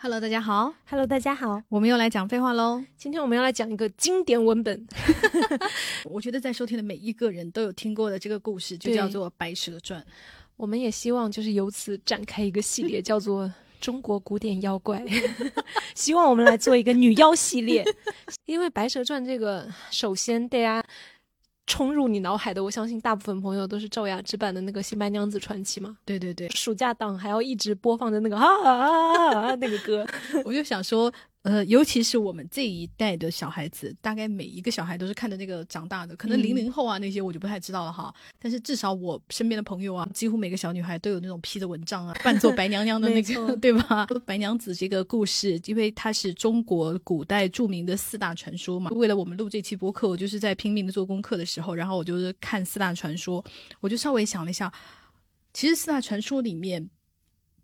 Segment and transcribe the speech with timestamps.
[0.00, 0.72] Hello，大家好。
[0.88, 2.80] Hello，大家好，我们又来讲废话喽。
[2.96, 4.86] 今天我们要来讲一个经典文本。
[6.06, 10.00] 我觉得在收听的每一个人都有听过的这个故事，就叫做《白蛇传》。
[10.56, 15.04] 我们也希望就是由此展开一个系列，叫做中国古典妖怪。
[15.96, 17.84] 希望我们来做一个女妖系列，
[18.46, 20.80] 因为《白蛇传》这个，首先大家
[21.68, 25.96] 冲入你脑海的，我相信大部分朋友都是赵雅芝版的那个《新白娘子传奇》嘛。
[26.04, 30.04] 对对对，暑假档还要一直播放着那个啊啊啊啊那个歌，
[30.44, 31.12] 我就想说，
[31.42, 36.14] 呃，尤其是我们这一代的小孩子，大概每一个小孩都是看着那个长大的。
[36.16, 44.04] 可能嗯零零后啊那些我就不太知道了哈，但是至少我身边的朋友啊，几乎每个小女孩都有那种披着蚊帐啊，扮作白娘娘的那个， 对吧？
[44.26, 48.90] 白娘子这个故事，因为它是中国古代著名的四大传说嘛。
[48.90, 53.42] 为了我们录这期播客，我就是在拼命的做功课的时候，然后我就是看四大传说，
[53.80, 54.70] 我就稍微想了一下，
[55.54, 56.90] 其实四大传说里面。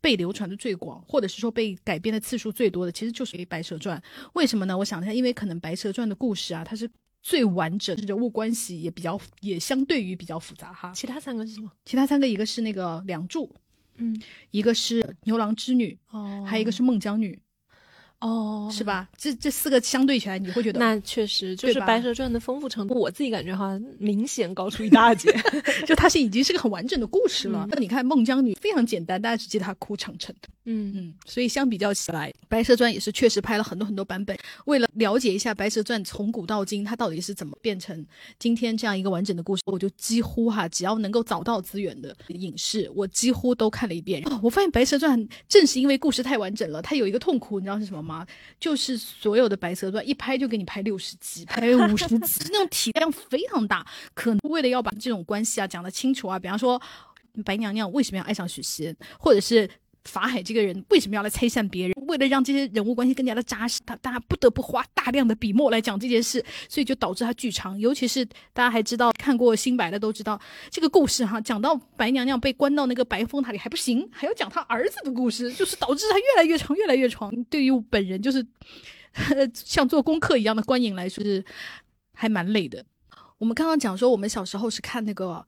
[0.05, 3.99] 被流传的最广，或者是说被改编的次数最多的，其实就是《白蛇传》。
[4.35, 4.77] 为什么呢？
[4.77, 6.87] 我想一下，因为可能《白蛇传》的故事啊，它是
[7.23, 10.93] 最完整，人物关系也比较，也相对于比较复杂哈。
[10.95, 11.73] 其他三个是什么？
[11.87, 13.51] 其他三个，一个是那个梁祝，
[13.97, 14.21] 嗯，
[14.51, 17.41] 一个是牛郎织女，哦还有一个是孟姜女，
[18.25, 19.07] 哦，是吧？
[19.19, 25.31] 这这四个相对起来，你会觉得那确实就是《白蛇传》的丰富程度，我自己感觉哈，明显高出一大截。
[25.87, 27.67] 就它是已经是个很完整的故事了。
[27.71, 30.35] 那、你看孟姜女非常简单，大家只记得她哭长城。
[30.67, 34.35] 嗯，嗯，所以相比较起来，《白蛇传》也是确实拍了很多很多版本。
[34.65, 38.05] 为了了解一下《白蛇传》从古到今它到底是怎么变成
[38.39, 44.23] 今天这样一个完整的故事，我就几乎哈，只要能够找到资源的影视，我几乎都看了一遍。
[44.27, 48.27] 哦、我发现《白蛇传》正是因为故事太完整了，它有一个痛苦，你知道是什么吗？
[48.59, 53.87] 就是所有的《白蛇传》一拍就给你拍六十集，拍五十集，那种体量非常大。
[54.15, 56.81] 可能为了要把这种关系啊讲得清楚啊，比方说
[57.45, 59.69] 白娘娘为什么要爱上许仙，或者是。
[60.05, 61.95] 法海这个人为什么要来拆散别人？
[62.07, 67.79] 为了让这些人物关系更加的扎实，他大家不得不花大量的笔墨来讲这件事，所以就导致他剧长。
[67.81, 70.39] 尤其是大家还知道看过新白的都知道，
[70.71, 77.31] 这个故事哈，讲到白娘娘被关到那个白风塔里还不行，还要讲他儿子的故事，就是导致他越来越长，越来越长。
[77.49, 78.47] 对于我本人就是
[79.55, 81.43] 像做功课一样的观影来说，是
[82.13, 82.85] 还蛮累的。
[83.39, 85.47] 我们刚刚讲说，我们小时候是看那个。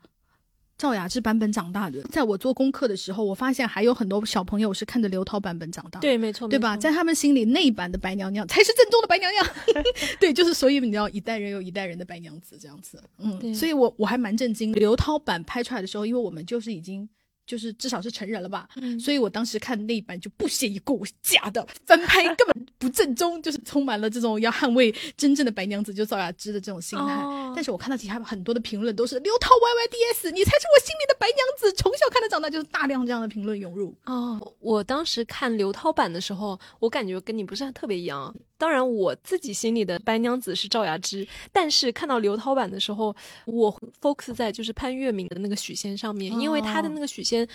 [0.78, 6.00] 赵雅芝版本长大的，在我做功课的时候，我发现还有很多小朋友是看着刘涛版本长大的。
[6.00, 6.76] 对，没错，对吧？
[6.76, 9.46] 在他们心里，那一版的白娘娘才是正宗的白娘娘。
[10.20, 13.02] 对，就是所以你知道，一代人有一代人的白娘子这样子。
[13.18, 14.72] 嗯，所以我我还蛮震惊。
[14.72, 17.08] 刘涛版拍出来的时候，因为我们就是已经。
[17.46, 27.14] 就是至少是成人了吧，嗯所以我当时看那一版就不屑一顾，假的翻拍 根本不正宗，就是充满了这种要捍卫真正的白娘子，就赵雅芝的这种心态。
[27.14, 33.96] 哦但是我看到底下很多的评论都是刘涛 YYDS，你才是我心里的白娘子，从小看着长大，就是大量这样的评论涌入。
[34.04, 38.34] 哦，我当时看刘涛版的时候，我感觉跟你不是特别一样。
[38.58, 47.46] 当然，我自己心里的白娘子是赵雅芝，但是看到刘涛版的时候，我 focus 在就是潘粤明的那个许仙上面，因为他的那个许仙。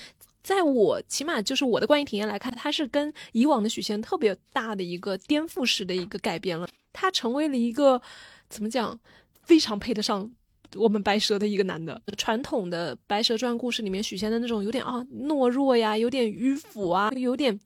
[0.44, 6.68] 在我起码就是我的观影体验来看，他是跟以往的许仙特别大的一个颠覆式的一个改变了。
[6.92, 8.02] 他成为了一个
[8.50, 9.00] 怎么讲，
[9.44, 10.32] 非常配得上
[10.76, 12.02] 我们白蛇的一个男的。
[12.18, 17.60] 传统的《白蛇传》故事里面，许仙的那种有点啊懦弱呀，有点迂腐啊，有点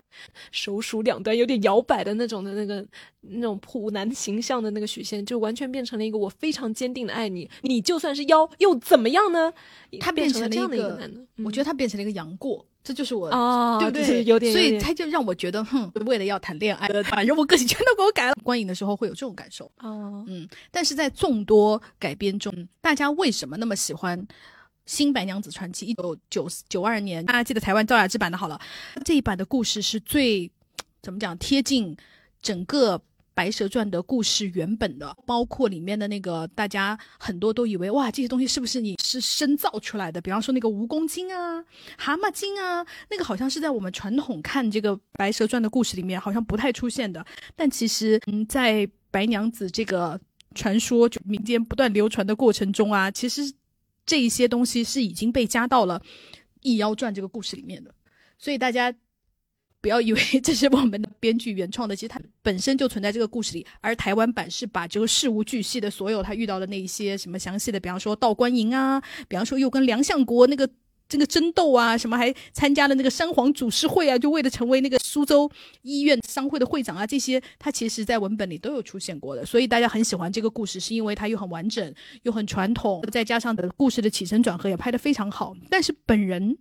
[0.51, 2.85] 手鼠两端，有点摇摆的那种的那个
[3.21, 9.53] 那种普男形象的那个许仙，就完全变成了一个我非常坚定的爱你，你就算是妖又怎么样呢？
[9.99, 13.91] 他变成了了这样的一个男的，我觉得他变成了一个杨过，这就是我哦，对不
[14.40, 14.51] 对？
[14.51, 18.35] 所以他就让我觉得，哼，为了要谈恋爱，把人物个性全都给我改了。
[18.44, 20.47] 观影的时候会有这种感受，哦，嗯。
[20.69, 24.22] 但是在众多改编中，大家为什么那么喜欢
[24.85, 25.88] 《新白娘子传奇》？
[25.90, 28.62] 一九九九二年，大家记得台湾赵雅芝版的好了，
[29.03, 30.51] 这一版的故事是最
[31.01, 31.97] 怎么讲贴近
[32.40, 32.97] 整个。
[33.35, 40.22] 《白蛇传》的故事原本的，包括里面的那个，大家很多都以为哇，这些东西是不是你是深造出来的？
[40.22, 41.62] 比方说那个蜈蚣精啊、
[41.97, 47.24] 蛤蟆精啊，那个好像是在我们传统看这个《白蛇传》的故事里面好像不太出现的。
[47.57, 50.18] 但其实，嗯，在白娘子这个
[50.56, 53.54] 传说就民间不断流传的过程中啊，其实
[54.06, 56.00] 这一些东西是已经被加到了
[56.62, 57.94] 《异妖传》这个故事里面的，
[58.39, 58.95] 所以大家。
[59.85, 63.63] 不要以为这是我们的编剧原创的，其实它本身就存在这个故事里。
[63.81, 70.67] 而台湾版是把这个事无巨细的所有他遇到的那一些什么详细的，比方说道观营啊，比方说又跟梁相国那个
[71.07, 75.47] 这个争斗啊，什么还参加了那个山皇祖师会啊，就为了成为那个苏州
[75.83, 79.45] 医院商会的会长啊，这些他其实在文本里都有出现过的。
[79.45, 81.93] 所以大家很喜欢这个故事，是因为它又很完整，
[82.23, 85.55] 又很传统，再加上的故事的起承转合也拍得非常好。
[85.69, 86.57] 但是本人。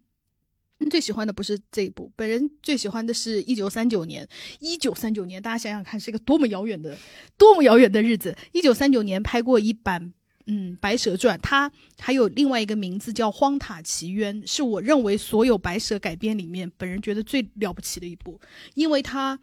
[0.90, 4.28] 最喜欢的不是这一部，本人最喜欢的是一九三九年。
[4.60, 6.96] 一九三九年，大家想想看，是一个多么遥远的、
[7.38, 8.36] 多么遥远的日子。
[8.52, 10.12] 一九三九年拍过一版，
[10.46, 18.40] 嗯，《白蛇传》，它还有另外一个名字叫《荒塔奇冤》，是我认为所有白蛇改编里面，本人觉得最了不起的一部，
[18.74, 19.38] 因为它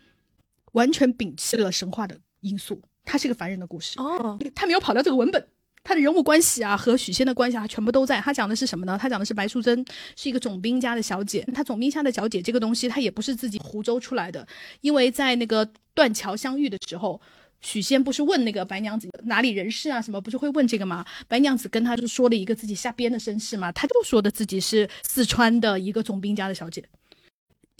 [0.73, 3.99] 完全摒弃了神话的因素，它是一个凡人的故事。
[3.99, 5.47] 哦，他没有跑掉这个文本。
[5.83, 8.21] 他的人物关系啊，和许仙的关系啊，全部都在。
[8.21, 8.97] 他讲的是什么呢？
[9.01, 9.83] 他讲的是白素贞
[10.15, 11.41] 是一个总兵家的小姐。
[11.53, 14.47] 他总兵家的小姐这个东西，她也不是自己胡诌出来的。
[14.81, 17.19] 因为在那个断桥相遇的时候，
[17.61, 21.05] 许仙不是问那个白娘子哪里人士啊，什么不是会问这个吗？
[21.27, 26.83] 白娘子跟他就说了一个自己下边的身世嘛，他就说的自己是四川的一个总兵家的小姐。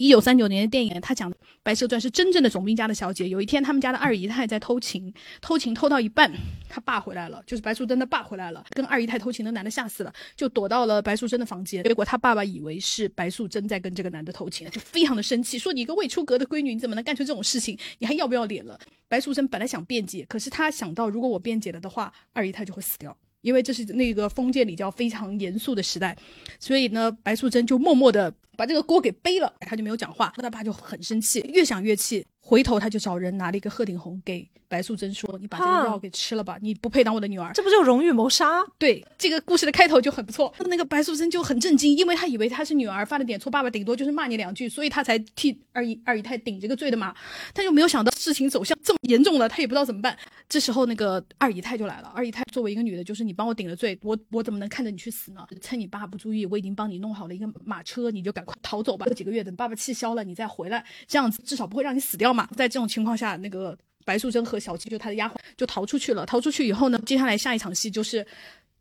[0.02, 1.30] 一九三九年的电影，他讲
[1.62, 3.28] 《白蛇传》是真正的总兵家的小姐。
[3.28, 6.28] 有一天，他们家的二姨太在偷情，偷情偷到一半，
[6.68, 11.84] 他爸回来了，就是白素贞的爸回来了，跟二姨太偷情的男的吓死了，就躲到了白素贞的房间。
[11.84, 17.78] 结果他爸爸以为是白素贞在跟这个男的偷情，就非常的生气，说你一个未出阁的闺女，你怎么能干出这种事情？
[18.00, 18.76] 你还要不要脸了？
[19.06, 23.16] 白素贞本来想辩解，可是他想到如果我辩解了的话，二姨太就会死掉。
[23.42, 26.16] 因为这是那个封建礼教非常严肃的时代，
[26.60, 32.26] 所以呢，白素贞就默默的把这个锅给背了，他就没有讲话，他爸就很生气，越想越气。
[32.44, 38.64] 回头他就找人拿了一个鹤顶红给白素贞说：“你把这个药给吃了吧，你不配当我的女儿。”这不就荣誉谋杀？
[38.78, 40.52] 对，这个故事的开头就很不错。
[40.60, 47.14] 那个白素贞就很震惊，因为她以为她是女儿犯了点错，爸爸顶多就是骂你两句，所以她才替二姨二姨太顶这个罪的嘛。
[47.52, 50.16] 她就没有想到事情走向这么严重了，她也不知道怎么办。
[50.48, 52.08] 这时候那个二姨太就来了。
[52.14, 55.46] 二姨太作为一个女的，就是你帮我顶了罪，我我怎么能看着你去死呢？
[55.60, 59.04] 趁你爸不注意，我已经帮你弄好了一个马车，你就赶快逃走吧。
[59.04, 62.48] 过几个月等爸爸气消了，你再回来，这样子至少不会让你死掉嘛。
[62.56, 63.12] 在这种情况。
[63.16, 66.24] 下那个白素贞和小七就他的丫鬟就逃出去了。
[66.26, 68.26] 逃出去以后呢，接下来下一场戏就是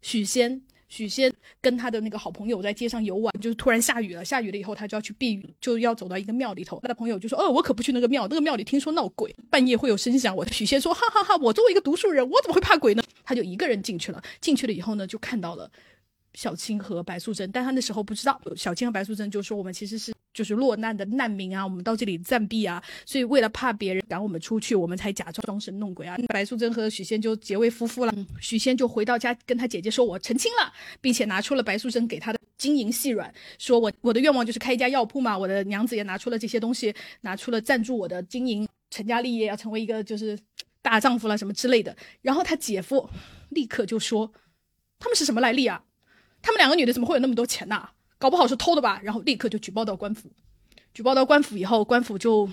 [0.02, 1.32] 许仙，许仙
[1.62, 4.24] 跟他的那个好朋友在街上游玩，就是突然下雨了。
[4.24, 6.80] 下雨了以后，他就要去避雨，就要走到一个庙里头。
[6.82, 14.24] 他的朋友就说：“哦，我可不去那个庙，那个庙里听说闹鬼，半夜会有声响。”我许仙说：“哈哈哈，我作为一个读书人，我怎么会怕鬼呢？”他就一个人进去了。
[14.40, 15.70] 进去了以后呢，就看到了
[16.34, 26.16] 小青和白素贞，但他那时候不知道，小青和白素贞就说：“我们其实是。”就是落难的难民啊，我们到这里暂避啊，所以为了怕别人赶我们出去，我们才假装装神弄鬼啊。
[26.30, 28.14] 白素贞和许仙就结为夫妇了。
[28.40, 33.30] 许仙就回到家跟他姐姐说：“我成亲了，并且拿出了白素贞给他的金银细软，
[33.60, 35.38] 说我我的愿望就是开一家药铺嘛。
[35.38, 40.40] 我的娘子也拿出了这些东西，拿出了赞助我的金银，成家立业要成为一个就是
[40.82, 41.94] 大丈夫了什么之类的。
[42.22, 43.10] 然后他姐夫
[43.50, 44.32] 立刻就说：
[44.98, 45.84] 他们是什么来历啊？
[46.42, 50.32] 他们两个女的怎么会有那么多钱呐？”搞不好是偷的吧，然后立刻就举报到官府。
[50.94, 52.48] 举报到官府以后，官府就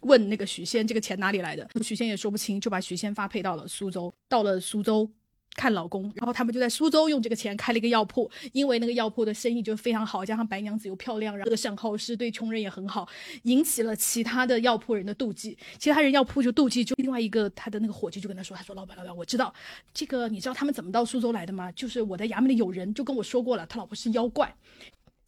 [0.00, 4.12] 问那个许仙这个钱哪里来的，许仙也说不清，就把许仙发配到了苏州。
[4.28, 5.08] 到了苏州。
[5.58, 13.08] 看老公，然后他们就在苏州用这个钱开了一个药铺，因为那个药铺的生意就非常好，加上白娘子又漂亮，然后这个善好施对穷人也很好，
[13.42, 15.58] 引起了其他的药铺人的妒忌。
[15.76, 19.52] 其他人药铺就妒忌，就另外一个他的那个伙计就跟他说：“他说老板老板，我知道
[19.92, 21.72] 这个，你知道他们怎么到苏州来的吗？
[21.72, 24.54] 就是我在衙门里有人就跟我说过了，他老婆是妖怪。”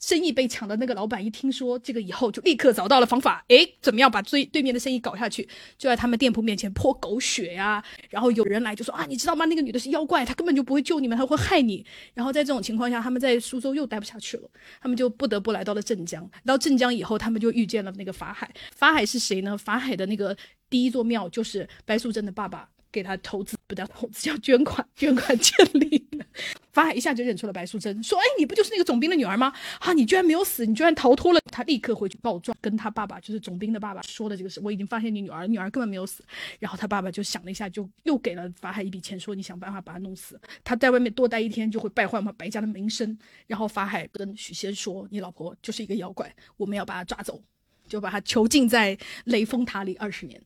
[0.01, 3.45] 生意被抢的那个老板一听说这个以后，就立刻找到了方法。
[3.49, 5.47] 哎，怎么样把对对面的生意搞下去？
[5.77, 7.85] 就在他们店铺面前泼狗血呀。
[8.09, 9.45] 然后有人来就说啊，你知道吗？
[9.45, 11.85] 那个女的是妖怪，她根本就不会救你们，她会害你。
[12.15, 14.51] 然后在这种情况下，他们在苏州又待不下去了，
[14.81, 16.29] 他们就不得不来到了镇江。
[16.47, 18.51] 到镇江以后，他们就遇见了那个法海。
[18.75, 19.57] 法海是谁呢？
[19.59, 20.35] 法海的那个
[20.71, 22.69] 第一座庙就是白素贞的爸爸。
[22.93, 26.25] 给他投资不叫投资，叫捐款，捐款建立的。
[26.73, 29.53] 法海一下就认出了白素贞，说：“哎，你不就是那个总兵的女儿吗？
[29.81, 34.61] 啊，你居然没有死，你居然逃脱了！”他立刻回去告状，跟他爸爸，就是总兵的爸爸说的这个事。
[34.63, 36.25] 我已经发现你女儿，女儿根本没有死。
[36.59, 40.41] 然后他爸爸就想了一下，就又给了法海一笔钱，说：“你想办法把他弄死。
[40.63, 43.19] 他在外面多待一天，就会败坏我们白家的名声。”
[43.49, 47.43] 然后法海跟许仙说：“你老婆就是一个妖怪，我们要把她抓走，
[47.89, 50.41] 就把她囚禁在雷峰塔里二十年。”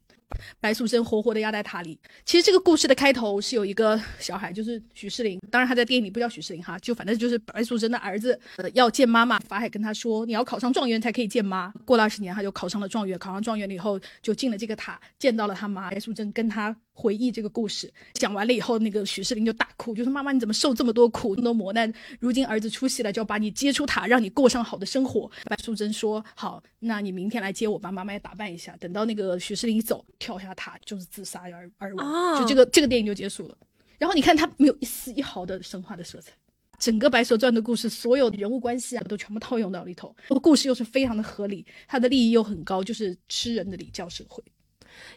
[0.60, 1.98] 白素贞活活的压在塔里。
[2.24, 5.40] 其实这个故事的开头是有一个小孩，就是许仕林。
[5.50, 9.38] 当然他在电影里不叫许仕林哈，就反正就是白素贞的儿子，呃，要见妈妈。
[9.40, 11.72] 法海跟他说，你要考上状元才可以见妈。
[11.84, 13.18] 过了二十年，他就考上了状元。
[13.18, 15.90] 考上状元了以后，就进了这个塔，见到了他妈。
[15.90, 16.74] 白素贞跟他。
[16.96, 21.92] 回忆这个故事讲完了以后，那个许世林就大哭，就说：“妈妈，你怎么受这么多苦，这么多磨难？
[22.20, 32.40] 如今儿子出息了，就要把你接出塔，让你过上好的生活。”白素贞说：“好，那你明天来接我吧，妈妈也打扮一下。”等到那个许世林一走，跳下塔就是自杀而而亡。
[32.40, 33.58] 就这个这个电影就结束了。
[33.98, 36.32] 然后你看，他没有一丝一毫的神话的色彩，
[36.78, 40.14] 整个《白蛇传》的故事，所有人物关系啊，都全部套用到里头。
[40.42, 44.42] 故事又是非常的合理，它的利益又很高，就是吃人的礼教社会。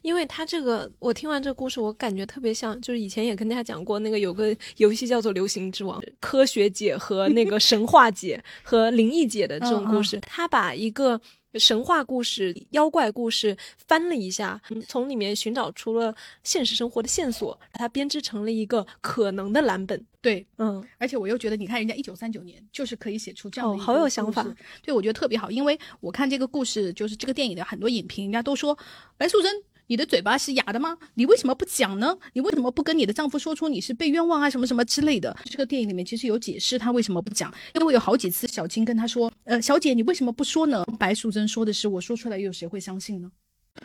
[0.01, 11.19] 因为他这个，我听完这个故事，我感觉特别像，就是以前也跟大家讲过，那个有个游戏叫做《流行之王》，科学界和那个神话界和灵异界的这种故事，他把一个。
[11.53, 13.57] 神话故事、妖怪故事
[13.87, 20.05] 翻了一下，从里面寻找出了现实生活的线索，把它编织成了一个可能的蓝本。
[20.21, 24.45] 对，嗯，而且我又觉得，你看人家一九三九年就是可以写出这样的，好有想法。
[24.83, 28.77] 对，我觉得特别好，因为我看这个故事，就是这个电影的很多影评，人家都说
[29.17, 29.51] 白素贞。
[29.87, 30.97] 你的嘴巴是哑的吗？
[31.15, 32.17] 你为什么不讲呢？
[32.33, 35.35] 你为什么不跟你的丈夫说出你是被冤枉啊什么什么之类的？
[35.45, 40.83] 这个电影里面其实有解释他为什么不讲，因为有好几次小青跟他说，呃，小姐你为什么不说呢？
[40.99, 43.31] 白素贞说的是，我说出来又有谁会相信呢？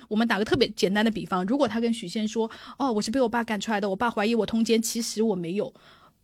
[0.08, 5.72] 我们打个特别简单的比方，如果他跟许仙说，哦，我是被我爸赶出来的，我爸怀疑我通奸，其实我没有，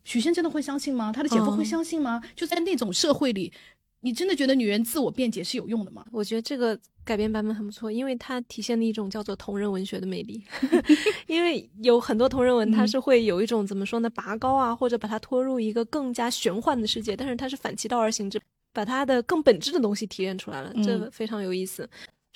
[0.03, 1.13] 许仙真的会相信吗？
[1.15, 2.21] 他的姐夫会相信吗？
[2.35, 3.53] 就在那种社会里。
[4.00, 6.05] 你真的觉得女人自我辩解是有用的吗？
[6.12, 10.43] 我觉得这个改编版本很不错，因为它体现了一种叫做同人文学的魅力。
[11.26, 18.40] 因为有很多同人文，它是会有一种怎么说呢，拔高啊，或者把它拖入一个更加玄幻的世界，但是它是反其道而行之，
[18.73, 21.88] 把它的更本质的东西提炼出来了，这非常有意思。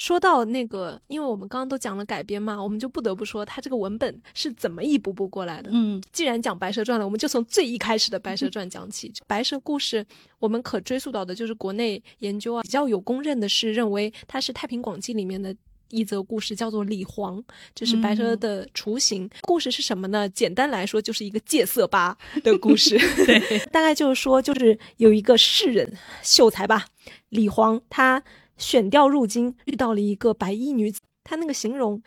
[0.03, 5.71] 说到那个，因为我们刚刚都讲了改编嘛，我们就不得不说，它这个文本是怎么一步步过来的。
[5.73, 9.13] 嗯，既然讲《白蛇传》了，我们就从最一开始的《白蛇传》讲起。
[9.29, 10.05] 白蛇故事，
[10.41, 15.55] 我们可追溯到的就是国内研究啊比较有公认的是，认为它是《太平广记》里面的
[15.91, 17.41] 一则故事，叫做李黄，
[17.73, 19.31] 这是白蛇的雏形。
[19.43, 20.29] 故事是什么呢？
[20.29, 22.99] 简单来说，就是一个戒色吧 的故事。
[23.25, 26.87] 对， 大概就是说，就是有一个士人秀才吧，
[27.29, 28.21] 李黄，他。
[28.63, 31.01] 选调入京，遇到了一个白衣女子。
[31.25, 32.03] 她那个形容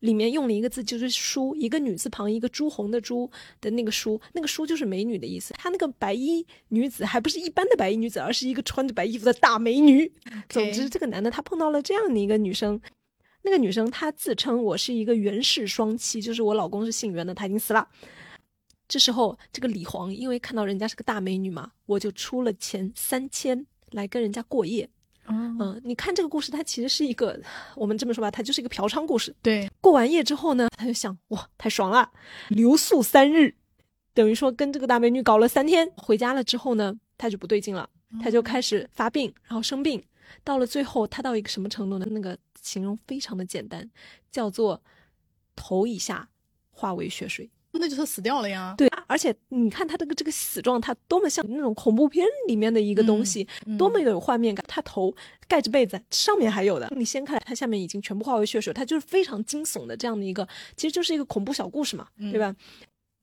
[0.00, 5.54] 里面用了一个字，就是“书”，一个女字旁，一个朱红的“朱”的那个“书”，那个“书”就是美女的意思。
[5.54, 10.12] 她那个白衣女子还不是一般的白衣女子，而是一个穿着白衣服的大美女。
[10.48, 12.80] 总之，这个男的他碰到了这样的一个女生，
[13.42, 17.88] 那个女生她自称我是一个袁氏双妻，就是我老公是姓袁的，他已经死了。
[18.86, 24.88] 这时候，这个李黄因为看到人家是个大美女嘛，我就出了钱三千来跟人家过夜。
[25.30, 27.38] 嗯，你看这个故事，它其实是一个，
[27.76, 29.34] 我们这么说吧，它就是一个嫖娼故事。
[29.42, 32.10] 对，过完夜之后呢，他就想，哇，太爽了，
[32.48, 33.54] 留宿三日，
[34.14, 35.90] 等于说跟这个大美女搞了三天。
[35.96, 37.88] 回家了之后呢，他就不对劲了，
[38.22, 40.02] 他就开始发病，然后生病。
[40.44, 42.06] 到了最后，他到一个什么程度呢？
[42.10, 43.90] 那个形容非常的简单，
[44.30, 44.82] 叫做
[45.56, 46.28] 头以下
[46.70, 47.50] 化为血水。
[47.72, 48.74] 那就是死掉了呀。
[48.76, 53.46] 对，而且你看他这个这个死状，他多么像那种恐怖片里面的一个东西，
[53.78, 54.64] 多么有画面感。
[54.68, 55.14] 他头
[55.46, 60.46] 盖着被子，上面还有的，你掀开来，他下面已经全部化为血水，他就是非常惊悚的这样的一个，
[60.76, 62.54] 其实就是一个恐怖小故事嘛，对吧？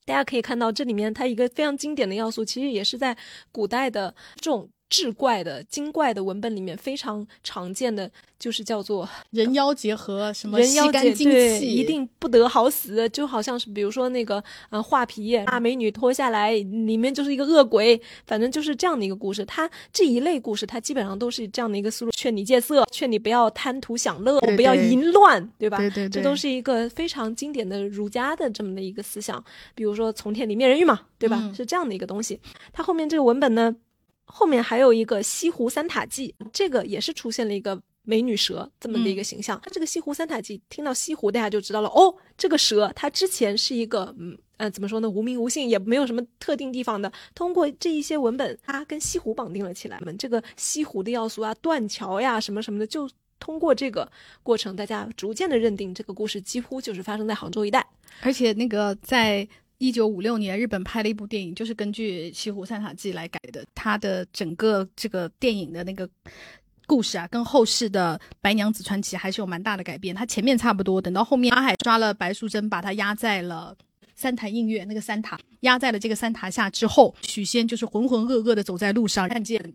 [0.05, 3.17] 大家可以看到这里面它一个非常经典的要素，其实也是在
[3.51, 4.69] 古代的这种。
[4.89, 19.43] 志怪的精怪的文本里面非常常见的就是叫做 人妖结合，什么人妖结对，一定不得好死，就好像是比如说那个呃画皮大美女脱下来，里面就是一个恶鬼，反正就是这样的一个故事。
[19.45, 25.77] 它这一类故事，它基本上都是这样的一个思路：劝你戒色，劝你不要贪图享乐，不要淫乱，对吧？
[25.77, 29.43] 对对对，这都是一个非常经典的儒家的这么的一个思想。
[29.73, 31.51] 比如说从天理灭人欲嘛，对吧？
[31.55, 32.39] 是这样的一个东西。
[32.71, 33.75] 它后面这个文本呢？
[34.25, 39.59] 后面还有一个西湖三塔记，这个也是出现了一个美女蛇这么的一个形象。
[39.63, 47.11] 它这个西湖三塔记，听到西湖，大家就知道了哦，这个蛇它之前是一个，嗯呃，怎么说呢，无名无姓，也没有什么特定地方的。
[47.33, 49.97] 通过这一些文本，它跟西湖绑定了起来。
[49.99, 54.11] 我们这个西湖的要素啊，断桥呀，什么什么的，就通过这个
[54.43, 57.85] 过程，大家逐渐的认定这个故事几乎就是发生在杭州一带，
[58.21, 59.47] 而且那个在。
[59.77, 63.63] 一九五六年，日本拍了一部电影，就是根据《西湖三塔记》来改的。
[63.75, 66.09] 它的整个这个电影的那个
[66.87, 70.15] 故事啊，跟后世的《白娘子传奇》还是有蛮大的改变。
[70.15, 73.75] 它前面差不多，等到后面阿海抓了白素贞，把她压在了
[74.15, 79.73] 三潭印月那个三塔，压在了这个三塔下之后，许仙就是浑浑噩噩的走在路上，看见。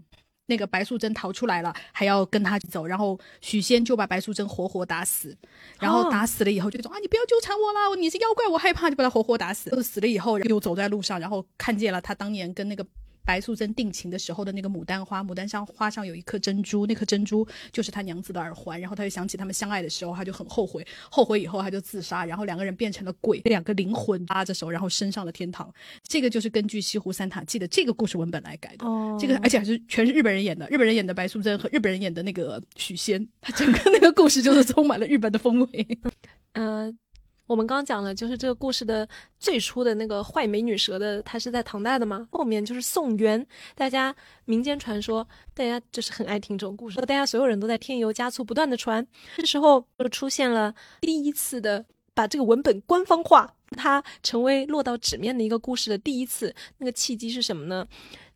[0.50, 5.34] 那个白素贞逃出来了，还要跟他走，然后许仙就把白素贞活活打死，
[5.78, 9.70] 然后打死了以后就说啊，你不要纠缠我了，你是妖怪，我害怕，就把他活活打死。
[9.82, 12.84] 死了以后又走在路上，然后看见了他当年跟那个。
[13.24, 18.80] 白素贞定情的时候的那个牡丹花，牡丹上花上有一颗珍珠，那颗珍珠就是他娘子的耳环。
[18.80, 25.72] 然后他就想起他们相爱的时候，他就很后悔，后悔以后他就自杀，然后两个人变成了鬼，两个灵魂拉着手，然后升上了天堂。
[26.02, 28.86] 这个就是根据《西湖三塔记》的这个故事文本来改的。
[28.86, 35.98] 哦，这个而且还是全是日本人演的，日本人演的白素贞和日本人演的那个许仙，他整个那个故事就是充满了日本的风味。
[36.54, 36.92] 呃。
[37.50, 39.08] 我们刚讲了，就是这个故事的
[39.40, 44.14] 最初的那个坏美女蛇的，它是在唐代的嘛，后面就是宋元，大家
[44.44, 49.04] 民间传说，大家就是很爱听这种故事，大家所有人都在添油加醋，不断的传。
[49.34, 57.84] 这时候就出现了第一次的把这个文本官方化，它成为落到纸面的一个故事的第一次，那个契机是什么呢？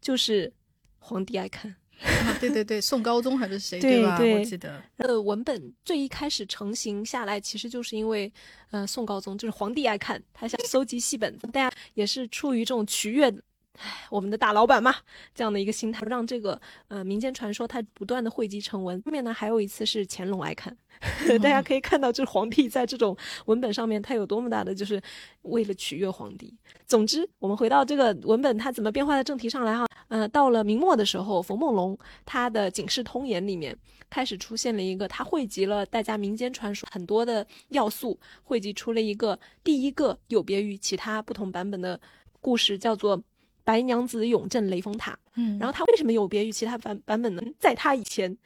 [0.01, 0.53] 就是
[0.99, 1.77] 皇帝爱看。
[2.03, 4.19] 啊，对对对，宋高宗还是谁吧？
[4.19, 4.83] 对吧我记得。
[4.97, 8.31] 呃，文本最一开始成型下来，其实就是因为，
[8.71, 13.33] 呃，宋高宗就是皇帝爱看，他想搜集戏本，大家也是出于这种取悦，
[13.79, 14.95] 唉，我们的大老板嘛，
[15.35, 19.01] 这样的一个心态，让这个呃民间传说它不断的汇集成文。
[19.05, 20.77] 后面呢，还有一次是乾隆爱看，
[21.43, 23.17] 大家可以看到，就是皇帝在这种
[23.47, 25.03] 文本上面，他有多么大的就是
[25.43, 26.55] 为了取悦皇帝。
[26.87, 29.87] 总之，我们回到这个文本，它怎么变化的正题上来哈。
[30.09, 33.77] 呃，到了明末的时候，冯梦龙他的《警世通言》里面
[34.09, 41.99] 开始出现了一个，他汇集了大家民间传说很多的要素，汇集出了一个第一个有别于其他不同版本的
[42.41, 43.19] 故事，叫做
[43.65, 45.13] 《白娘子永镇雷峰塔》。
[45.37, 47.43] 嗯，然后它为什么有别于其他版版本呢？
[47.59, 48.37] 在它以前，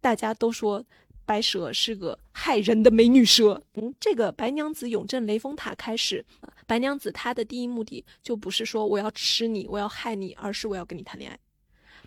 [0.00, 0.84] 大家都说
[1.24, 3.62] 白蛇是个害人的美女蛇。
[3.74, 6.24] 嗯，这个白娘子永镇雷峰塔开始，
[6.66, 11.38] 白娘子她的第一目的就不是说我要吃你，我要害你，而是我要跟你谈恋爱。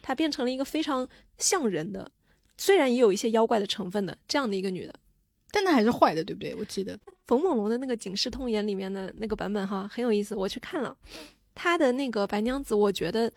[0.01, 1.07] 她变成了一个非常
[1.37, 2.11] 像人的，
[2.57, 4.93] 虽然也有一些妖怪的成分的这样的一个女的。
[5.49, 6.53] 但她还是坏的，对不对？
[6.55, 10.95] 我记得冯梦龙的那个《警世通言》里面的那个版本哈很有意思，我去看了
[11.59, 13.31] 他的那个白娘子，我觉得，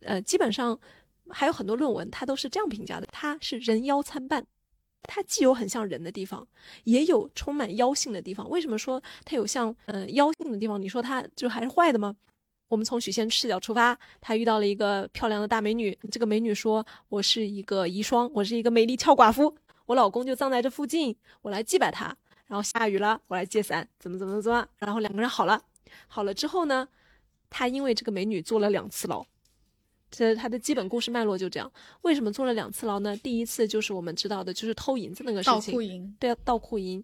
[0.00, 0.76] 呃，基本上
[1.30, 4.44] 还有很多论文，他都是这样评价的：她是人妖参半，
[5.04, 6.44] 他既有很像人的地方，
[6.82, 8.50] 也有充满妖性的地方。
[8.50, 10.82] 为什么说它有像呃妖性的地方？
[10.82, 12.16] 你说它就还是坏的吗？
[12.68, 19.54] 我们从许仙视角出发，他遇到了一个漂亮的大美女，这个美女说：“我是一个遗孀，我是一个美丽俏寡妇，
[19.84, 22.16] 我老公就葬在这附近，我来祭拜他。
[22.46, 25.62] 然后下雨了，我来借伞，怎么怎么怎么，然后两个人好了，
[26.06, 26.88] 好了之后呢，
[27.52, 29.24] 他因为这个美女坐了两次牢。”
[30.10, 31.72] 这是他的基本故事脉络就这样。
[32.02, 33.16] 为什么坐了两次牢呢？
[33.16, 35.72] 第一次就是我们知道的，就是偷银子那个事盗情。
[35.72, 37.02] 库银，对，盗库银。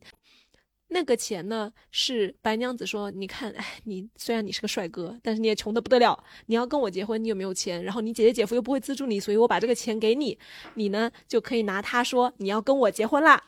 [0.91, 6.23] 那个钱呢，是白娘子说：“你看，哎，你虽然你是个帅哥，但是你也穷得不得了。
[6.47, 7.83] 你要跟我结婚，你有没有钱？
[7.85, 10.39] 然后你姐姐姐夫又不会资助你，所以我把这个钱给你，
[10.75, 13.43] 你呢就可以拿它说你要跟我结婚啦。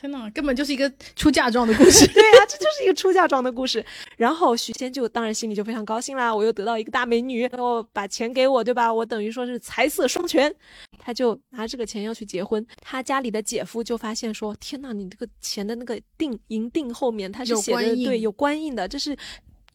[0.00, 2.06] 天呐，根本就是一个出嫁妆的故事。
[2.14, 3.84] 对啊，这就是一个出嫁妆的故事。
[4.16, 8.90] 然后许仙就当然心里就非常高兴啦，我又得到一个大美女，然后把钱给我，对吧？
[8.90, 10.54] 我等于说是财色双全。
[10.98, 19.14] 他就拿这个钱要去结婚，他家里的姐夫就发现说：天呐，你这个钱的那个定银锭后面他是写的有官印对有官印的，这是。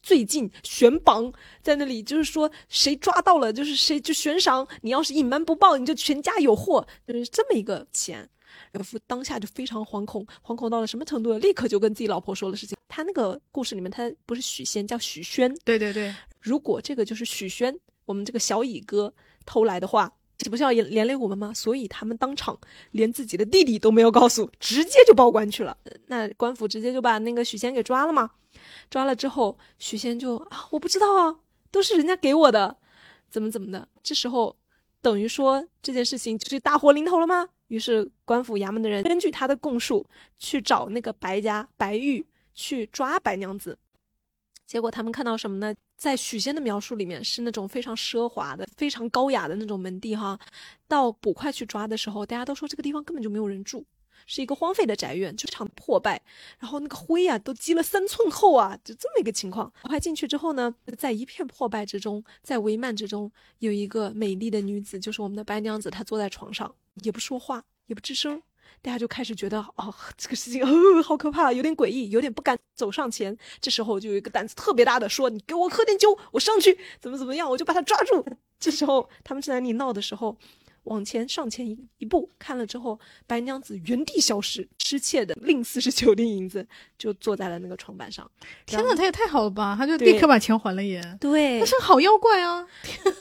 [0.04, 4.67] 最近悬榜在那里，就是说谁抓到了，就是谁就悬赏。
[4.82, 8.30] 你要是隐瞒不报，你就全家有祸，就是这么一个钱。
[8.77, 11.38] 岳父当下就非常惶恐，惶恐到了什么程度？
[11.38, 12.77] 立刻就跟自己老婆说了事情。
[12.88, 15.53] 他那个故事里面，他不是许仙，叫许宣。
[15.63, 19.13] 对对对，如果这个就是许宣，我们这个小乙哥
[19.45, 21.53] 偷来的话，岂不是要连连累我们吗？
[21.53, 22.57] 所以他们当场
[22.91, 25.77] 连自己的弟弟都没有告诉，直接就报官去了。
[26.07, 28.29] 那官府直接就把那个许仙给抓了嘛。
[28.89, 31.35] 抓了之后，许仙就啊，我不知道啊，
[31.71, 32.77] 都是人家给我的，
[33.29, 33.88] 怎么怎么的。
[34.01, 34.55] 这时候
[35.06, 37.48] 等于说这件事情就是大祸临头了吗？
[37.68, 40.04] 于是官府衙门的人根据他的供述
[40.36, 43.78] 去找那个白家白玉去抓白娘子。
[44.65, 45.76] 结果他们看到什么呢？
[45.96, 50.39] 在许仙的描述里面是那种非常奢华的、非常高雅的那种门第哈。
[50.88, 53.86] 到捕快去抓的时候，大家都说这个地方根本就没有人住，
[54.25, 56.21] 是一个荒废的宅院，就非常破败。
[56.59, 59.71] 然后那个灰啊，都积了三寸厚啊，就这么一个情况。
[59.81, 68.41] 捕快进去之后呢，在一片破败之中，在帷幔之中，有一个美丽的女子，就是我们的白娘子，她坐在床上，也不说话，也不吱声。
[68.81, 73.35] 大家就开始觉得，哦，这个事情，哦，好可怕，有点诡异，有点不敢走上前。
[73.59, 78.23] 这时候就有一个胆子特别大的说：“你给我喝点酒，我上去，怎么怎么样，我就把他抓住。”
[78.59, 80.38] 这时候他们正在那里闹的时候，
[80.86, 86.67] 往前上前一一步，看了之后，白娘子原地消失，失窃的另四十九锭银子
[86.98, 88.30] 就坐在了那个床板上。
[88.65, 89.76] 天呐，他也太好了吧！
[89.78, 91.02] 他就立刻把钱还了耶。
[91.19, 92.67] 对他是好妖怪啊！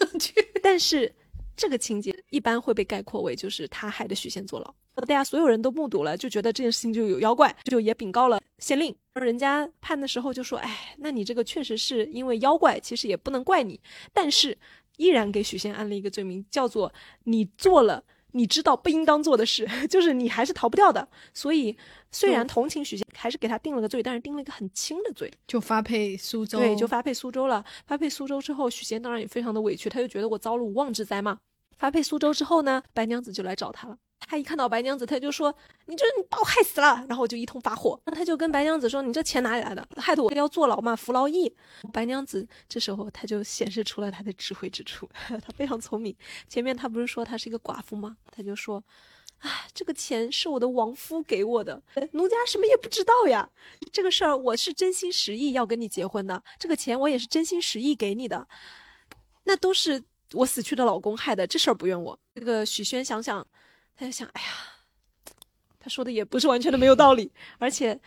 [0.62, 1.12] 但是
[1.57, 8.94] 这个情节一般会被概括为就是他害得许仙坐牢，大家所有人都目睹了，就觉得这件事情就有妖怪，就也禀告了县令。
[9.14, 13.81] 人家判的时候就说：“哎，那你这个确实是因为妖怪，其实也不能怪你，
[14.12, 14.59] 但是
[14.96, 16.92] 依然给许仙安了一个罪名，叫做
[17.24, 18.04] 你做了。”
[18.37, 21.09] 你知道不应当做的事， 就是你还是逃不掉的。
[21.33, 21.76] 所以
[22.11, 25.33] 虽然同情许仙，还是给他定了个罪，但是定了一个很轻的罪。
[25.46, 27.64] 就发配苏州，对，就发配苏州了。
[27.87, 31.38] 发配苏州之后，许仙当然也非常的委屈，他就觉得我遭了无妄之灾嘛。
[31.78, 35.55] 发配苏州之后呢，白娘子就来找他了，他一看到白娘子，他就说
[35.87, 38.00] ：“你这你把我害死了！”然后我就一通发火。
[38.07, 39.87] 那他就跟白娘子说：“你这钱哪里来的？
[39.96, 41.55] 害得我要坐牢嘛，服劳役。”
[41.92, 46.16] 白娘子这时候他就显示出了他的智慧之处， 他非常聪明。
[46.48, 48.16] 前面他不是说他是一个寡妇吗？
[48.33, 48.83] 他就说
[49.40, 53.50] ：“啊，这个钱是我的亡夫给我的，奴家什么也不知道呀。
[53.92, 58.48] 这个事儿我是真心实意要跟你结婚的，这个钱我也是真心实意给你的，
[59.44, 63.46] 那都是我死去的老公害的，这事儿不怨我。”这个许宣想想。
[63.96, 64.48] 他就想，哎呀，
[65.78, 67.98] 他说的也不是完全的没有道理，而且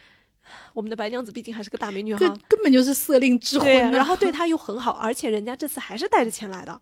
[0.73, 2.19] 我们的白娘子毕竟还是个大美女哈，
[2.49, 3.91] 根本就是色令之婚。
[3.91, 6.81] 然后对他又很好，而且人家这次还是带着钱来的。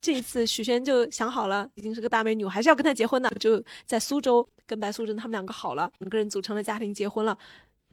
[0.00, 7.36] 这一次许仙就想好了，已经是个大美女，我还是要跟她结婚的，就在苏州跟白素贞他们两个好了，两个人组成了家庭，结婚了。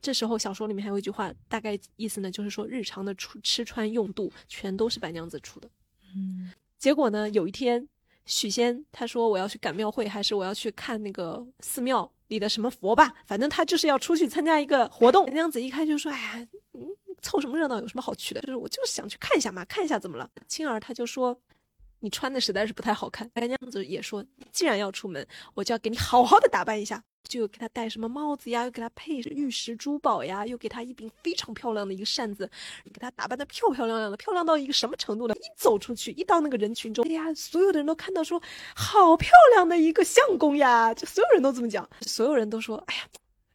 [0.01, 5.69] 这时候小说里面还有一句话，大概意思呢，就是说日常的出吃穿用度全都是白娘子出的。
[6.15, 7.87] 嗯，结果呢，有一天。
[8.25, 13.13] 许仙他说我要去赶庙会，还是我要去看那个寺庙里的什么佛吧？
[13.25, 15.25] 反正他就是要出去参加一个活动。
[15.25, 16.87] 白娘子一看就说：“哎呀，嗯，
[17.21, 17.79] 凑什么热闹？
[17.81, 18.41] 有什么好去的？
[18.41, 21.37] 就是我就是想去看一下嘛，看一下怎么了？”青儿他就说
[22.01, 32.49] ：“你穿的实在是不太好看。”白娘子也说：“既然要出门，我就要给你好好的打扮一下。”就给他戴什么帽子呀，又给他配玉石珠宝呀，又给他一柄非常漂亮的一个扇子，
[32.83, 35.35] 给他打扮的漂漂亮亮的，漂亮到一个什么程度呢？
[35.35, 38.41] 一走出去，一到那个人群中，哎呀，所有的人都看到说，
[38.75, 40.93] 好漂亮的一个相公呀！
[40.93, 43.03] 就所有人都这么讲，所有人都说，哎呀，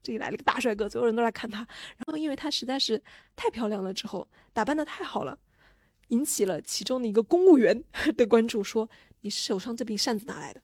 [0.02, 1.58] 这里来了个大帅哥，所有人都来看他。
[1.58, 3.02] 然后因为他实在是
[3.34, 5.36] 太漂亮了，之后打扮的太好了，
[6.08, 7.82] 引起了其中的一个公务员
[8.16, 8.88] 的关注，说
[9.22, 10.60] 你手上这柄扇子哪来的？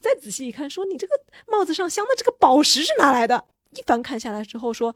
[0.00, 1.14] 再仔细一看，说你这个
[1.46, 3.44] 帽子上镶的这个宝石是哪来的？
[3.70, 4.94] 一番看下来之后，说，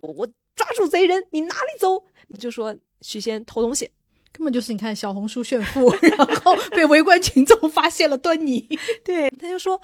[0.00, 2.04] 我我抓住贼人，你哪里走？
[2.28, 3.90] 你就说许仙偷东西，
[4.32, 8.66] 根本就是你看小红书炫富， 然后被围观群众发现了端倪。
[9.04, 9.80] 对，他就说。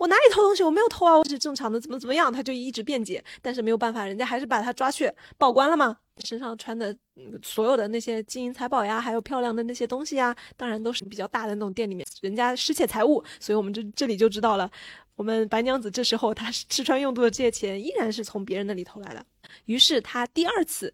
[0.00, 0.62] 我哪里偷东西？
[0.62, 2.32] 我没有偷啊，我是正常的，怎么怎么样？
[2.32, 5.94] 他就一直辩解，但是没有办法，人家还是把他抓去报关了嘛。
[6.24, 6.96] 身上穿的
[7.42, 14.70] 所有的那些金银财宝呀，还有漂亮的那些东西呀，当然都是比较大的那种店里面，人家失窃财物，所以我们这这里就知道了，
[15.16, 19.22] 我们白娘子这时候她吃穿用度的这些钱，依然是从别人那里偷来的。
[19.66, 20.92] 于是他第二次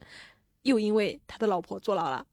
[0.62, 2.26] 又因为他的老婆坐牢了，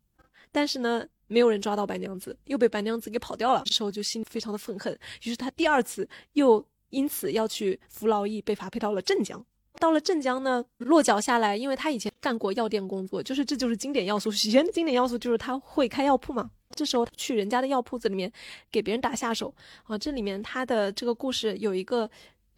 [0.51, 6.63] 但是呢，没有人抓到白娘子，又被白娘子给跑掉了，这时候就心里非常的愤恨，于是他第二次又。
[6.93, 9.43] 因此要去服劳役，被发配到了镇江。
[9.79, 14.31] 到了镇江呢，落脚下来，因为他以前干过药店工作，就是这就是经典要素。
[14.31, 16.51] 许仙的经典要素就是他会开药铺嘛。
[16.75, 18.31] 这时候去人家的药铺子里面
[18.71, 19.51] 给别人打下手
[19.85, 19.97] 啊。
[19.97, 22.07] 这里面他的这个故事有一个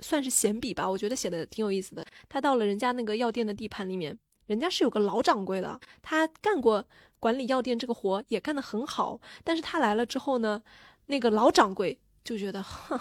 [0.01, 2.05] 算是闲笔吧，我觉得写的挺有意思的。
[2.27, 6.85] 他到了人家那个药店的地盘里面，人家是有个老掌柜的，他干过
[7.19, 9.19] 管理药店这个活，也干得很好。
[9.43, 10.61] 但是他来了之后呢，
[11.07, 12.99] 那个老掌柜就觉得，哼。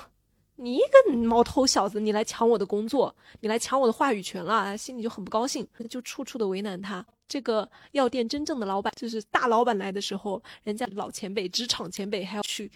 [0.56, 7.04] 你一个毛头小子，你来抢我的工作，你来抢我的话语权了，心里就很不高兴，就处处的为难他。
[7.26, 12.70] 这个药店真正的老板，就是大老板来的时候，人家老前辈、职场前辈还要去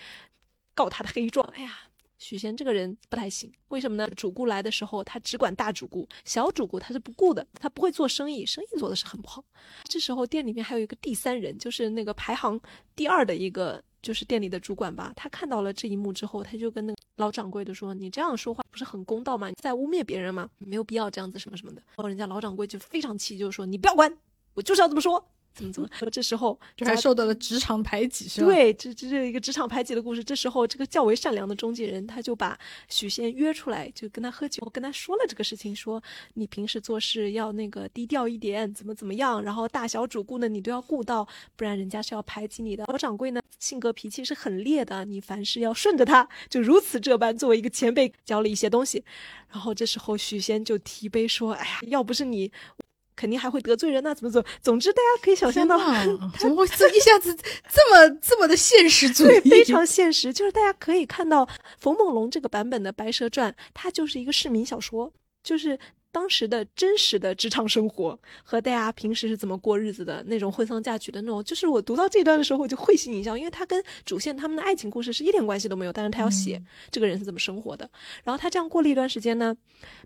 [0.75, 1.49] 告他的黑状。
[1.55, 1.79] 哎呀，
[2.19, 4.09] 许仙这个人不太行，为什么呢？
[4.17, 9.43] 主顾来的时候，他只管大主顾，小主顾他是不顾的，他不会做生意，生意做的是很不好。
[9.85, 12.61] 这时候店里面还有一个第三人，就是那个排行
[12.95, 13.83] 第二的一个。
[14.01, 19.49] 就是店里的主管吧，他看到了这一幕之后，他就跟那个老掌柜的说：“你这样说话不是很公道吗？
[19.49, 20.49] 你在污蔑别人吗？
[20.59, 24.17] 没有必要这样子什么什么的。”然后人家老掌柜就非常气，就是说：“你不要管，
[24.55, 25.29] 我就是要这么说。”
[25.59, 25.89] 怎么 怎么？
[26.11, 28.47] 这时候就还受到了职场排挤，是吧？
[28.47, 30.23] 对，这这是一个职场排挤的故事。
[30.23, 36.03] 这时候，这个较为善良的中介人，他就把许仙约出来，就跟他喝酒，跟他说了这个事情，说
[36.35, 42.85] 你平时做事要那个低调一点，怎么怎么样，然后大小主顾呢，你都要顾到，不然人家是要排挤你的。
[42.87, 49.05] 老掌柜呢，性格脾气是很烈的，你凡事要顺着他，就如此这般，作为一个前辈教了一些东西。
[49.51, 52.51] 然后这时候许仙就提杯说：“哎呀，要不是你。”
[53.19, 54.41] 肯定还会得罪人，那怎么走？
[54.63, 55.77] 总之，大家可以想象到，
[56.39, 57.35] 怎么会这 一下子
[57.69, 59.41] 这么这么的现实主义？
[59.51, 61.49] 非常现实，就是大家可以看到
[61.81, 65.77] 冯梦龙这个版本的《白蛇传》，它就是一个市民小说，就是
[66.13, 71.43] 当时的真实的职场生活和大家平时是怎么过日子的那种婚丧嫁娶的那种。
[71.43, 77.91] 就是我读到这段的时候，我就会心一笑，因为它跟主线他们的爱情故事是一点关系都没有，但是他要写这个人是怎么生活的。
[78.23, 79.55] 然后他这样过了一段时间呢，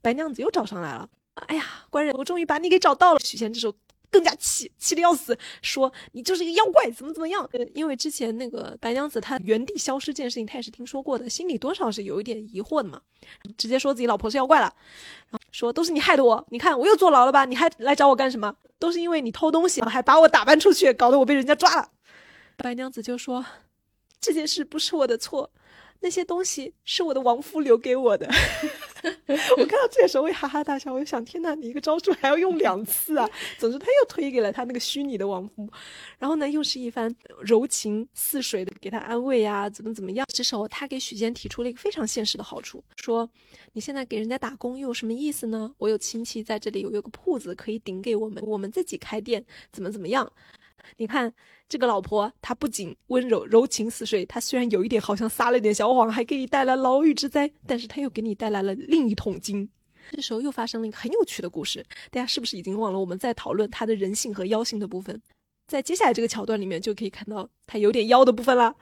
[0.00, 1.08] 白娘子又找上来了。
[1.34, 3.20] 哎呀，官人，我终于把你给找到了。
[3.20, 3.74] 许仙这时候
[4.10, 7.48] 更加气，气得要死，说你就是一个妖怪，怎么怎么样？
[7.74, 13.00] 因为之前那个白娘子她原地消失这件事情，他也是听说过的，心里多少是有一点疑惑的嘛。
[13.56, 14.72] 直接说自己老婆是妖怪了，
[15.30, 17.44] 然后说都是你害的我，你看我又坐牢了吧？
[17.46, 18.54] 你还来找我干什么？
[18.78, 21.88] 都是因为你偷东西，还把我打扮出去，搞得我被人家抓了。
[22.56, 23.44] 白娘子就说
[24.20, 25.50] 这件事不是我的错。
[26.00, 28.28] 那些东西是我的亡夫留给我的。
[29.58, 30.92] 我看到这个时候，我也哈哈大笑。
[30.92, 33.28] 我就想，天呐，你一个招数还要用两次啊！
[33.58, 35.68] 总之，他又推给了他那个虚拟的亡夫，
[36.18, 40.26] 然后呢，又是一番柔情似水的给他安慰啊，怎么怎么样。
[40.32, 43.28] 这时候，他给许仙提出了一个非常现实的好处，说
[43.74, 45.72] ：“你现在给人家打工又有什么意思呢？
[45.78, 50.30] 我有亲戚在这里，有有个铺子可以顶给我们，我们自己开店，怎么怎么样？
[50.96, 51.32] 你看。”
[51.68, 59.66] 这个老婆，她不仅温柔柔情似水，她虽然有一点好像撒了点小谎，还给你带来牢狱之灾，但是她又给你带来了另一桶金。
[60.10, 65.22] 这时候又发生了一个很有趣的故事，大家是不是已经忘了我们在讨论他的人性和妖性的部分？
[65.66, 68.76] 在接下来这个桥段里面就可以看到他有点妖的部分了。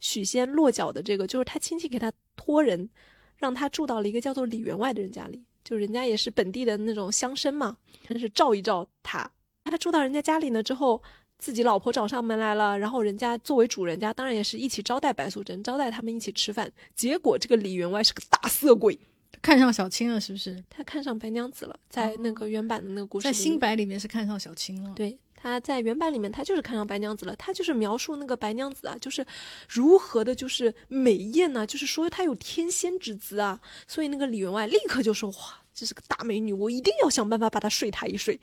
[0.00, 2.90] 许仙落脚的这个就是他亲戚给他托人，
[3.36, 7.76] 让他住到了一个叫做李员外的人家里，就人家也是本地的那种乡绅嘛，
[8.08, 9.30] 真是照一照他。
[9.70, 11.02] 他住到人家家里呢之后。
[11.40, 16.68] 自己老婆找上门来了，然后人家作为主人家，当然也是一起招待白素贞，招待他们一起吃饭。
[16.96, 18.98] 结果这个李员外是个大色鬼，
[19.40, 20.60] 看上小青了，是不是？
[20.68, 24.92] 他看上白娘子了，在那个原版的那个故事，在新白里面是看上小青了。
[24.96, 29.24] 对，他在原版里面他就是看上白娘子了，他就是描述那个白娘子啊，就是
[29.68, 33.60] 如何的，就是美艳呐，就是说她有天仙之姿啊。
[33.86, 38.40] 所以那个李员外立刻就说：“哇，这是个大美女，我一定要想办法把她睡她一睡。”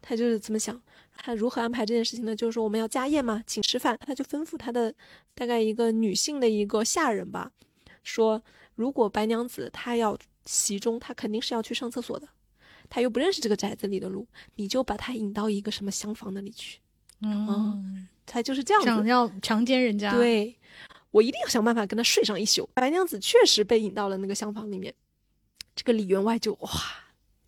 [0.00, 0.80] 他就是这么想。
[1.20, 2.36] 他如何安排这件事情呢？
[2.36, 4.94] 就是说我们要家宴嘛，请吃饭，他就吩咐他的
[5.34, 7.50] 大概一个女性的一个下人吧，
[8.04, 8.40] 说
[8.76, 12.28] 如果白娘子她要席中，她肯定是要去上厕所的，
[12.88, 16.78] 她又不认识这个宅子里的路，你就把她引到一个什么厢房那里去，
[17.22, 20.54] 嗯，他就是这样子，想要强奸人家，对
[21.10, 22.68] 我一定要想办法跟他睡上一宿。
[22.74, 24.94] 白娘子确实被引到了那个厢房里面，
[25.74, 26.70] 这个李员外就哇。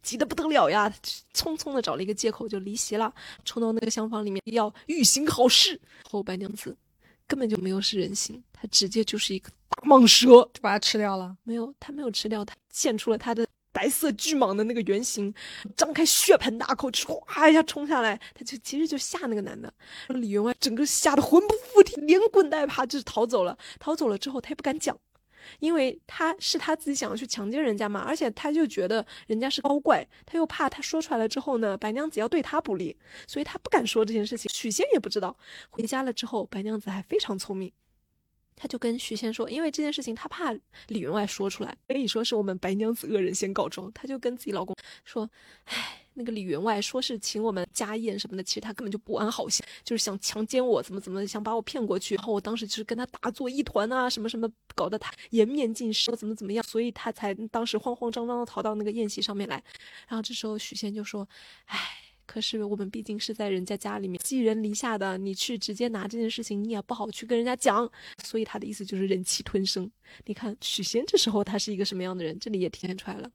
[0.02, 0.92] 急得不得了呀！
[1.34, 3.12] 匆匆的找了一个借口就离席了，
[3.44, 5.80] 冲到那个厢房里面要欲行好事。
[6.04, 6.76] 后白娘子
[7.26, 11.36] 根本就没有是人形，她直接就是一个大蟒蛇，就把它吃掉了。
[11.44, 15.32] 没有，她没有吃掉，她现出了她的白色巨蟒的那个原型，
[15.76, 19.72] 张开血盆大口，唰一下冲下来，他就其实就吓那个男的。
[20.08, 23.56] 李员外整个吓得魂不附体，连滚带爬就是逃走了。
[23.78, 24.98] 逃走了之后，他也不敢讲。
[25.58, 34.50] 因为他是他自己想要去强奸人家嘛，而且他就觉得人家是高怪，他又怕他说出来了之后呢，白娘子要对他不利，所以他不敢说这件事情。
[34.52, 35.36] 许仙也不知道。
[35.70, 37.72] 回家了之后，白娘子还非常聪明，
[38.56, 40.52] 他就跟许仙说，因为这件事情他怕
[40.88, 44.74] 李员外说出来，可以说是我们白娘子恶人先告状，他就跟自己老公
[45.04, 45.30] 说，
[45.64, 45.96] 唉。
[46.20, 52.14] 那个李员外说是请我们家宴什么的，其实他根本就不安好心，就是想强奸我，怎么怎么想把我骗过去。
[52.16, 59.62] 然后我当时就是跟他打作一团啊，什么什么，搞得他颜面尽失，怎么怎么样，所以他才当时慌慌张张的逃到那个宴席上面来。
[60.06, 61.26] 然后这时候许仙就说
[61.66, 61.78] ：“哎，
[62.26, 67.90] 可是我们毕竟是在人家家里面寄人篱下的，你去直接拿这件事情，你也不好去跟人家讲。
[68.22, 69.90] 所以他的意思就是忍气吞声。
[70.26, 73.30] 你看许仙这时候他是一个什么样的人，这里也体现出来了。”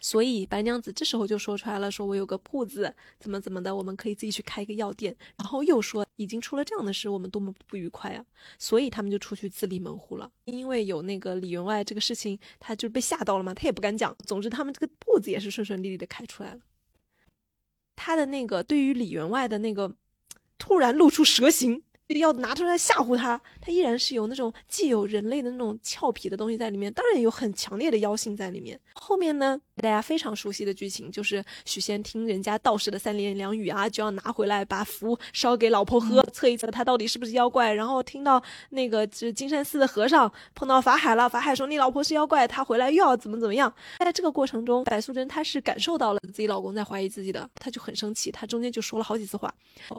[0.00, 5.16] 所以白娘子这时候就说出来了，说我有个铺子，怎么怎么的，我们可以自己去开一个药店。
[5.36, 8.24] 然后又说已经出了这样的事，我们多么不愉快啊！
[8.58, 10.30] 所以他们就出去自立门户了。
[10.44, 14.14] 因为有那个李员外这个事情，他就被吓到了嘛，他也不敢讲。
[14.26, 16.60] 总之他们这个铺子也是顺顺利利的开出来了。
[17.96, 19.96] 他的那个对于李员外的那个
[20.58, 21.82] 突然露出蛇形。
[22.08, 28.78] 要拿出来吓唬他，他依然是有那种既有人类的那种俏皮的东西在里面，当然有很强烈的妖性在里面。
[28.94, 37.72] 后面呢，大家非常熟悉的剧情就是许仙听人家道士的三言两语啊，就要拿回来把符烧给老婆喝，测一测他到底是不是妖怪。
[37.72, 43.72] 然后听到那个就是金山寺的和尚碰到法海了，法海说你老婆是妖怪，他回来又要怎么怎么样。
[43.98, 49.52] 在这个过程中，白素贞她是感受到了自己老公在怀疑自己的，她就很生气，她中间就说了好几次话，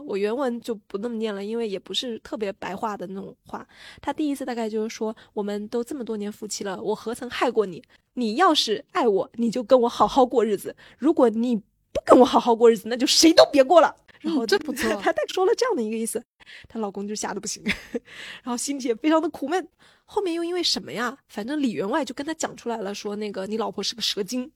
[0.05, 2.19] 我原文就不那么念了，因为也不是。
[2.19, 3.65] 特别白话的那种话。
[4.01, 7.81] 他第一次大概就是说，我们都这么多年夫妻了，我何曾害过你？
[8.13, 13.95] 你要是爱我，你就跟我好好过日子；如果你不跟我好好过日子，那就谁都别过了。
[14.21, 16.23] 然后这不错， 他大概说了这样的一个意思。
[16.67, 17.63] 她老公就吓得不行，
[18.43, 19.67] 然后心里也非常的苦闷。
[20.05, 21.17] 后面又因为什么呀？
[21.27, 24.51] 反正李员外就跟他讲出来了，说那个你老婆是个蛇精。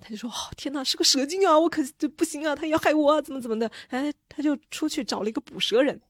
[0.00, 1.58] 他就说：“哦，天哪，是个蛇精啊！
[1.58, 3.68] 我可就不行啊，他要害我，啊，怎么怎么的？
[3.88, 6.00] 哎，他就出去找了一个捕蛇人。”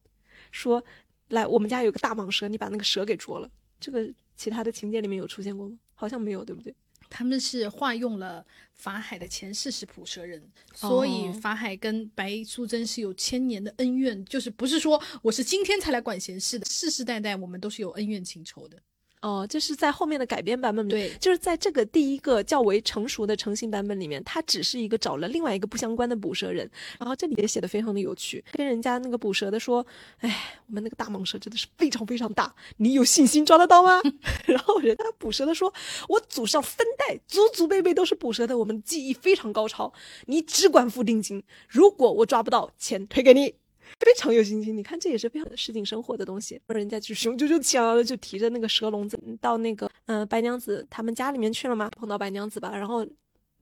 [0.50, 0.82] 说，
[1.28, 3.50] 来，我们家有个大蟒蛇，你把那个蛇给捉了。
[3.80, 5.78] 这个其他的情节里面有出现过吗？
[5.94, 6.74] 好像没有，对不对？
[7.11, 10.42] 他们是化用了法海的前世是捕蛇人，
[10.74, 18.78] 所以法海跟白素贞是有千年的恩怨，就是不是说我是今天才来管闲事的，世世代代我们都是有恩怨情仇的。
[19.20, 29.85] 哦，就是在后面的改编版本里，对就是在这个第一个较为成熟的成型版本里面，他只是一个找了另外一个不相关的捕蛇人，然后这里也写的非常的有趣，跟人家那个捕蛇的说，
[30.18, 34.00] 哎，我们那个大蟒蛇真的是非常非常大，你有信心抓得到吗？
[34.46, 35.72] 然后人家捕蛇的说，
[36.09, 39.92] 我祖上三代祖祖辈辈都是捕蛇的，我们技艺非常高超，
[40.26, 43.54] 你只管付定金，如果我抓不到，钱退给你。
[44.01, 46.61] 非常有信心，你看这也是非常市井生活的东西。
[46.68, 53.07] 人家就雄赳赳气昂昂的就提着那个蛇笼子到那个嗯、白娘子他们家里面去了嘛，碰到白娘子吧，然后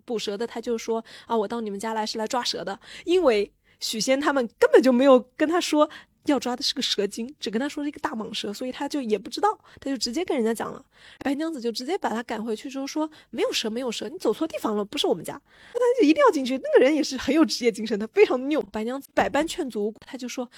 [0.04, 5.88] 捕蛇的他就说啊，我到你们家来是来抓蛇的，因为许仙他们根本就没有跟他说
[6.32, 10.84] 要抓的是个蛇精，只跟他说是一个大蟒蛇，所以他就也不知道，他就直接跟人家讲了。
[11.20, 15.40] 白娘子就直接把他赶回去之后说没有蛇，没有蛇，你走错地方了，不是我们家。
[15.74, 16.56] 那他就一定要进去。
[16.58, 18.62] 那个人也是很有职业精神，他非常拗。
[18.72, 20.48] 白娘子百般劝阻，他就说。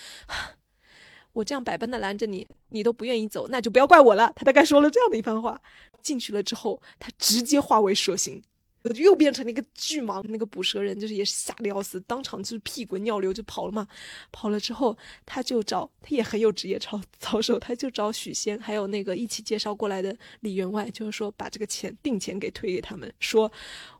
[1.34, 4.32] 我这样百般的拦着你，你都不愿意走，那就不要怪我了。
[4.34, 5.60] 他大概说了这样的一番话。
[6.00, 8.42] 进去了之后，他直接化为蛇形，
[8.88, 10.22] 我就又变成了一个巨蟒。
[10.28, 13.86] 那个捕蛇人就是也是吓得要死，当场就是屁滚尿流就跑了嘛。
[14.32, 23.52] 跑了之后，他就找他也很有职业操操守，他就找许仙，还有那个一起介绍过来的李员外，就是说把这个钱定钱给退给他们，说。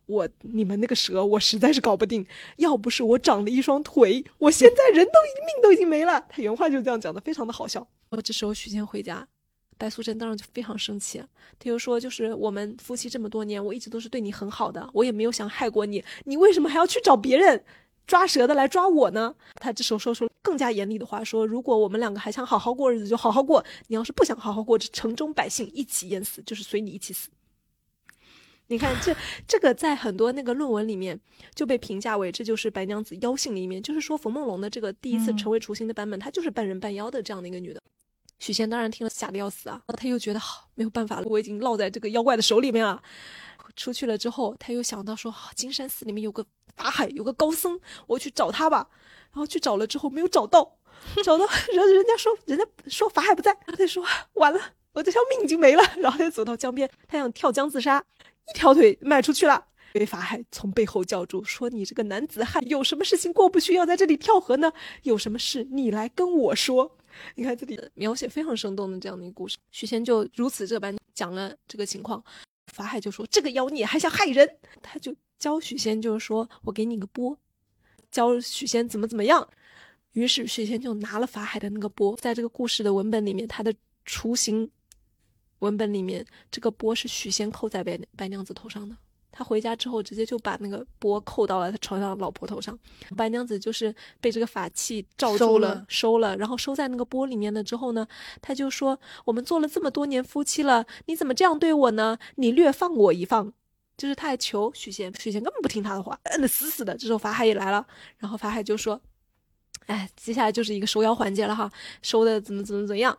[0.09, 2.27] 我你们那个蛇，我实在是搞不定。
[2.57, 6.19] 要不是我长了一双腿，我现在人都已命都已经没了。
[6.31, 7.87] 他原话就这样讲的，非常的好笑。
[8.09, 9.29] 我这时候许仙回家，
[9.79, 11.19] 白素贞当时就非常生气，
[11.59, 17.65] 她就说：“就是我们夫妻这么多年，我一直都是对你很好的，我也没有想害过你，你为什么还要去找别人
[18.07, 27.31] 抓蛇的来抓我呢？”她这时候说出了更加严厉的话，说：“如果我们两个还想好好过日子，就好好过；你要是不想好好过，这城中百姓一起淹死，就是随你一起死。”
[28.71, 31.19] 你看这这个在很多那个论文里面
[31.55, 37.81] 就被评价为这就是白娘子妖性的一面，就是说冯梦龙的这个第一次成为雏形的版本，她就是半人半妖的这样的一个女的。
[38.39, 43.03] 许仙当然听了吓得要死啊，他又觉得好没有办法了，我已经落在这个妖怪的手里面了。
[43.77, 46.45] 出去了之后，他又想到说，金山寺里面有个
[46.77, 48.89] 法海，有个高僧，我去找他吧。
[49.31, 50.79] 然后去找了之后没有找到，
[51.23, 54.61] 找到人人家说人家说法海不在，他说完了，
[54.95, 55.83] 我这条命已经没了。
[55.99, 58.03] 然后他就走到江边，他想跳江自杀。
[58.49, 64.73] 一条腿迈出去了，被法海从背后叫住，说：“你这个男子汉，有什么事情过不去，要在这里跳河呢？
[65.03, 66.97] 有什么事你来跟我说。”
[67.35, 72.23] 你看这里的描写非常生动的这样的一个故事，许仙就如此这般讲了这个情况。
[72.73, 74.49] 法海就说：“这个妖孽还想害人！”
[74.83, 77.37] 他就教许仙，就是说我给你个钵，
[78.11, 79.49] 教许仙怎么怎么样。
[80.13, 84.71] 于是许仙就拿了法海的那个钵，在这个故事的文本里面，他的雏形。
[85.61, 88.97] 文本里面，这个钵是许仙扣在白白娘子头上的。
[89.31, 92.77] 他回家之后，直接就把那个钵扣到了他床上老婆头上。
[93.17, 98.07] 白娘子就是被这个法器罩住了，收了，然后收在那个钵里面了之后呢，
[98.41, 102.19] 他就说：“我们做了这么多年夫妻了，你怎么这样对我呢？
[102.37, 103.53] 你略放我一放。”
[103.99, 106.97] 就是他还求许仙，许仙根本不听他的话，摁得死死的。
[106.97, 107.85] 这时候法海也来了，
[108.19, 109.01] 然后法海就说
[109.87, 111.69] ：“哎，接下来就是一个收妖环节了哈，
[112.01, 113.19] 收的怎么怎么怎么样。”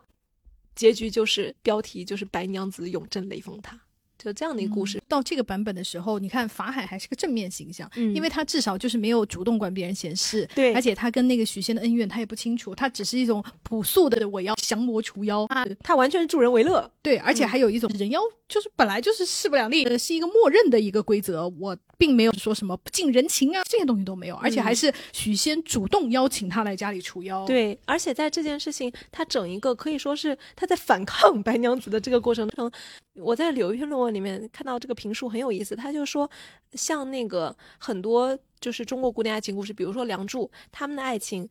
[0.74, 3.78] 结局就是标题就是白娘子永镇雷峰塔，
[4.22, 4.98] 就这样的一个故事。
[4.98, 32.70] 嗯、到这个版本的时候，你看法海还是个正面形象，嗯、因为他至少就是没有主动管别人闲事，对，而且他跟那个许仙的恩怨他也不清楚，他只是一种朴素的我要降魔除妖，他他完全是助人为乐，对，而且还有一种人妖就是本来就是势不两立，是一个默认的一个规则，我并没有说什么不近人情啊这些东西都没有，而且还是许仙主动邀请他来家里除妖，对，而且在这件事情，他整一个可以说是他在反抗白娘子的这个过程中，
[33.14, 36.30] 我在有一篇论文里面看到这个评述很有意思，他就说
[36.72, 41.48] 像那个很多就是中国古典爱情故事，比如说《梁祝》，他们的爱情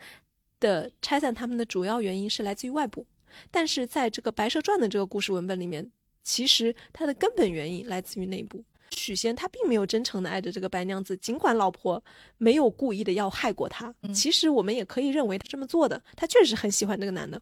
[0.59, 3.05] 的拆散，他们的主要原因是来自于外部，
[3.49, 5.91] 但是在这个《白蛇传》的这个故事文本里面。
[6.21, 8.63] 其实它的根本原因来自于内部。
[8.91, 12.03] 许仙他并没有真诚的爱着这个白娘子，尽管老婆
[12.37, 17.41] 没有故意的要害过他，嗯、其实我们也可以认为他这么做的，他确实很喜欢这个男的。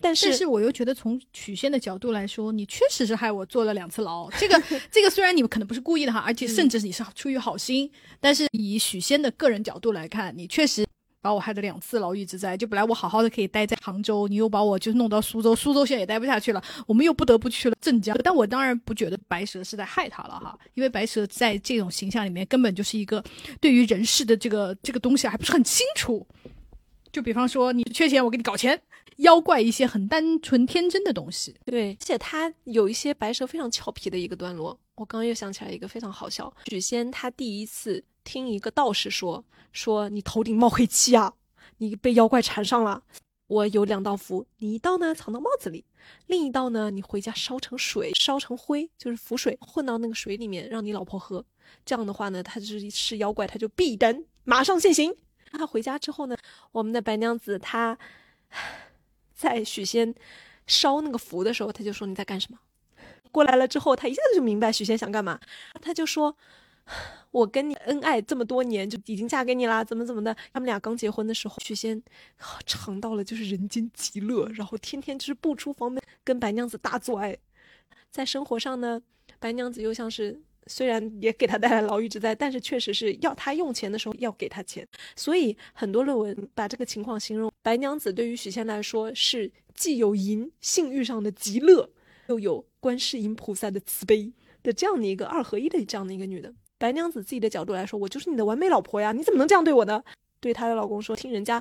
[0.00, 4.30] 但是，但是我又觉得从许仙的角度来说，你确实是害我坐了两次牢。
[4.32, 10.86] 这个这个虽然你们可能不是故意的哈，而且甚至你是出于好心，嗯、但是以许仙的个人角度来看，你确实。
[11.20, 18.16] 把我害得两次牢狱之灾，就本来我好好的可以待在杭州，你又把我就弄到苏州，苏州现在也待不下去了，我们又不得不去了镇江。
[18.22, 23.22] 但我当然不觉得白蛇是在害他了哈，因为白蛇在这种形象里面根本就是一个
[23.60, 26.24] 对于人世的这个这个东西还不是很清楚。
[27.10, 28.80] 就比方说你缺钱，我给你搞钱，
[29.18, 31.54] 妖怪一些很单纯天真的东西。
[31.64, 38.04] 对，而且他有一些白蛇非常俏皮的一个段落，我刚刚又想起来一个非常好笑，许仙他第一次。
[38.24, 41.32] 听一个道士说：“说你头顶冒黑气啊，
[41.78, 43.02] 你被妖怪缠上了。”
[43.48, 45.82] 我有两道符，你一道呢藏到帽子里，
[46.26, 51.42] 另一道呢你回家烧成水，烧成灰，就是符水，混到那个水里面，让你老婆喝。
[51.86, 55.16] 这样的话呢，他就是是妖怪，他就必然马上现形。
[55.50, 56.36] 他回家之后呢，
[56.70, 57.98] 我们的白娘子她
[59.38, 60.12] 在许仙
[60.66, 62.58] 烧那个符的时候，他就说你在干什么？
[63.30, 65.38] 过来了之后，他一下子就明白许仙想干嘛，
[65.80, 66.36] 他就说。
[67.30, 70.34] 我跟你恩爱这么多年，就已经嫁给你啦，怎么怎么的？
[70.54, 72.02] 他们俩刚结婚的时候，许仙
[72.64, 77.36] 尝到了就是人间极乐，然后天天就是不出房门跟白娘子大做爱。
[78.10, 79.02] 在生活上呢，
[79.38, 84.86] 白娘子又像是虽然也给他带来牢狱之灾，但是确实是要他用钱的时候要给他钱。
[85.16, 91.90] 所以很多论文把这个情况形容白娘子对于许仙来说是既有淫性欲上的极乐，
[92.28, 96.52] 又有观世音菩萨的慈悲的这样的一个二合一的这样的一个女的。
[96.76, 100.02] 白娘子自己的角度来说，我就是你的完美老婆呀，你怎么能这样对我呢？
[100.38, 101.60] 对她的老公说，听人家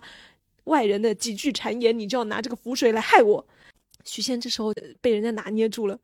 [0.65, 3.47] 外人的几句谗言，你就要拿这个符水来害我。
[4.05, 5.99] 许仙这时候被人家拿捏住了，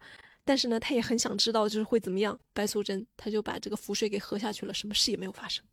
[0.45, 2.37] 但是呢，他也很想知道就是会怎么样。
[2.53, 5.63] 白素贞他就把这个符水给喝下去了，什么事也没有发生。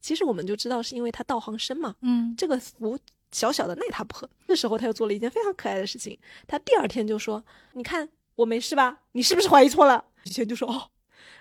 [0.00, 2.98] 其实我们就知道是因为他道行深嘛，嗯，这个符
[3.30, 4.28] 小小的，奈他不喝。
[4.46, 7.44] 这时候他又做了一件非常可爱的事情，他第二天就说
[7.74, 9.02] ：“你看我没事吧？
[9.12, 10.90] 你是不是怀疑错了？”以前就说：“哦。”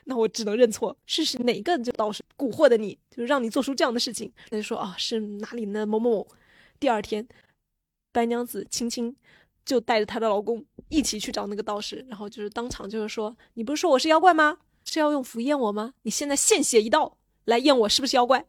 [0.06, 4.32] 那我只能认错，是是哪个就道士蛊惑的你，就是让你做出这样的事情。
[4.50, 6.28] 他就说啊，是哪里呢某某某。
[6.80, 7.28] 第二天，
[8.12, 9.16] 白娘子轻轻
[9.66, 14.58] 就带着她的老公一起去找那个道士，然后就是当场就是说，你不是说我是妖怪吗？
[14.84, 15.94] 是要用符验我吗？
[16.02, 18.46] 你现在献血一道来验我是不是妖怪？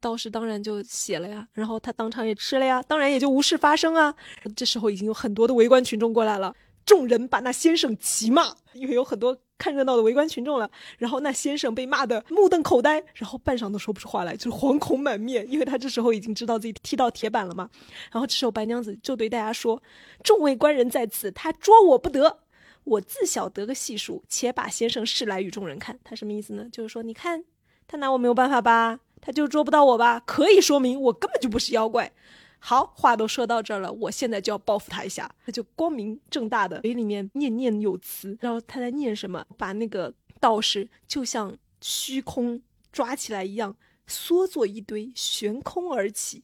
[0.00, 4.14] 道士当然就写了呀，然后他当场也吃了呀，当然也就无事发生啊。
[4.56, 6.54] 这时候已经有很多的围观群众过来了，
[6.86, 9.36] 众人把那先生齐骂，因为有很多。
[9.58, 17.68] 看热闹的围观群众了，然后那先生被骂得目瞪口呆，然后半晌都说不出话来，就是惶恐满面，因为他这时候已经知道自己踢到铁板了嘛。
[18.12, 19.82] 然后这时候白娘子就对大家说
[20.22, 22.38] ：“众位官人在此，他捉我不得，
[22.84, 26.66] 我自小得个细数，且把先生试来与众人看。”他什么意思呢？
[26.70, 27.44] 就是说，你看
[27.86, 32.12] 他拿我没有办法吧，他就捉不到我吧，可以说明我根本就不是妖怪。
[32.58, 35.30] 好话都说到这儿了，我现在就要报复他一下。
[35.44, 39.44] 他就光明正大的嘴里面念念有词，然后他在念什么？
[39.56, 42.60] 把那个道士就像虚空
[42.92, 46.42] 抓起来一样，缩作一堆，悬空而起。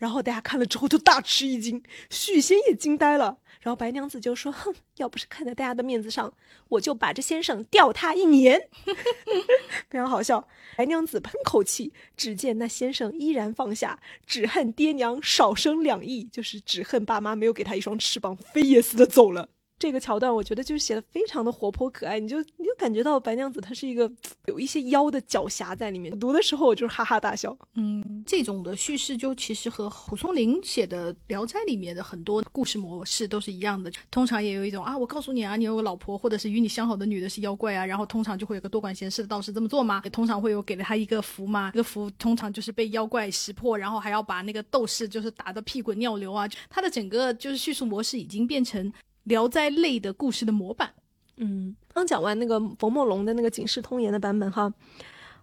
[0.00, 3.36] 然后大家看了之后就大吃一惊，许仙也惊呆了。
[3.60, 6.32] 然后白娘子就说：“哼，要不是看在大家的面子上，
[6.70, 8.58] 我就把这先生吊他一年。
[9.90, 10.48] ”非常好笑。
[10.78, 19.50] 白娘子喷口气，只见那先生依然放下，只恨爹娘少生两翼，就是只恨爸妈没有给他一双翅膀，飞也似的走了。
[19.80, 24.12] 这个桥段我觉得就是写的非常的活泼可爱，你就你就感觉到白娘子她是一个
[24.44, 26.16] 有一些妖的狡黠在里面。
[26.20, 27.56] 读的时候我就是哈哈大笑。
[27.76, 33.90] 嗯，这种的叙事就其实和蒲松龄写的《聊斋》里面的很多故事模式都是一样的。
[34.10, 40.02] 通常也有一种啊，我告诉你啊，你有个老婆或者是与你相好的女的是妖怪啊，然后通常就会有个多管闲事的道士这么做嘛。
[40.04, 46.46] 也通常会有给了他一个符嘛，这个符通常就是被妖怪识破，然后还要把那个斗士就是打得屁滚尿流啊。
[46.68, 48.92] 他的整个就是叙述模式已经变成。
[49.30, 50.92] 聊斋类的故事的模板，
[51.36, 54.74] 嗯，刚讲完那个冯梦龙的那个《警世通言》的版本哈，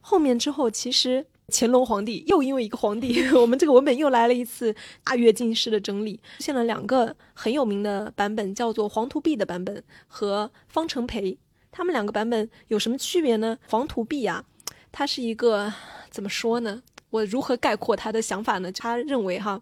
[0.02, 4.76] 后面之后其实乾隆皇帝又因为一个皇帝， 我们这个文本又来了一次
[5.06, 11.40] 大跃进式的整理，出现了两个很有名的版本，叫做黄图壁的版本和方成培。
[11.72, 13.58] 他们两个版本有什么区别呢？
[13.70, 14.44] 黄图壁啊，
[14.92, 15.72] 它是一个
[16.10, 16.84] 怎么说呢？
[17.10, 18.70] 我如何概括他的想法呢？
[18.70, 19.62] 他认为哈，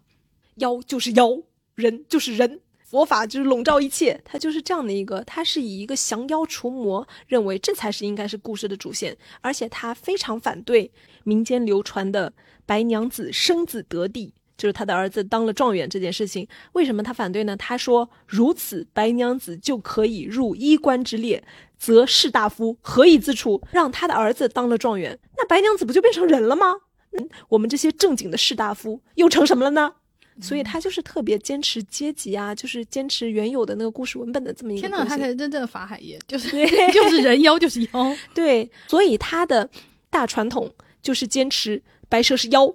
[0.56, 1.38] 妖就是妖，
[1.76, 2.60] 人就是人。
[2.88, 10.92] 佛法就是笼罩一切，他就是这样的一个，他是以一个降妖除魔，认为这才是应该是故事的主线，而且他非常反对
[11.24, 12.32] 民间流传的
[12.64, 16.46] 白娘子生子得地，就是他的儿子当了状元这件事情。
[16.74, 17.56] 为什么他反对呢？
[17.56, 21.42] 他说如此白娘子就可以入衣冠之列，
[21.76, 23.60] 则士大夫何以自处？
[23.72, 26.74] 让他的儿子当了状元，那白娘子不就变成人了吗？
[27.18, 29.94] 嗯，我们这些正经的士大夫又成什么了呢？
[30.40, 34.80] 所以他就是特别坚持阶级啊，就是坚持原有的那个故事文本的这么一个。
[34.80, 36.50] 天呐，他才是真正的法海爷，就是
[36.92, 38.16] 就是人妖就是妖。
[38.34, 39.68] 对，所以他的
[40.10, 42.74] 大传统就是坚持白蛇是妖，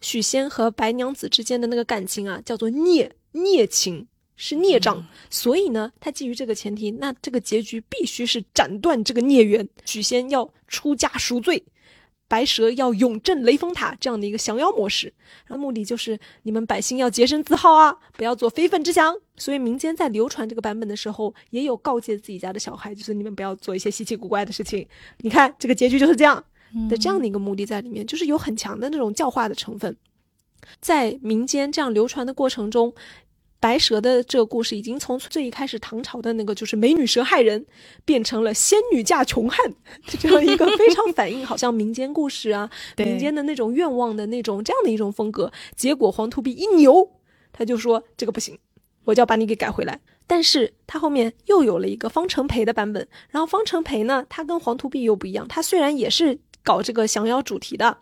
[0.00, 4.06] 许仙和白娘子之间的那个感情啊，叫做孽孽情，
[4.36, 5.06] 是孽障。
[5.28, 11.64] 所以呢，他基于这个前提，那这个结局必须是斩断这个孽缘，许仙要出家赎罪。
[12.30, 15.12] 白蛇要永镇雷峰塔这样的一个降妖模式，
[15.46, 19.12] 然后目的就是你们百姓要洁身自好啊，不要做非分之想。
[19.36, 24.86] 所以民间在流传这个版本的时候，也有告诫自己家的小孩，就是你们不要做一些稀奇古怪的事情。
[25.18, 26.44] 你看这个结局就是这样
[26.88, 29.96] 的，这样的一个目的在里面，就是有很强的那种教化的成分。
[30.80, 32.94] 在民间这样流传的过程中，
[33.60, 37.66] 白蛇的这个故事已经从最一开始唐朝的那个就是美女蛇害人，
[38.06, 39.70] 变成了仙女嫁穷汉，
[40.06, 45.52] 就这样一个非常反映好像民间故事啊， 民间的那种愿望的那种这样的一种风格。
[45.76, 47.06] 结果黄土壁一牛，
[47.52, 48.58] 他就说这个不行，
[49.04, 50.00] 我就要把你给改回来。
[50.26, 57.98] 但是他后面又有了一个方成培的版本，然后方成培呢，他跟黄土壁又不一样，他虽然也是搞这个降妖主题的，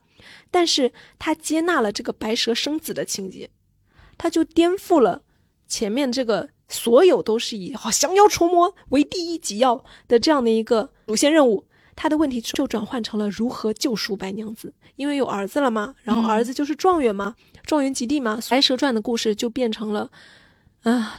[0.53, 3.51] 但是他接纳了这个白蛇生子的情节，
[4.17, 5.23] 他就颠覆了。
[5.69, 11.65] 前面这个所有都是以好降妖除魔为第一急要的这样的一个主线任务，
[11.95, 20.11] 他的问题就转换成了如何救赎白娘子，因为有儿子了嘛，然后儿子就是状元嘛，状元及第嘛，白蛇传的故事就变成了，
[20.83, 21.19] 啊，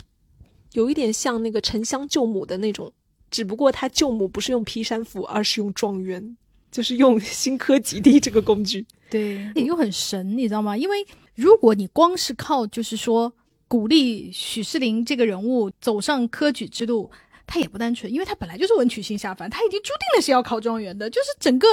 [0.74, 2.92] 有一点像那个沉香救母的那种，
[3.30, 6.36] 只不过他救母不是用劈山斧，而是用状元，
[6.72, 10.76] 就是用新科及第这个工具，对，又很神，你知道吗？
[10.76, 13.34] 因为如果你光是靠就是说。
[13.70, 17.10] 鼓励许世林这个人物走上科举之路，
[17.48, 21.68] 他也不单纯，因为他本来就是文曲星下凡，他已经注定了是要考状元的，就是整个。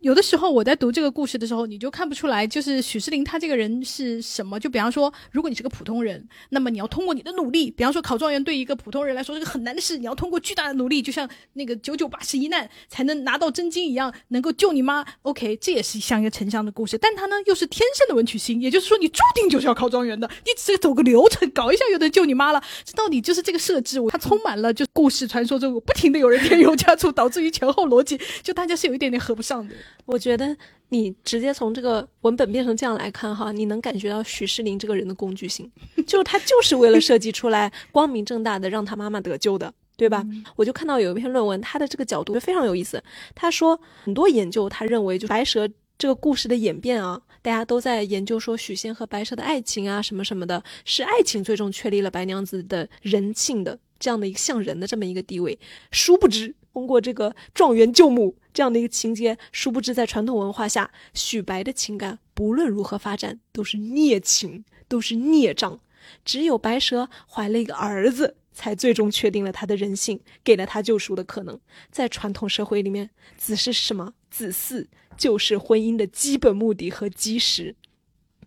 [0.00, 4.58] 有的时候我在读这个故事的时候，你就看不出来，就是许世林他这个人是什么。
[4.58, 15.04] 就比方说，如果你是个普通人，那么你要通过你的努力，比方说考状元对一个普通人来说是个很难的事，你要通过巨大的努力，就像那个九九八十一难才能拿到真经一样，能够救你妈。
[15.22, 22.62] OK，这也是像一个沉香的故事，但他呢又是天生的文曲星，也就是说你注定就是要考状元的，你只是走个流程，搞一下又能救你妈了。
[22.84, 29.74] 这到底就是这个设置，它充满了就故事传说中不停的有人添油加醋，导致于前后逻辑就大家是有一点点合不上的。
[30.06, 30.56] 我觉得
[30.88, 35.70] 你直接从这个文本变成这样来看哈，你能感觉到许世林这个人的工具性，
[36.06, 40.24] 就是他就是为了设计出来光明正大的让他妈妈得救的，对吧？
[40.56, 43.02] 我就看到有一篇论文，他的这个角度非常有意思。
[43.34, 45.68] 他说很多研究，他认为就白蛇
[45.98, 55.58] 这个故事的演变啊，大家都在研究说许仙和白蛇的爱情啊，什么什么的，是爱情最终确立了白娘子的人性的这样的一个像人的这么一个地位。
[55.90, 56.54] 殊不知。
[56.72, 65.80] 通过这个状元救母这样的一个情节，殊不知在传统文化下，许白的情感不论如何发展都是孽情，都是孽障。
[66.24, 71.58] 只有白蛇怀了一个儿子，才最终确定了他的人性，给了他救赎的可能。
[71.90, 74.14] 在传统社会里面，子是什么？
[74.30, 77.74] 子嗣就是婚姻的基本目的和基石。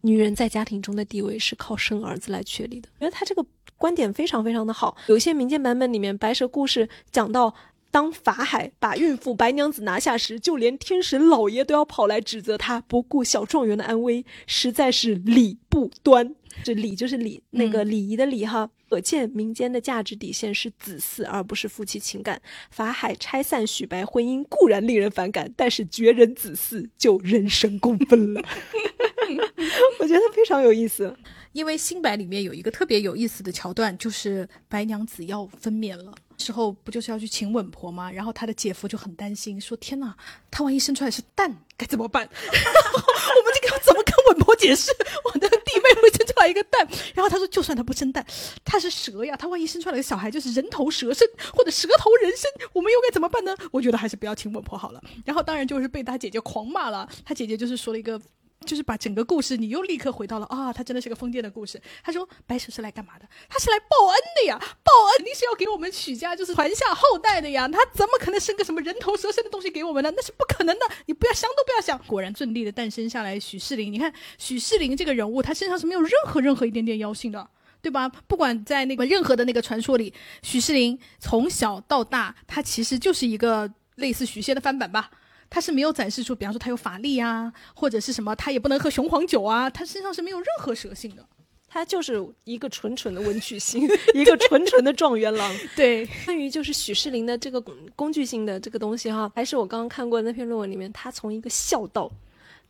[0.04, 2.88] 女人在家庭中的地位是靠生儿子来确立的。
[3.00, 3.46] 我觉得他这个
[3.76, 4.96] 观点非常非常的好。
[5.08, 7.54] 有一些民间版本里面，白蛇故事讲到。
[7.92, 16.34] 当法海把孕妇白娘子拿下时，就连天神老爷都要跑来指责他不顾小状元的安危，实在是礼不端。
[16.64, 18.70] 这礼就是礼，那个礼仪的礼哈。
[18.90, 22.42] 可见民间的价值底线是子嗣，而不是夫妻情感。
[22.72, 28.42] 法海拆散许白婚姻固然令人反感，但是绝人子嗣就人神共愤了。
[30.00, 31.16] 我觉得非常有意思。
[31.54, 38.12] 因为新白里面有一个特别有意思的桥段，就是白娘子要分娩了，时候不就是要去请稳婆吗？
[38.12, 40.18] 然后他的姐夫就很担心，说：“天哪，
[40.50, 42.28] 他万一生出来是蛋，该怎么办？
[42.28, 44.92] 我们这个要怎么跟稳婆解释？
[45.24, 48.26] 我的弟妹会生出来一个蛋？”然后他说：“就算他不生蛋，
[48.66, 53.56] 他是蛇呀，他万一生出来的小孩就是人头蛇身或者蛇头人身，我们又该怎么办呢？
[53.72, 58.20] 我觉得还是不要请稳婆好了。”然后当然就是被他姐姐狂骂了，他姐姐就是说了一个。
[58.66, 61.82] 就是把整个故事，你又立刻回到了啊，他真的是个疯癫的故事。
[62.04, 63.28] 他说白蛇是来干嘛的？
[63.50, 67.68] 他是来报恩的呀，报恩肯定是要给我们许家就是传下后代的呀。
[67.68, 70.12] 他怎么可能生个什么人头蛇身的东西给我们呢？
[70.16, 71.98] 那是不可能的，你不要想都不要想。
[72.08, 73.92] 果然顺利的诞生下来许世林。
[73.92, 77.50] 你看许世林这个人物，他身上是没有任何任何一点点妖性的，
[77.82, 78.08] 对吧？
[78.28, 85.10] 不管在那个任何的那个传说里，许世林从小到大，他其实就是一个类似许仙的翻版吧。
[85.52, 91.26] 他是没有展示出，比方说他有法力啊，或者是什么，他也不能喝雄黄酒啊，他身上是没有任何蛇性的，
[91.68, 93.86] 他就是一个纯纯的文曲星，
[94.16, 95.54] 一个纯纯的状元郎。
[95.76, 97.60] 对，关于就是许世林的这个
[97.98, 102.10] 工具性的这个东西哈，还是我刚刚看过那篇论文里面，他从一个孝道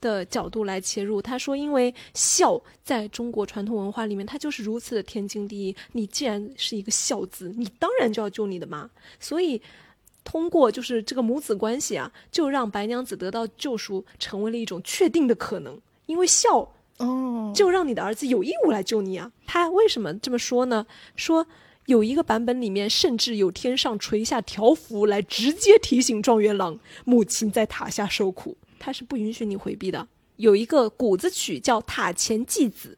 [0.01, 5.75] 的角度来切入，他说，因为孝在中国传统文化里面，它就是如此的天经地义。
[5.91, 9.61] 你既然是一个孝子，你当然就要救你的妈，所以。
[10.23, 15.79] 通过就是这个母子关系啊，就让白娘子得到救赎，成为了一种确定的可能。
[16.05, 19.31] 因为孝哦，就让你的儿子有义务来救你啊。
[19.45, 20.85] 他为什么这么说呢？
[21.15, 21.47] 说
[21.85, 30.07] 有一个版本里面，甚至有天上垂下条幅来直接提醒状元郎，母亲在塔下受苦，他是不允许你回避的。
[30.37, 32.97] 有一个谷子曲叫《塔前祭子》。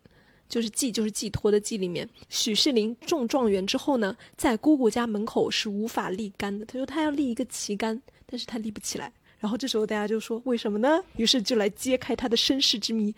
[0.53, 6.63] 就是寄，就是寄托的寄里面，许世林中状元之后呢，在姑姑家门口是无法立杆的。
[6.63, 9.11] 他说他要立一个旗杆，但是他立不起来。
[9.39, 11.03] 然后这时候大家就说为什么呢？
[11.17, 13.15] 于是就来揭开他的身世之谜。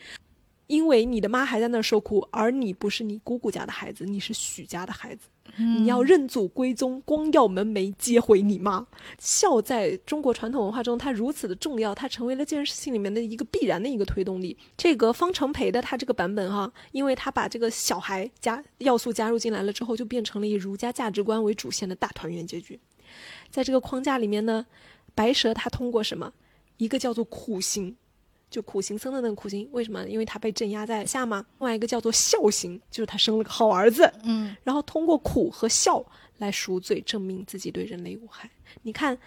[0.68, 5.28] 因为你的妈还在那受苦，而你不是你姑姑家的孩子，你是许家的孩子。
[5.58, 8.86] 你要认祖归宗，光耀门楣，接回你妈。
[9.18, 14.58] 孝在中国传统文化中，它如此的重要，它成为了这件事情里面的一个必然的一个推动力。
[14.76, 22.80] 这个方承培的他这个版本哈，因为他把这个小孩加要素加入进来了之后，就变成了以儒家价值观为主线的大团圆结局。
[23.50, 24.66] 在这个框架里面呢，
[25.14, 26.34] 白蛇它通过什么？
[26.78, 27.96] 一个叫做苦行。
[28.50, 30.08] 就苦行僧的那个苦行，为什么？
[30.08, 31.46] 因为他被镇压在下嘛。
[31.60, 36.06] 另外一个叫做孝行，就是他生了个好儿子，嗯，然后通过苦和孝
[36.38, 38.50] 来赎罪，证明自己对人类无害。
[38.84, 39.18] 你看，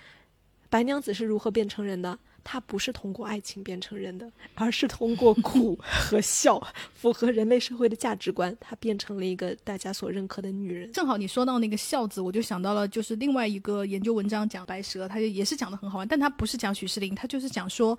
[0.70, 2.18] 白娘子是如何变成人的？
[2.50, 6.58] 她不是通过爱情变成人的，而是通过苦和孝，
[6.94, 10.90] 符合人类社会的价值观，她变成了一个大家所认可的女人。
[10.90, 17.98] 正好你说到那个孝字，我就想到了，就是另外一个研究文章讲白蛇，他就也是讲的很好玩，但他不是讲许仕林，他就是讲说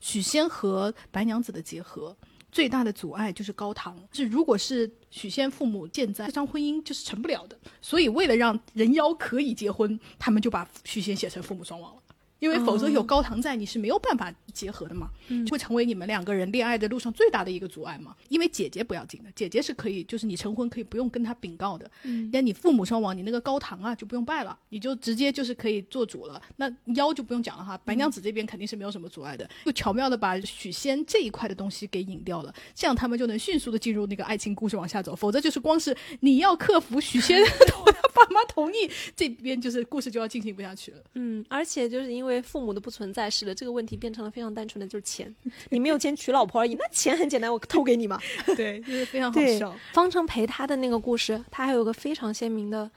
[0.00, 2.16] 许仙和白娘子的结合
[2.50, 7.58] 最大的阻碍就是高堂，是如果是许仙父母健在，这场婚姻就是成不了的。
[7.82, 11.99] 所以为了让人妖可以结婚，他们就把许仙写成父母双亡了。
[12.40, 15.10] 因为否则有高堂在，你是没有办法结合的嘛，
[15.46, 18.16] 就会成为你们两个人恋爱的路上最大的一个阻碍嘛。
[18.28, 21.88] 因为姐姐不要紧的，姐姐是可以，就是你成婚可以不用跟她禀告的。
[22.02, 26.40] 嗯，那你父母双亡，你那个高堂啊就不用拜了，你就直接就是可以做主了。
[26.56, 35.14] 那妖就不用讲了哈，白娘子这边肯定是没有什么阻碍的，就巧妙的把许仙这一块的东西给引掉了，这样他们就能迅速的进入那个爱情故事往下走。
[35.14, 40.98] 否则就是光是你要克服许仙 他爸妈同意，这边就是故事就要进行不下去了。
[41.14, 42.29] 嗯，而且就是因为。
[42.30, 45.34] 因为父母的不存在，使得这个问题变成了非常单纯的，就是钱。
[45.68, 48.20] 你没有钱娶老婆而已，那钱很简单，我偷给你嘛。
[48.56, 49.74] 对，就是非常好笑。
[49.92, 52.88] 方程陪他的那个故事，他还有个非常鲜明的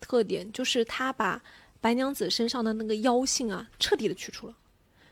[0.00, 1.40] 特点，就是他把
[1.80, 4.54] 白娘子身上的那个妖性啊，彻底的去除了。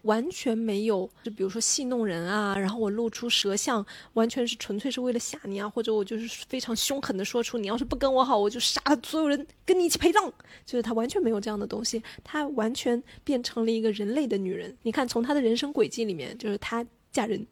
[0.09, 3.84] 完全没有，就比如说戏弄人啊，然后我露出舌相，
[4.14, 10.32] 完全是纯粹是为了吓你啊，或者我就是非常凶狠的说出，你要是不跟我好，我就杀了所有人，跟你一起陪葬。
[10.64, 14.74] 就是他完全没有这样的东西，他完全变成了一个人类的女人。
[14.82, 17.46] 你看，从他的人生轨迹里面，就是他嫁人。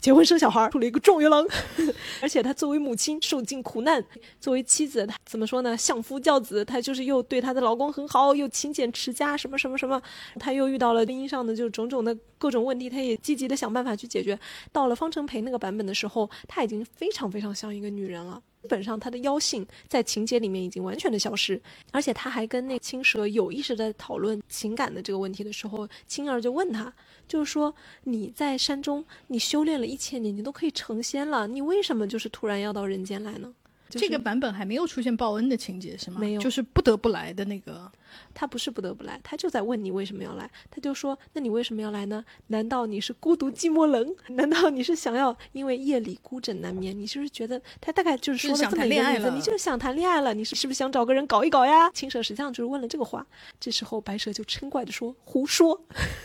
[0.00, 1.46] 结婚生小孩，出了一个状元郎，
[2.22, 4.04] 而且她作为母亲受尽苦难，
[4.40, 5.76] 作为妻子，她怎么说呢？
[5.76, 10.00] 相夫教子，她就是又对她的老公很好，又勤俭持家，什么什么什么，
[10.38, 14.38] 她又遇到了婚姻上的就种种的各种问题，她也积极的想办法去解决。
[14.72, 18.42] 到了方承培那个版本的时候，她已经非常非常像一个女人了。
[18.62, 21.60] 基本上他的妖性在情节里面已经完全的消失，
[21.92, 26.92] 而且他还跟那青蛇有意识在讨论情感的这个问题的时候，青儿就问他，
[27.26, 33.54] 就是说你在山中你修炼了一千年，你都可以成仙了，你为什么就是突然要到人间来呢？
[33.98, 36.18] 这个版本还没有出现报恩的情节是吗？
[36.20, 37.90] 没有，就是不得不来的那个。
[38.34, 40.50] 他不是不得不来，他就在问你为什么要来。
[40.68, 42.24] 他就说：“那你为什么要来呢？
[42.48, 44.14] 难道你是孤独寂寞冷？
[44.30, 46.98] 难道你是想要因为夜里孤枕难眠？
[46.98, 49.30] 你是不是觉得他大概就是说了这么一个意思？
[49.30, 50.34] 你就是想谈恋爱了？
[50.34, 53.24] 你是是不是想找个人搞一搞呀？”青蛇实际上就是问了这个话。
[53.60, 55.80] 这时候白蛇就嗔怪的说：“胡说！”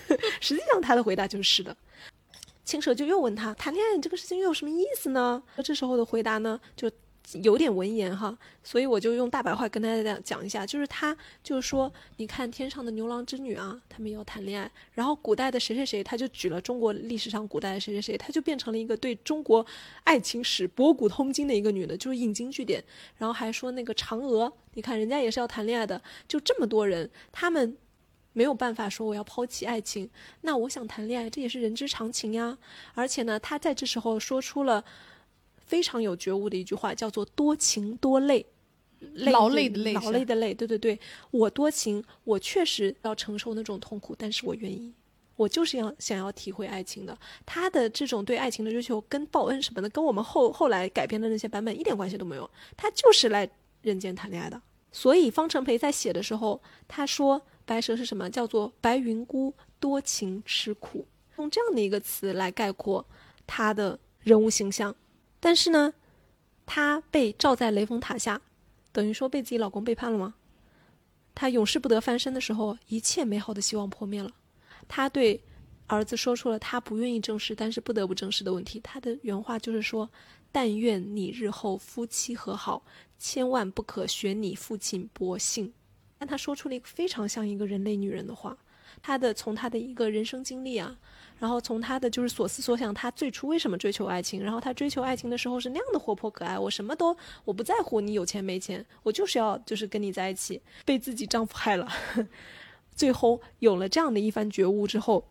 [0.42, 1.76] 实际上他的回答就是是的。
[2.64, 6.90] 青蛇就又问他：“谈恋爱这个事情又有什么意思呢？”这时候的回答呢，就。
[7.42, 19.66] 有点文言哈，所以我就用大白话跟大家讲一下，就是他就是说，你看天上的牛郎织女啊，他们要谈恋爱，然后古代的谁谁谁，他就举了中国历史上古代的谁谁谁，他就变成了一个对中国
[20.04, 22.84] 爱情史博古通今的一个女的，就是引经据典，
[23.18, 27.76] 然后还说那个嫦娥，你看人家也是要谈恋爱的，就这么多人，他们
[28.34, 30.08] 没有办法说我要抛弃爱情，
[30.42, 32.58] 那我想谈恋爱，这也是人之常情呀，
[32.94, 34.86] 而且呢，他在这时候说出了。
[35.66, 38.46] 非常有觉悟的一句话，叫做“多情多累”，
[39.16, 40.54] 劳累的累，劳累的累。
[40.54, 41.00] 对对对，
[41.32, 44.94] 我多情，我确实要承受那种痛苦，但是我愿意，
[45.36, 47.18] 我就是要想要体会爱情的。
[47.46, 52.50] 他的这种对爱情的追求，跟报恩什么的，跟我们后后来改编的那些版本一点关系都没有。
[52.78, 53.50] 他就是来
[53.82, 54.62] 人间谈恋爱的。
[54.92, 58.30] 所以方成培在写的时候，他说白蛇是什么？
[58.30, 61.06] 叫做白云姑多情吃苦，
[61.38, 63.06] 用这样的一个词来概括
[63.46, 64.96] 他的人物形象。
[65.46, 65.94] 但是呢，
[66.66, 68.42] 她被罩在雷峰塔下，
[68.92, 70.34] 等于说被自己老公背叛了吗？
[71.36, 74.32] 她永世不得翻身的时候，一切美好的希望破灭了。
[74.88, 75.44] 她对
[75.86, 78.80] 儿子说出了她不愿意正视，但是不得不正视的问题。
[78.80, 80.10] 她的原话就是说
[80.52, 82.84] ：“但愿你日后夫妻和好，
[83.20, 85.72] 千万不可学你父亲薄幸。”
[86.18, 88.58] 但她说出了一个非常像一个人类女人的话。
[89.04, 90.98] 她的从她的一个人生经历啊。
[91.38, 94.42] 然后从他的就是所思所想，他最初为什么追求爱情？
[94.42, 100.62] 然后他追求爱情的时候是那样的活泼可爱，我什么都我不在乎你有钱没钱，我就是要就是跟你在一起。
[100.86, 101.88] 被自己丈夫害了，
[102.96, 105.28] 最后有了这样的一番觉悟之后，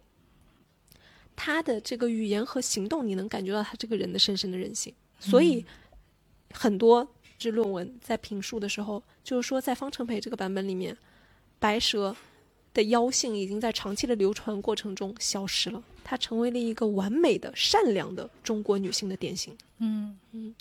[1.35, 4.95] 他的这个语言和行动，你能感觉到他这个人的深深的人性。
[5.19, 5.65] 所以
[6.53, 10.97] 很多这论文在评述的时候，就是说在方程培这个版本里面，
[11.59, 12.15] 白蛇
[12.75, 19.57] 的妖性已经在长期的流传过程中消失了，她成为了一个完美的、善良的中国女性的典型。
[19.79, 20.55] 嗯嗯，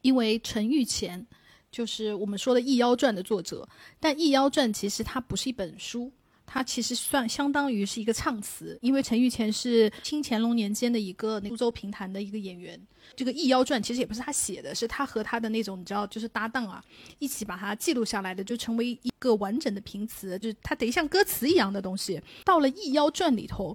[0.00, 1.24] 因为陈玉乾
[1.70, 3.68] 就是我们说的《异妖传》的作者，
[4.00, 6.10] 但《异妖传》其实它不是一本书，
[6.52, 8.78] 它其实算相当于是一个唱词。
[8.82, 12.78] 因为陈玉乾是清乾隆年间的一个苏州评弹的一个演员，
[13.16, 16.84] 这个《异妖传》其实也不是他写的，是他和他的那种你知道就是搭档啊，
[17.18, 22.20] 一起把它记录下来的，就成为一个完整的评词，就是它得像歌词一样的东西。
[22.44, 23.74] 到了《异妖传》里头，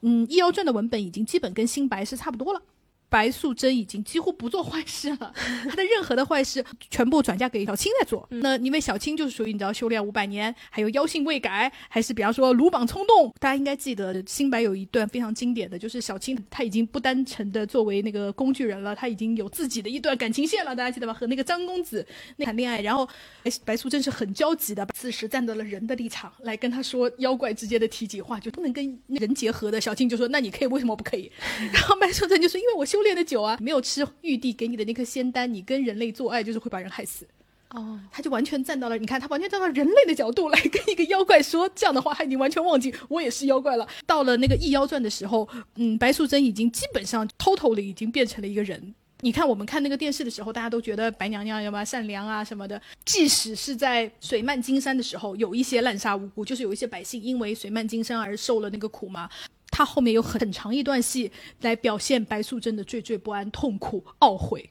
[0.00, 2.60] 嗯，《异妖传》的文本已经基本跟新白是差不多了。
[3.08, 5.32] 白素贞已经几乎不做坏事了，
[5.68, 8.26] 她的任何的坏事全部转嫁给小青在做。
[8.30, 13.32] 那因为小青就是属于你知道修炼五百年，还有妖性未改，还是比方说鲁莽冲动。
[13.38, 20.74] 大家应该记得新白有一段非常经典的就是小青她已经不单纯的作为那个工具人了，她已经有自己的一段感情线了。
[20.74, 21.14] 大家记得吧？
[21.14, 22.04] 和那个张公子
[22.40, 23.06] 谈恋爱，然后
[23.44, 29.80] 白白素贞是很焦急的，此时站到了人的立场来跟他说妖怪之间的体己话，就不能跟人结合的。
[29.80, 31.30] 小青就说：“那你可以，为什么不可以？”
[31.72, 37.26] 然后白素贞就说：“因为我修。”修炼的久啊，没有吃玉帝给你的那颗仙丹，你跟人类做爱就是会把人害死。
[37.68, 43.86] 哦，他就完全站到了，你看他完全站到人类的角度来跟一个妖怪说这样的话，他已经完全忘记我也是妖怪了。
[44.06, 48.94] 到了那个异妖传的时候，嗯，白素贞已经基本上 totally 已经变成了一个人。
[49.20, 59.28] 你看我们看那个电视的时候，大家都觉得白娘娘要么善良啊什么的，即使是在水漫金山的时候，有一些滥杀无辜，就是有一些百姓因为水漫金山而受了那个苦嘛。
[59.76, 64.70] 他后面有很长一段戏来表现白素贞的惴惴不安、痛苦、懊悔。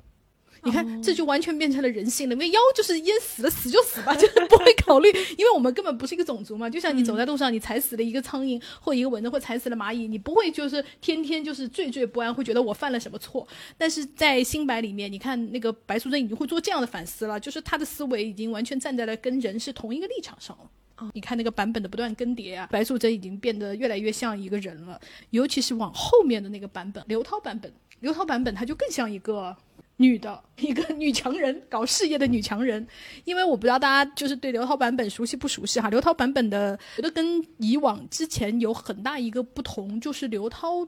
[0.63, 2.33] 你看，这就完全变成了人性了。
[2.33, 5.09] 因为妖就是淹死了，死就死吧， 就是不会考虑。
[5.37, 6.67] 因为我们根本不是一个种族嘛。
[6.67, 13.47] 就像你走在路上，你踩死了一个苍蝇或一个蚊子，或踩死了蚂蚁，你不会就是天天就是惴惴不安，会觉得我犯了什么错。
[13.77, 20.67] 但是在新白里面，你看那个白素贞已经会做这样的反思了，就是她的思维已经完全站在了跟人是同一个立场上了。
[21.13, 24.99] 你看那个版本的不断更迭啊，白素贞已经变得越来越像一个人了。
[25.31, 29.55] 尤其是往后面的那个版本，刘涛版本，刘涛版本她就更像一个
[29.97, 32.87] 女的，一个女强人，搞事业的女强人。
[33.25, 35.89] 因为我不知道大家就是对刘涛版本熟悉不熟悉哈？
[35.89, 40.87] 刘涛版本的，觉得跟以往之前有很大一个不同，就是刘涛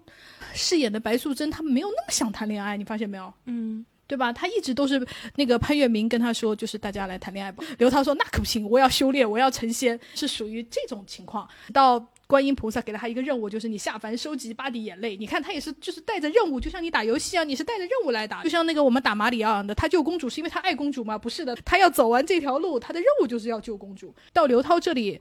[0.53, 3.33] 饰演的白素贞，她没有那么想谈恋爱，你发现没有？
[3.45, 3.85] 嗯。
[4.07, 4.31] 对吧？
[4.31, 5.05] 他一直都是
[5.35, 7.63] 那个潘粤明跟他说，就是大家来谈恋爱吧。
[7.77, 11.47] 刘涛说那可不行，我要修炼，我要成仙，是属于这种情况。
[11.73, 15.17] 到观音菩萨给了他一个任务，就是你下凡收集八滴眼泪。
[15.17, 18.41] 你看他也是，就是带着任务，就像你打游戏啊，你是带着任务来打。
[18.43, 21.17] 就像那个我们打马里奥的，他救公主是因为他爱公主吗？
[21.17, 24.13] 不是的，他要走完这条路，他的任务就是要救公主。
[24.31, 25.19] 到刘涛这里。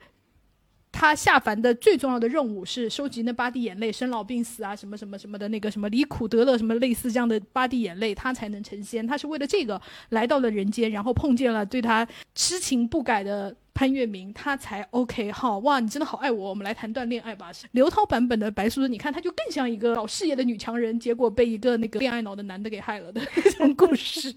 [0.98, 9.06] 他下凡的最重要的任务是收集那八滴眼泪，生老病死啊，什么什么什么的那个什么离苦得乐，什么类似这样的八滴眼泪，他才能成仙。
[9.06, 9.78] 他是为了这个
[10.08, 17.52] 来到了人间，然后碰见了对他痴情不改的潘粤明，他才 OK 好哇，你真的好爱我，我们来谈段恋爱吧。
[17.72, 24.34] 刘涛版本的白素贞，你看她就更像一个搞事业的女强人，结果被一个那个恋爱脑的男的给害了的这种故事。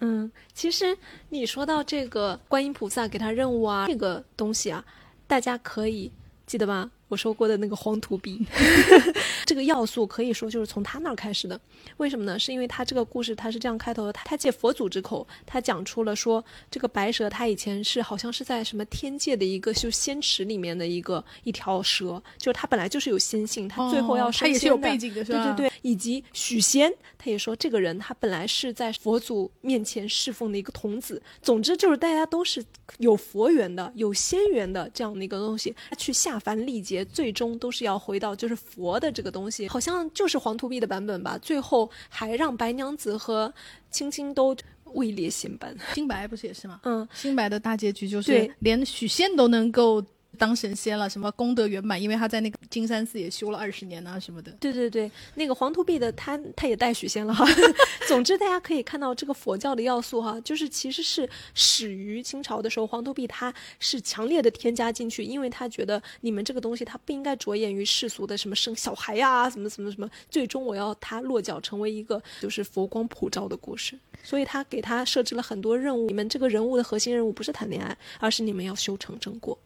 [0.00, 0.98] 嗯，其实
[1.28, 4.84] 你说到这个观音菩萨给他任务啊，这个东西啊。
[5.30, 6.10] 大家可以
[6.44, 6.90] 记得吗？
[7.06, 8.44] 我说过的那个黄土病，
[9.50, 11.60] 这个要素可以说就是从他那儿开始的。
[11.96, 12.38] 为什么呢？
[12.38, 25.72] 是因为他这个故事他是这样开头的：他他借佛祖之口，他讲出了说这个白蛇，他以前是好像是在什么天界的一个就仙池里面的一个一条蛇，就是他本来就是有仙性，他最后要他也是有背景的，对对对。
[25.82, 31.20] 以及许仙，他也说这个人他本来是在佛祖面前侍奉的一个童子。
[31.42, 32.64] 总之就是大家都是
[32.98, 37.00] 有佛缘的、有仙缘的这样的一个东西，他去下凡历劫。
[37.06, 41.38] 最终都是要回到就是佛的这个东西，好像就是黄土壁的版本吧。
[41.38, 43.54] 最后还让白娘子和
[43.92, 44.56] 青青都
[44.94, 45.72] 位列仙班。
[45.94, 46.80] 新白不是也是吗？
[46.82, 50.04] 嗯，新白的大结局就是连许仙都能够。
[50.38, 52.00] 当神仙了，什么功德圆满？
[52.00, 54.50] 因为他在那个金山寺也修了二十年啊，什么的。
[54.52, 57.44] 对对对，那个黄土壁的他他也带许仙了哈。
[58.08, 76.06] 总之，大家可以看到这个佛教的要素哈，就是其实是始于清朝的时候，黄土壁他是强烈的添加进去，因为他觉得你们这个东西他不应该着眼于世俗的什么生小孩呀，什么什么什么，最终我要他落脚成为一个就是佛光普照的故事，所以他给他设置了很多任务。
[76.06, 79.58] 你们这个人物的核心任务不是谈恋爱，而是你们要修成正果。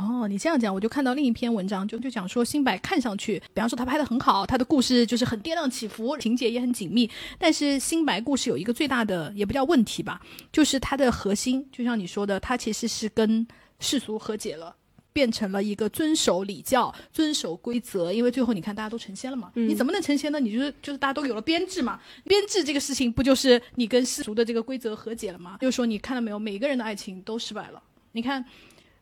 [0.00, 7.08] 哦，你这样讲，我就看到另一篇文章，就就讲说新白看上去，比方说他拍的很好，他的故事就是很跌宕起伏，情节也很紧密。
[7.38, 10.20] 但是新白故事有一个最大的，也不叫问题吧，
[10.50, 13.46] 就是它的核心，就像你说的，它其实是跟
[13.78, 14.76] 世俗和解了。
[15.12, 20.38] 变成了一个遵守礼教、遵守规则，因为最后你看大家都成仙了嘛，嗯你怎么能成仙呢？
[20.38, 25.58] 你就是就是大家都有了编制嘛，编制这个事情不就是你跟世俗的这个规则和解了吗？
[25.60, 27.82] 就是说你看到没有，每个人的爱情都失败了。
[28.12, 28.44] 你看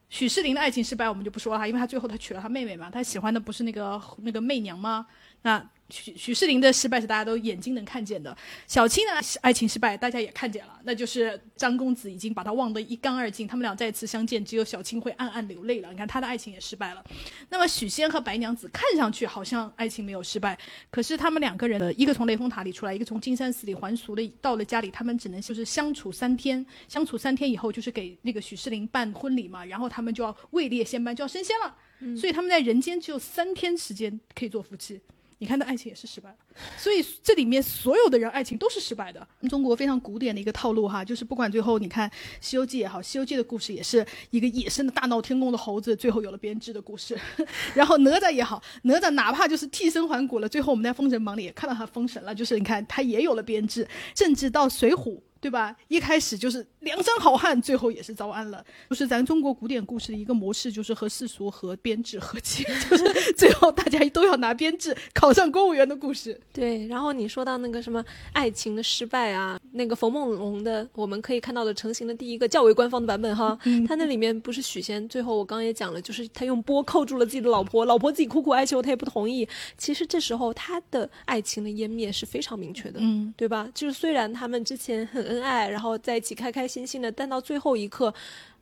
[0.08, 5.06] 许世林的爱情失败，我们就不说了哈，因为他最后他娶了他妹妹嘛，他喜欢的不是那个那个媚娘吗？
[5.42, 8.36] 那许许世林的失败是大家都眼睛能看见的，
[8.66, 15.90] 小青呢爱情失败大家也看见了，那就是张公子已经把他忘得一干二净，他们俩再次相见，只有小青会暗暗流泪了。
[15.90, 17.02] 你看他的爱情也失败了。
[17.48, 20.58] 那么许仙和白娘子看上去好像爱情没有失败，
[20.90, 31.74] 可是他们两个人的一个从雷峰塔里出来，一个从金山寺里还俗的到了家里，他们只能就是相处三天，相处三天以后就是给那个许世林办婚礼嘛，然后他们就要位列仙班，就要升仙了。
[32.14, 35.00] 所以他们在人间只有三天时间可以做夫妻。
[35.40, 36.36] 你看，那爱情也是失败了，
[36.76, 39.24] 所以这里面所有的人爱情都是失败的。
[39.48, 42.10] 中国非常古典的一个套路哈，就是不管最后你看
[42.40, 47.16] 《西游记》也好，《西游记》的故事也是一个野生的大闹天宫的猴子，最后有了编织的故事。
[47.74, 53.86] 然后哪吒也好，哪吒哪怕就是替身还骨了，最后我们在《封神榜》里也看到他封神了，就是你看他也有了编制，
[54.16, 55.14] 甚至到《水浒》。
[55.40, 55.72] 对吧？
[55.86, 58.64] 一开始就是梁山好汉，最后也是遭安了。
[58.88, 66.40] 就是咱中国古典故事的一个模式，就是和世俗和编制和解，就是最后大家都要拿编制考上公务员的故事。
[66.50, 79.46] 对，然后你说到那个什么爱情的失败啊，那个冯梦龙的，我们可以看到的成型的第一个较为官方的版本哈，他那里面不是许仙，最后我刚刚也讲了，就是他用钵扣住了自己的老婆，老婆自己苦苦哀求，他也不同意。
[79.76, 83.68] 其实这时候他的爱情的湮灭是非常明确的，嗯，对吧？
[83.74, 88.12] 就是虽然他们之前很恩爱，然后在一起开开心心的，但到最后一刻，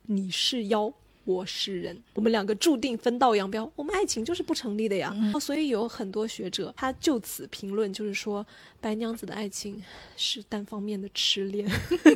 [0.03, 0.93] 你是妖。
[1.27, 5.13] 我是人，我们两个注定分道扬镳，我们爱情就是不成立的呀。
[5.41, 8.47] 所以有很多学者他就此评论，就是说
[8.79, 9.83] 白娘子的爱情
[10.15, 11.69] 是单方面的痴恋。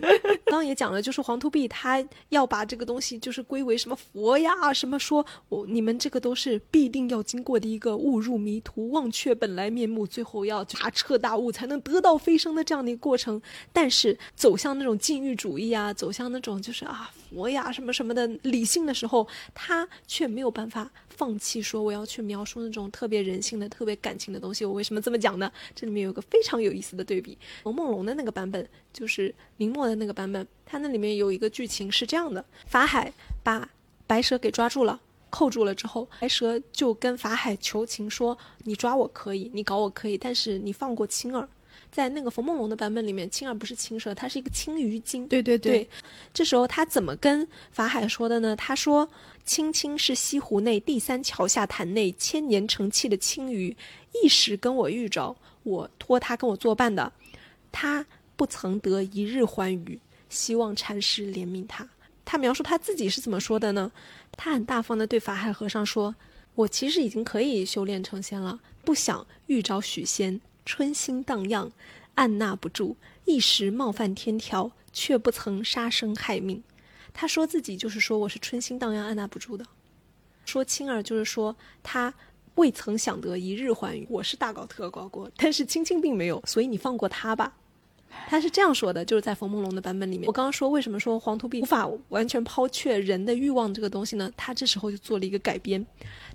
[0.48, 13.42] 刚刚也讲了，就是黄土碧他要把这个东西就是归为什么佛呀，什么说我你们这个都是必定要经过的一个误入迷途、忘却本来面目，最后要大彻大悟才能得道飞升的这样的一个过程。
[13.74, 24.66] 但是走向那种禁欲主义啊，走向那种就是啊佛呀什么什么的理性的时候，他却没有办法放弃说我要去描述那种特别人性的、特别感情的东西。
[24.66, 25.52] 我为什么这么讲呢？
[25.74, 33.70] 这里面有个非常有意思的对比，冯梦龙的那个版本就是明末的那个版本，它那里面有一个剧情是这样的：法海把
[34.06, 35.00] 白蛇给抓住了。
[35.30, 41.48] 扣住了之后，白蛇就跟法海求情说：“你抓我可以，你搞我可以，但是你放过青儿。”
[41.92, 45.28] 在那个冯梦龙的版本里面，青儿不是青蛇，它是一个青鱼精。
[45.28, 45.88] 对对对，
[46.34, 48.56] 这时候他怎么跟法海说的呢？
[48.56, 49.10] 他说
[49.44, 53.76] ：“青青是西湖内第三桥下潭内千年成器的青鱼，
[54.24, 57.12] 一时跟我遇着，我托他跟我作伴的，
[57.74, 58.06] 他
[58.38, 61.88] 不曾得一日欢愉，希望禅师怜悯他。”
[62.24, 63.92] 他描述他自己是怎么说的呢？
[64.38, 66.16] 他很大方的对法海和尚说
[66.56, 71.72] ：“我其实已经可以修炼成仙了，不想遇着许仙，春心荡漾，
[72.16, 72.96] 按捺不住，
[73.26, 76.64] 一时冒犯天条，却不曾杀生害命。”
[77.14, 79.66] 他说自己就是说我是春心荡漾，按捺不住的。
[80.46, 82.14] 说青儿就是说他
[82.56, 87.54] 未曾想得一日欢愉，我是大搞特搞过，但是青青并没有，所以你放过他吧。
[88.28, 90.28] 他是这样说的，就是在冯梦龙的版本里面。
[90.28, 94.30] 我刚刚说为什么说黄秃碧无法完全抛却人的欲望这个东西呢？
[94.36, 95.86] 他这时候就做了一个改编。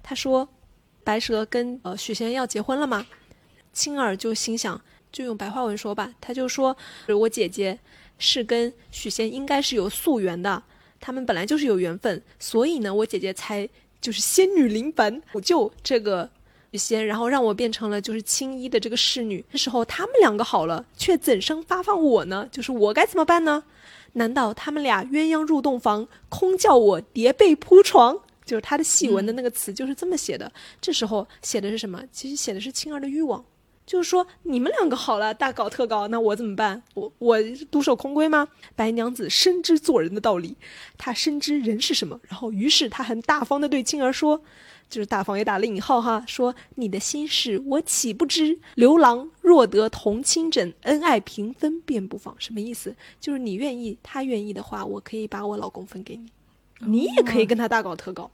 [0.03, 0.49] 他说，
[1.05, 3.07] 白蛇跟呃许仙要结婚了吗，
[3.77, 4.81] 青儿就心想，
[5.13, 6.75] 就用白话文说吧，他就说
[7.21, 7.79] 我姐姐
[8.19, 10.63] 是跟许仙应该是有宿缘的，
[10.99, 13.69] 他们本来就是有缘分，所以呢，我姐姐才
[14.01, 16.31] 就是仙女临凡我救这个
[16.73, 16.79] 许。
[16.79, 19.45] 仙，然后让我变成了就是青衣的这个侍女。
[19.53, 22.49] 这时候他们两个好了，却怎生发放我呢？
[22.51, 23.63] 就是我该怎么办呢？
[24.15, 28.19] 难道他们俩鸳鸯入洞房，空叫我叠被铺床？
[28.47, 30.51] 就是他的戏文的那个词就是这么写的。
[30.81, 32.03] 这时候写的是什么？
[32.13, 33.45] 其实写的是青儿的欲望，
[33.87, 36.83] 就是说你们两个好了，大搞特搞，那我怎么办？
[36.95, 37.39] 我我
[37.71, 38.49] 独守空闺吗？
[38.75, 40.57] 白娘子深知做人的道理，
[40.99, 44.43] 她深知人是什么，然后于是她很大方的对青儿说。
[44.89, 48.57] 就是大方也打了引号哈，说你的心事我岂不知？
[48.77, 52.33] 刘郎若得同亲枕，恩爱平分便不妨。
[52.39, 52.95] 什么意思？
[53.21, 56.31] 就是你愿意，他愿意的话，我可以把我老公分给你，
[56.79, 58.31] 你也可以跟他大搞特搞。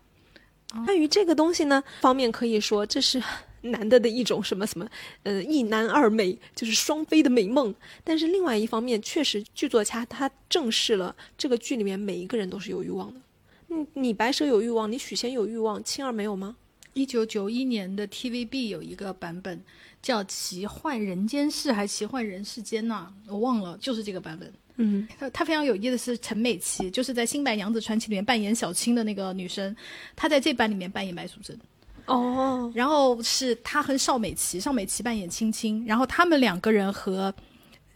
[0.85, 3.23] 关于这个东西呢，方面可以说这是
[3.63, 4.87] 男的的一种什么什么，
[5.23, 7.75] 呃，一男二美，就是双飞的美梦。
[8.05, 13.21] 但是另外一方面，确实剧作家他正视了这个剧里面每一个人都是有欲望的。
[13.69, 16.57] 你你白蛇有欲望，你许仙有欲望，青儿没有吗？
[16.95, 19.59] 一九九一年的 TVB 有一个版本
[20.03, 23.11] 叫《奇幻人间世》还是《奇幻人世间》呐？
[23.27, 24.53] 我忘了，就是这个版本。
[24.77, 29.75] 嗯，他他非常有意思的是陈美琪，就是在《新白娘子传奇》里面扮演小青的那个女生，
[30.15, 31.59] 她在这版里面扮演白素贞。
[32.07, 37.33] 哦，然后是他和邵美琪，邵美琪扮演青青，然后他们两个人和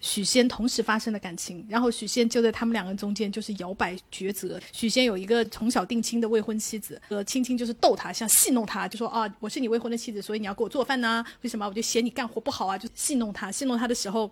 [0.06, 4.60] 许仙同时发生了感情，然后许仙就在他们两个人中间就是摇摆抉择。
[4.72, 11.66] 许仙有一个从小定亲的未婚妻子，呃，青青就是逗他，想戏弄他，就说啊，我是你未婚的妻子，所以你要给我做饭呐、为什么？
[11.66, 13.50] 我就嫌你干活不好啊，就戏弄他。
[13.50, 14.30] 戏弄他的时候，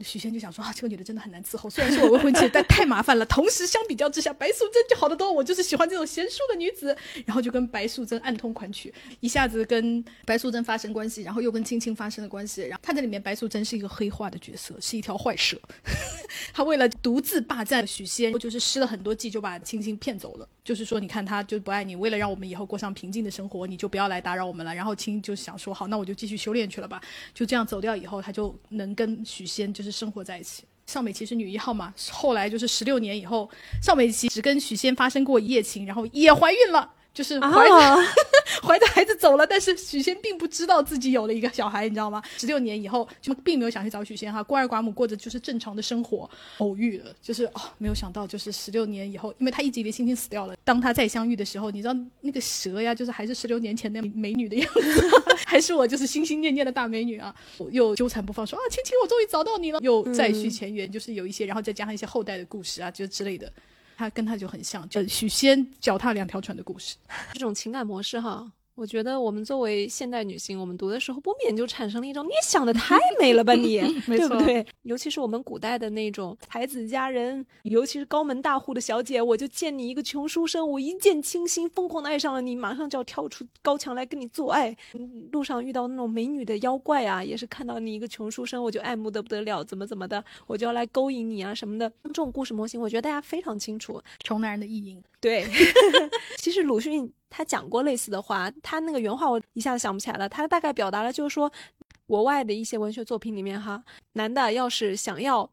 [0.00, 3.26] 许仙就想说啊，这个女的真的很难伺候，虽然是我未婚妻，但太麻烦了。
[3.26, 6.96] 同时相比较之下，白素贞就好得多，我就是喜欢这种贤淑的女子。
[7.24, 12.62] 然后就跟白素贞暗通款曲，一下子跟白素贞发生关系，然后又跟青青发生了关系。
[12.62, 15.58] 然后他在里面，白素贞是一个黑化的角色，是一条坏蛇。
[16.52, 20.48] 他为了独自霸占许仙，就是施了很多计，就把青青骗走了。
[20.64, 24.74] 就是说，你看他就不爱你，为了让我们以后过上平静的生活，你就不要来打扰我们了。
[24.74, 27.00] 然后青就想说，好，那我就继续修炼去了吧。
[27.34, 30.64] 就这样走掉以后，他就能跟许仙就是生活在一起。
[30.86, 33.50] 邵美琪是女一号嘛，后来就是十六年以后，
[33.82, 36.92] 邵美琪只跟许仙发生过一夜情，然后也怀孕了。
[37.16, 37.96] 就是怀着、啊，
[38.62, 42.22] 怀着孩子走了，但是许仙并不知道自己有了一个小孩，你知道吗？
[42.36, 55.08] 十六年以后，就并没有想去找许仙哈，孤儿寡母过着就是正常的生活，偶遇了，就是哦，没有想到就是十六年以后，因为他一直以为青青死掉了，当他再相遇的时候，你知道那个蛇呀，就是还是十六年前那美女的样子，
[55.46, 57.34] 还是我就是心心念念的大美女啊，
[57.70, 63.50] 又纠缠不放，说啊，青青，我终于找到你了，又再续前缘，就是有一些，然后再加上一些后代的故事啊，就之类的。
[63.96, 66.96] 他跟他就很像，就许仙脚踏两条船的故事。
[67.32, 74.64] 这种情感模式哈，我觉得我们作为现代女性，我们读的时候不免就产生了一种你想的太美了吧你， 对不对？
[74.82, 84.76] 尤其是我们古代的那种才子佳人，尤其是高门大户的小姐，我就见你一个穷书生，我一见倾心，疯狂的爱上了你，马上就要跳出高墙来跟你做爱。
[84.92, 91.90] 嗯路上遇到那种美女的妖怪啊，也是看到你一个穷书生，我就爱慕的不得了，怎么怎么的，我就要来勾引你啊什么的。
[92.04, 94.02] 这种故事模型，我觉得大家非常清楚。
[94.22, 95.46] 穷男人的意淫，对，
[96.36, 100.26] 其实鲁迅他讲过类似的话，他那个原话我一下子想不起来了。
[100.26, 101.52] 他大概表达了就是说，
[102.06, 103.84] 国外的一些文学作品里面哈，
[104.14, 105.50] 男的要是想要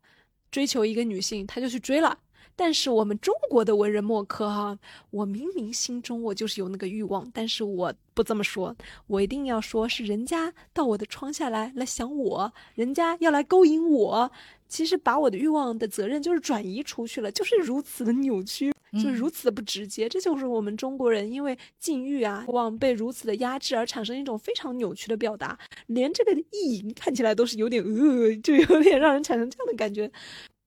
[0.49, 2.17] 追求一个女性，他就去追了。
[2.55, 4.79] 但是我们中国的文人墨客哈，
[5.09, 8.73] 我明明心中我就是有那个欲望，但是我不这么说，
[9.07, 14.31] 我一定要说是人家到我的窗下来来想我，人家要来勾引我，
[14.69, 18.72] 其实把我的欲望的责任就是转移出去了，就是如此的扭曲。
[18.93, 30.11] 就是如此的不直接，这就是我们中国人因为禁欲啊、欲望被如此的压制而产生一种非常扭曲的表达，连这个意淫看起来都是有点呃，就有点让人产生这样的感觉。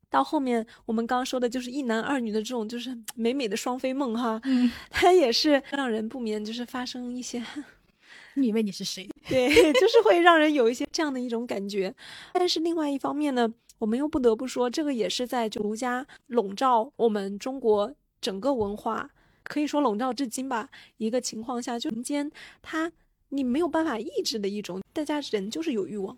[0.09, 7.43] 到后面我们刚刚说的就是一男二女的这种就是美美的双飞梦哈，嗯，它也是让人不免就是发生一些，
[8.35, 9.09] 你以为你是谁？
[9.29, 11.95] 对，就是会让人有一些这样的一种感觉。
[12.33, 19.10] 但是另外一方面呢，我们又不得不说，这个也是在儒家笼罩我们中国整个文化，
[19.42, 20.68] 可以说笼罩至今吧。
[20.98, 22.30] 一个情况下，就民间
[22.62, 22.90] 它
[23.30, 26.16] 你没有办法抑制的一种，大家人就是有欲望。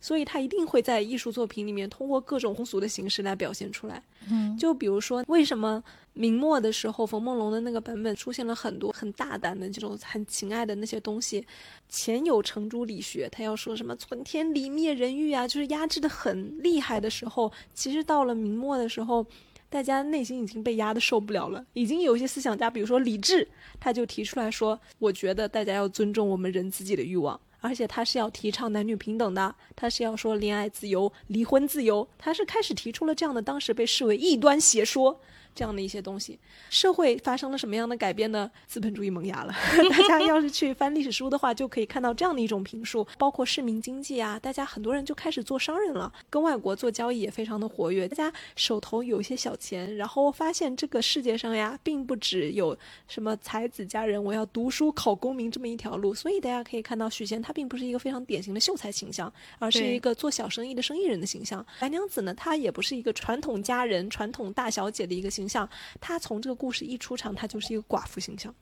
[0.00, 4.00] 所以他一定会在艺术作品里面通过各种通俗的形式来表现出来。
[4.30, 5.82] 嗯，就比如说，为什么
[6.12, 11.44] 明末的时候冯梦龙的那个版本出现了很多很大胆的这种很情爱的那些东西？
[11.88, 19.26] 前有程朱理学，他要说什么存天理灭人欲啊，就是压制的很厉害的时候，其实到了明末的时候。
[19.70, 23.46] 大家内心已经被压得受不了了，已经有一些思想家，比如说李治，
[23.78, 35.20] 他就提出来说：“我觉得大家要尊重我们人自己的欲望，而且他是要提倡男女平等的，他是要说恋爱自由、离婚自由，他是开始提出了这样的当时被视为异端邪说
[35.54, 36.38] 这样的一些东西。
[36.70, 38.50] 社会发生了什么样的改变呢？
[38.66, 39.54] 资本主义萌芽了。
[40.08, 52.76] 大家要是去翻历史书的话，就可以看到这样的一种评述，包括市民经济啊，大家很多人就开始做商人了，跟外国做交易也非常的活跃，大家手头有一些小钱，然后发现这个世界上呀，并不只有
[53.06, 61.64] 什么才子佳人，我要读书考功名这么一条路，所以大家可以看到许仙他并不是一个非常典型的秀才形象，而是一个做小生意的生意人的形象。
[61.80, 65.68] 白娘子呢，她也不是一个传统佳人、传统大小姐的一个形象，
[66.00, 68.52] 他从这个故事一出场，他就是一个寡妇形象。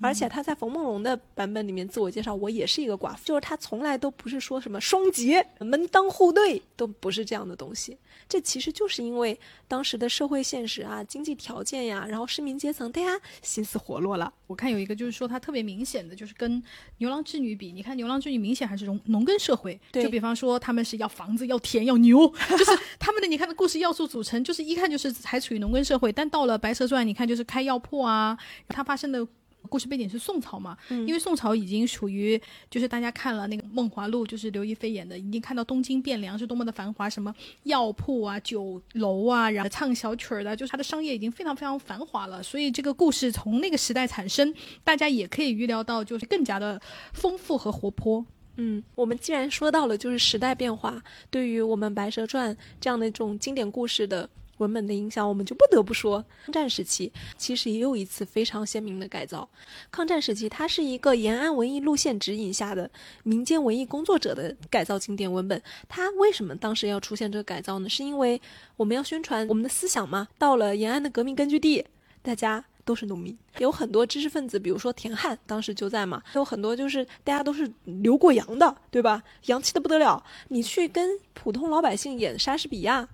[0.00, 7.96] 而且他在冯梦龙的版本里面自我介绍，我也是一个寡妇，就是他从来都不是说什么双节、门当户对，都不是这样的东西。
[8.28, 14.32] 这其实就是因为当时的社会现实啊、经济条件呀，然后市民阶层大家心思活络了。
[14.46, 16.62] 我看有一个就是说他特别明显的就是跟
[16.98, 28.38] 牛郎织女比，你看牛郎织女明显还是农农耕社会，就比方说他们是要房子、要田、要牛，就是他们的你看的故事要素组成，就是一看就是还处于农耕社会，但到了《白蛇传》，你看就是开药铺啊，
[28.68, 29.26] 它发生的。
[29.68, 32.40] 故事背景是宋朝嘛，嗯因为宋朝已经属于
[32.70, 37.34] 就是大家看了那个《梦华录》，就是刘亦菲演的，已经看到东京汴梁是多么的繁华，什么
[37.64, 42.42] 药铺啊、酒楼啊，然后唱小曲儿的，就是它的商业已经非常非常繁华了。
[42.42, 44.54] 所以这个故事从那个时代产生，
[44.84, 46.80] 大家也可以预料到，就是更加的
[47.12, 48.24] 丰富和活泼。
[48.56, 51.00] 嗯，我们既然说到了就是时代变化
[51.30, 54.28] 对于我们《白蛇传》这样的一种经典故事的
[54.58, 59.48] 文本的影响，我们就不得不说，抗战时期其实也有一次非常鲜明的改造。
[59.90, 62.90] 抗战时期，它是一个延安文艺路线指引下的
[63.22, 65.60] 民间文艺工作者的改造经典文本。
[65.88, 67.88] 它为什么当时要出现这个改造呢？
[67.88, 68.40] 是因为
[68.76, 70.28] 我们要宣传我们的思想嘛。
[70.38, 71.84] 到了延安的革命根据地，
[72.22, 79.22] 大家都是农民，有很多知识分子，比如说田汉，当时就在嘛，有很多就是大家都是留过洋的，对吧？
[79.46, 80.24] 洋气的不得了。
[80.48, 83.08] 你去跟普通老百姓演莎士比亚，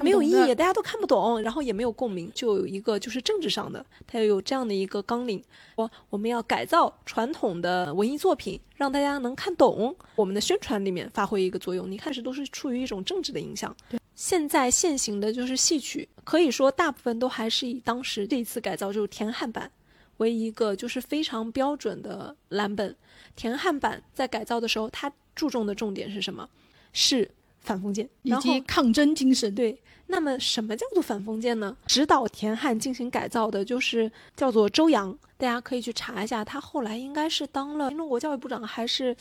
[0.00, 5.42] 没有意义，大家都看不懂，然后也没有共鸣，就有一个就是政治上的，它有这样的一个纲领，
[5.76, 11.90] 说我们要改造传统的文艺作品，让大家能看懂，我们的宣传里面发挥一个作用。
[11.90, 13.74] 你看，是都是出于一种政治的影响。
[14.14, 19.70] 现在现行的就是戏曲，可以说大部分都还是以当时这一次改造就是田汉版
[20.18, 22.94] 为一个就是非常标准的蓝本。
[23.34, 26.48] 田汉版在改造的时候，它注重的重点是什么？
[26.92, 27.30] 是
[27.62, 29.54] 反封建以及抗争精神。
[29.54, 31.76] 对，那么什么叫做反封建呢？
[31.86, 39.16] 指导田汉进行改造的就是叫做周扬，大家可以去查一下，他后来应该是当了新中国教育部长还是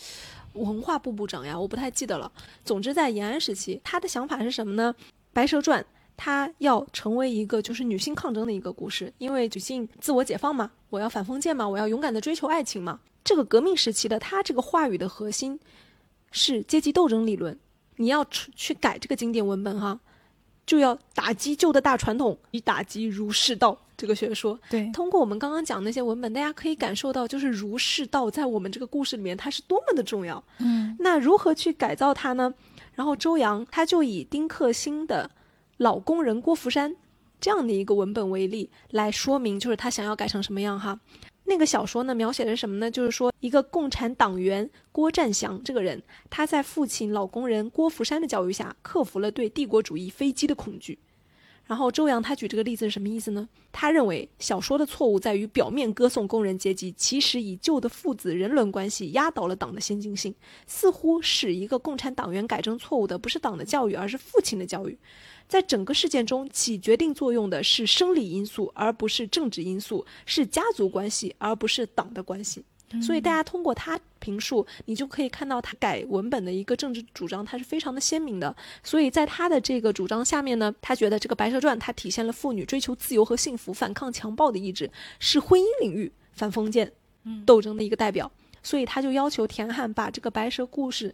[0.54, 2.32] 文化部部长呀，我不太记得了。
[2.66, 4.94] 总之，在延安时期，他的想法是什么呢？
[5.34, 5.82] 《白蛇传》
[6.18, 13.00] 它要成为一个就是女性抗争的一个故事，因为女性自我解放嘛，我要反封建嘛，我要勇敢的追求爱情嘛。
[13.24, 15.60] 这个革命时期的他这个话语的核心
[16.32, 17.58] 是阶级斗争理论。
[17.98, 20.00] 你要去去改这个经典文本哈，
[20.66, 24.60] 就要打击旧的大传统，以打击儒释道这个学说。
[24.70, 30.44] 对，通过我们刚刚讲那些文本，大家可以感受到，就是儒释道在我们这个故事里面它是多么的重要。
[30.60, 32.54] 嗯，那如何去改造它呢？
[32.94, 35.32] 然后周扬他就以丁克辛的
[35.78, 36.94] 老工人郭福山
[37.40, 41.00] 这样的一个文本为例来说明，就是他想要改成什么样哈。
[41.52, 42.90] 那个小说呢，描写的是什么呢？
[42.90, 50.98] 就是说，一个共产党员郭占祥这个人，他在父亲老工人郭福山的教育下，克服了对帝国主义飞机的恐惧。
[51.66, 53.50] 然后周扬他举这个例子是什么意思呢？
[53.74, 60.34] 他认为小说的错误在于表面歌颂工人阶级，其实以旧的父子人伦关系压倒了党的先进性，
[60.66, 64.98] 似乎使一个共产党员改正错误的不是党的教育，而是父亲的教育。
[65.52, 72.64] 在整个事件中起决定作用的是生理因素，而不是政治因素，是家族关系，而不是党的关系。
[73.02, 78.56] 所以大家通过他评述，你就可以看到他改文本的一个政治主张，它是非常的鲜明的。
[78.82, 84.90] 所以在他的这个主张下面呢，他觉得这个《白蛇传》它体现了妇女追求自由和幸福、反抗强暴的意志，
[85.20, 86.90] 是婚姻领域反封建
[87.46, 88.32] 斗争的一个代表。
[88.64, 91.14] 所以他就要求田汉把这个白蛇故事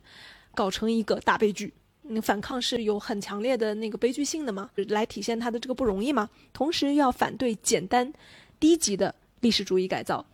[0.53, 1.73] 搞成一个大悲剧。
[2.09, 6.29] 嗯，反抗是有很强烈的那个悲剧性的嘛，来体现他的这个不容易嘛。
[6.53, 8.11] 同时要反对简单、
[8.59, 10.25] 低级的历史主义改造。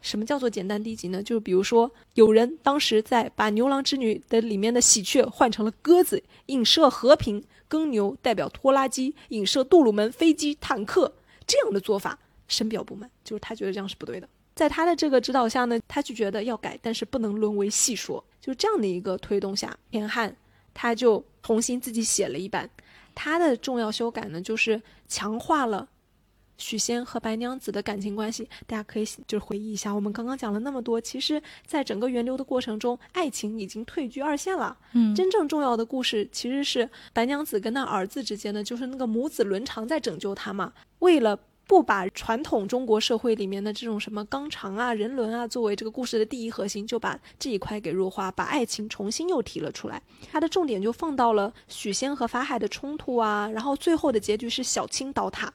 [0.00, 1.22] 什么叫做简单低级呢？
[1.22, 11.12] 就是比如说，有人当时在把牛郎织女的里面的喜鹊换成了鸽子，影射和平；耕牛代表拖拉机，影射杜鲁门飞机、坦克。
[11.46, 12.18] 这样的做法
[12.48, 14.28] 深表不满，就是他觉得这样是不对的。
[14.54, 18.22] 在他的这个指导下呢，他就觉得要改，但是不能沦为戏说。
[18.40, 20.34] 就是这样的一个推动下，田汉。
[20.74, 22.68] 他就重新自己写了一版，
[23.14, 25.88] 他的重要修改呢，就是强化了
[26.58, 28.48] 许仙和白娘子的感情关系。
[28.66, 34.76] 大家可以就是回忆一下，我们刚刚讲了那么多，其实在整个源流的过程中，爱情已经退居二线了。
[34.92, 40.72] 嗯，真正重要的故事其实是白娘子跟那儿子之间的，就是那个母子伦常在拯救他嘛。
[41.00, 50.02] 为了不把传统中国社会里面的这种什么纲常啊、人伦啊作为这个故事的第一核心，就把这一块给弱化，把爱情重新又提了出来。
[50.30, 55.52] 它的重点就放到了许仙和法海的冲突啊，然后最后的结局是小青倒塔。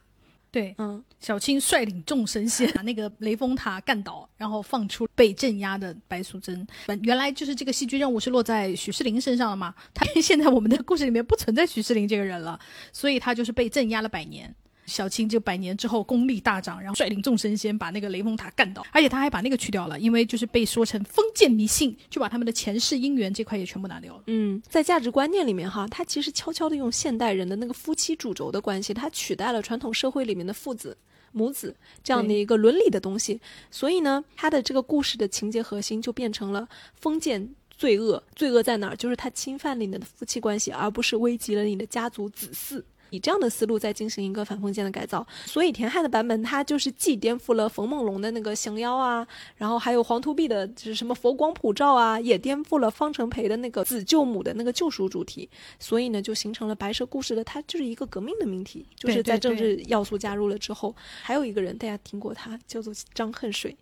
[0.50, 6.66] 对，嗯，小青率领众神仙把那个雷峰塔干倒，然后放出被镇压的白素贞。
[6.88, 9.76] 本原来就是这个戏剧任务是落在许世林身上了嘛？
[9.94, 12.58] 他 现在我们的故事里面不存在许世林这个人了，
[12.94, 14.56] 所以他就是被镇压了百年。
[14.88, 24.24] 小青就百年之后功力大涨，然后率领众神仙把那个雷峰塔干倒，而且他还把那个去掉了，因为就是被说成封建迷信，就把他们的前世姻缘这块也全部拿掉了。
[24.26, 30.98] 嗯，在价值观念里面哈，他其实悄悄的用现代人的那个夫妻主轴的关系，他取代了传统社会里面的父子。
[31.34, 33.40] 母子这样的一个伦理的东西，
[33.70, 36.68] 所以呢，他的这个故事的情节核心就变成了
[37.00, 38.24] 封建罪恶。
[38.34, 38.96] 罪恶在哪儿？
[38.96, 42.82] 就是他侵犯了你的夫妻关系，而不是危及了你的家族子嗣。
[43.10, 45.26] 以这样的思路再进行一个反封建的改造。
[45.46, 55.50] 所以田汉的版本，它就是既颠覆了冯梦龙的那个降妖啊，然后还有黄图壁的就是什么佛光普照啊，也颠覆了方成培的那个子救母的那个救赎主题。
[55.80, 63.76] 所以呢，就形成了白蛇故事的它就是一个革命的命题，就是在政治要素加入了之后，还有一个人大家听过他叫做张恨水，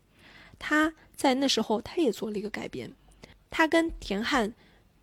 [0.60, 2.92] 他在那时候他也做了一个改编，
[3.50, 4.54] 他跟田汉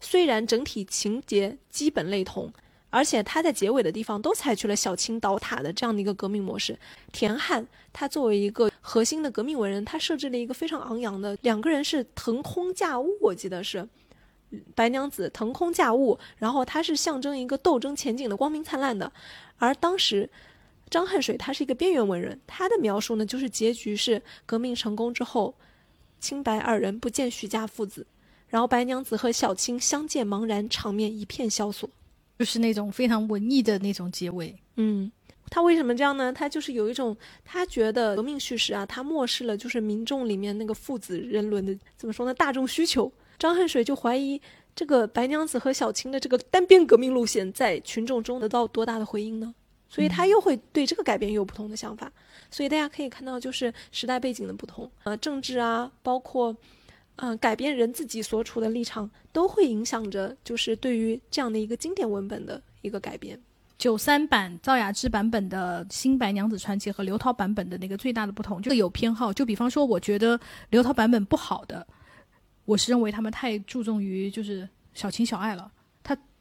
[0.01, 2.53] 虽然整体情节基本类同。
[2.93, 6.79] 而且他在结尾的地方都采取了小青倒塔的这样的一个革命模式。
[7.11, 13.89] 田汉他作为一个核心的革命文人，他设置了一个非常昂扬的两个人是腾空驾雾，我记得是
[14.75, 19.11] 白娘子腾空驾雾，然后他是象征一个斗争前景的光明灿烂的。
[19.57, 20.29] 而当时
[20.91, 25.55] 张恨水他是一个边缘文人，他的描述呢就是结局是革命成功之后，
[26.21, 28.07] 青白二人不见许家父子，
[28.49, 31.89] 然后白娘子和小青相见茫然，场面一片萧索。
[32.39, 35.11] 就是那种非常文艺的那种结尾，嗯，
[35.49, 36.33] 他为什么这样呢？
[36.33, 42.35] 他就是有一种，他觉得革命叙事啊，他漠视了就是民众里面那个父子人伦的怎么说呢？
[42.35, 43.13] 大众需求。
[43.39, 44.41] 张恨水就怀疑
[44.75, 49.55] 这个白娘子和小青的这个单边革命路线在群众中得到多大的回应呢？
[49.89, 52.11] 所以他又会对这个改编有不同的想法。
[52.51, 56.57] 所以大家可以看到，就是时代背景的不同，呃，政治啊，包括。
[57.17, 63.39] 嗯，改变人自己所处的立场都会影响着，就是对于这样的一个经典文本的一个改编。
[63.79, 69.33] 九三版赵雅芝版本的《新白娘子传奇》和刘涛版本的那个最大的不同，就有偏好。
[69.33, 70.39] 就比方说，我觉得
[70.71, 71.87] 刘涛版本不好的，
[72.65, 75.71] 我是认为他们太注重于就是小情小爱了。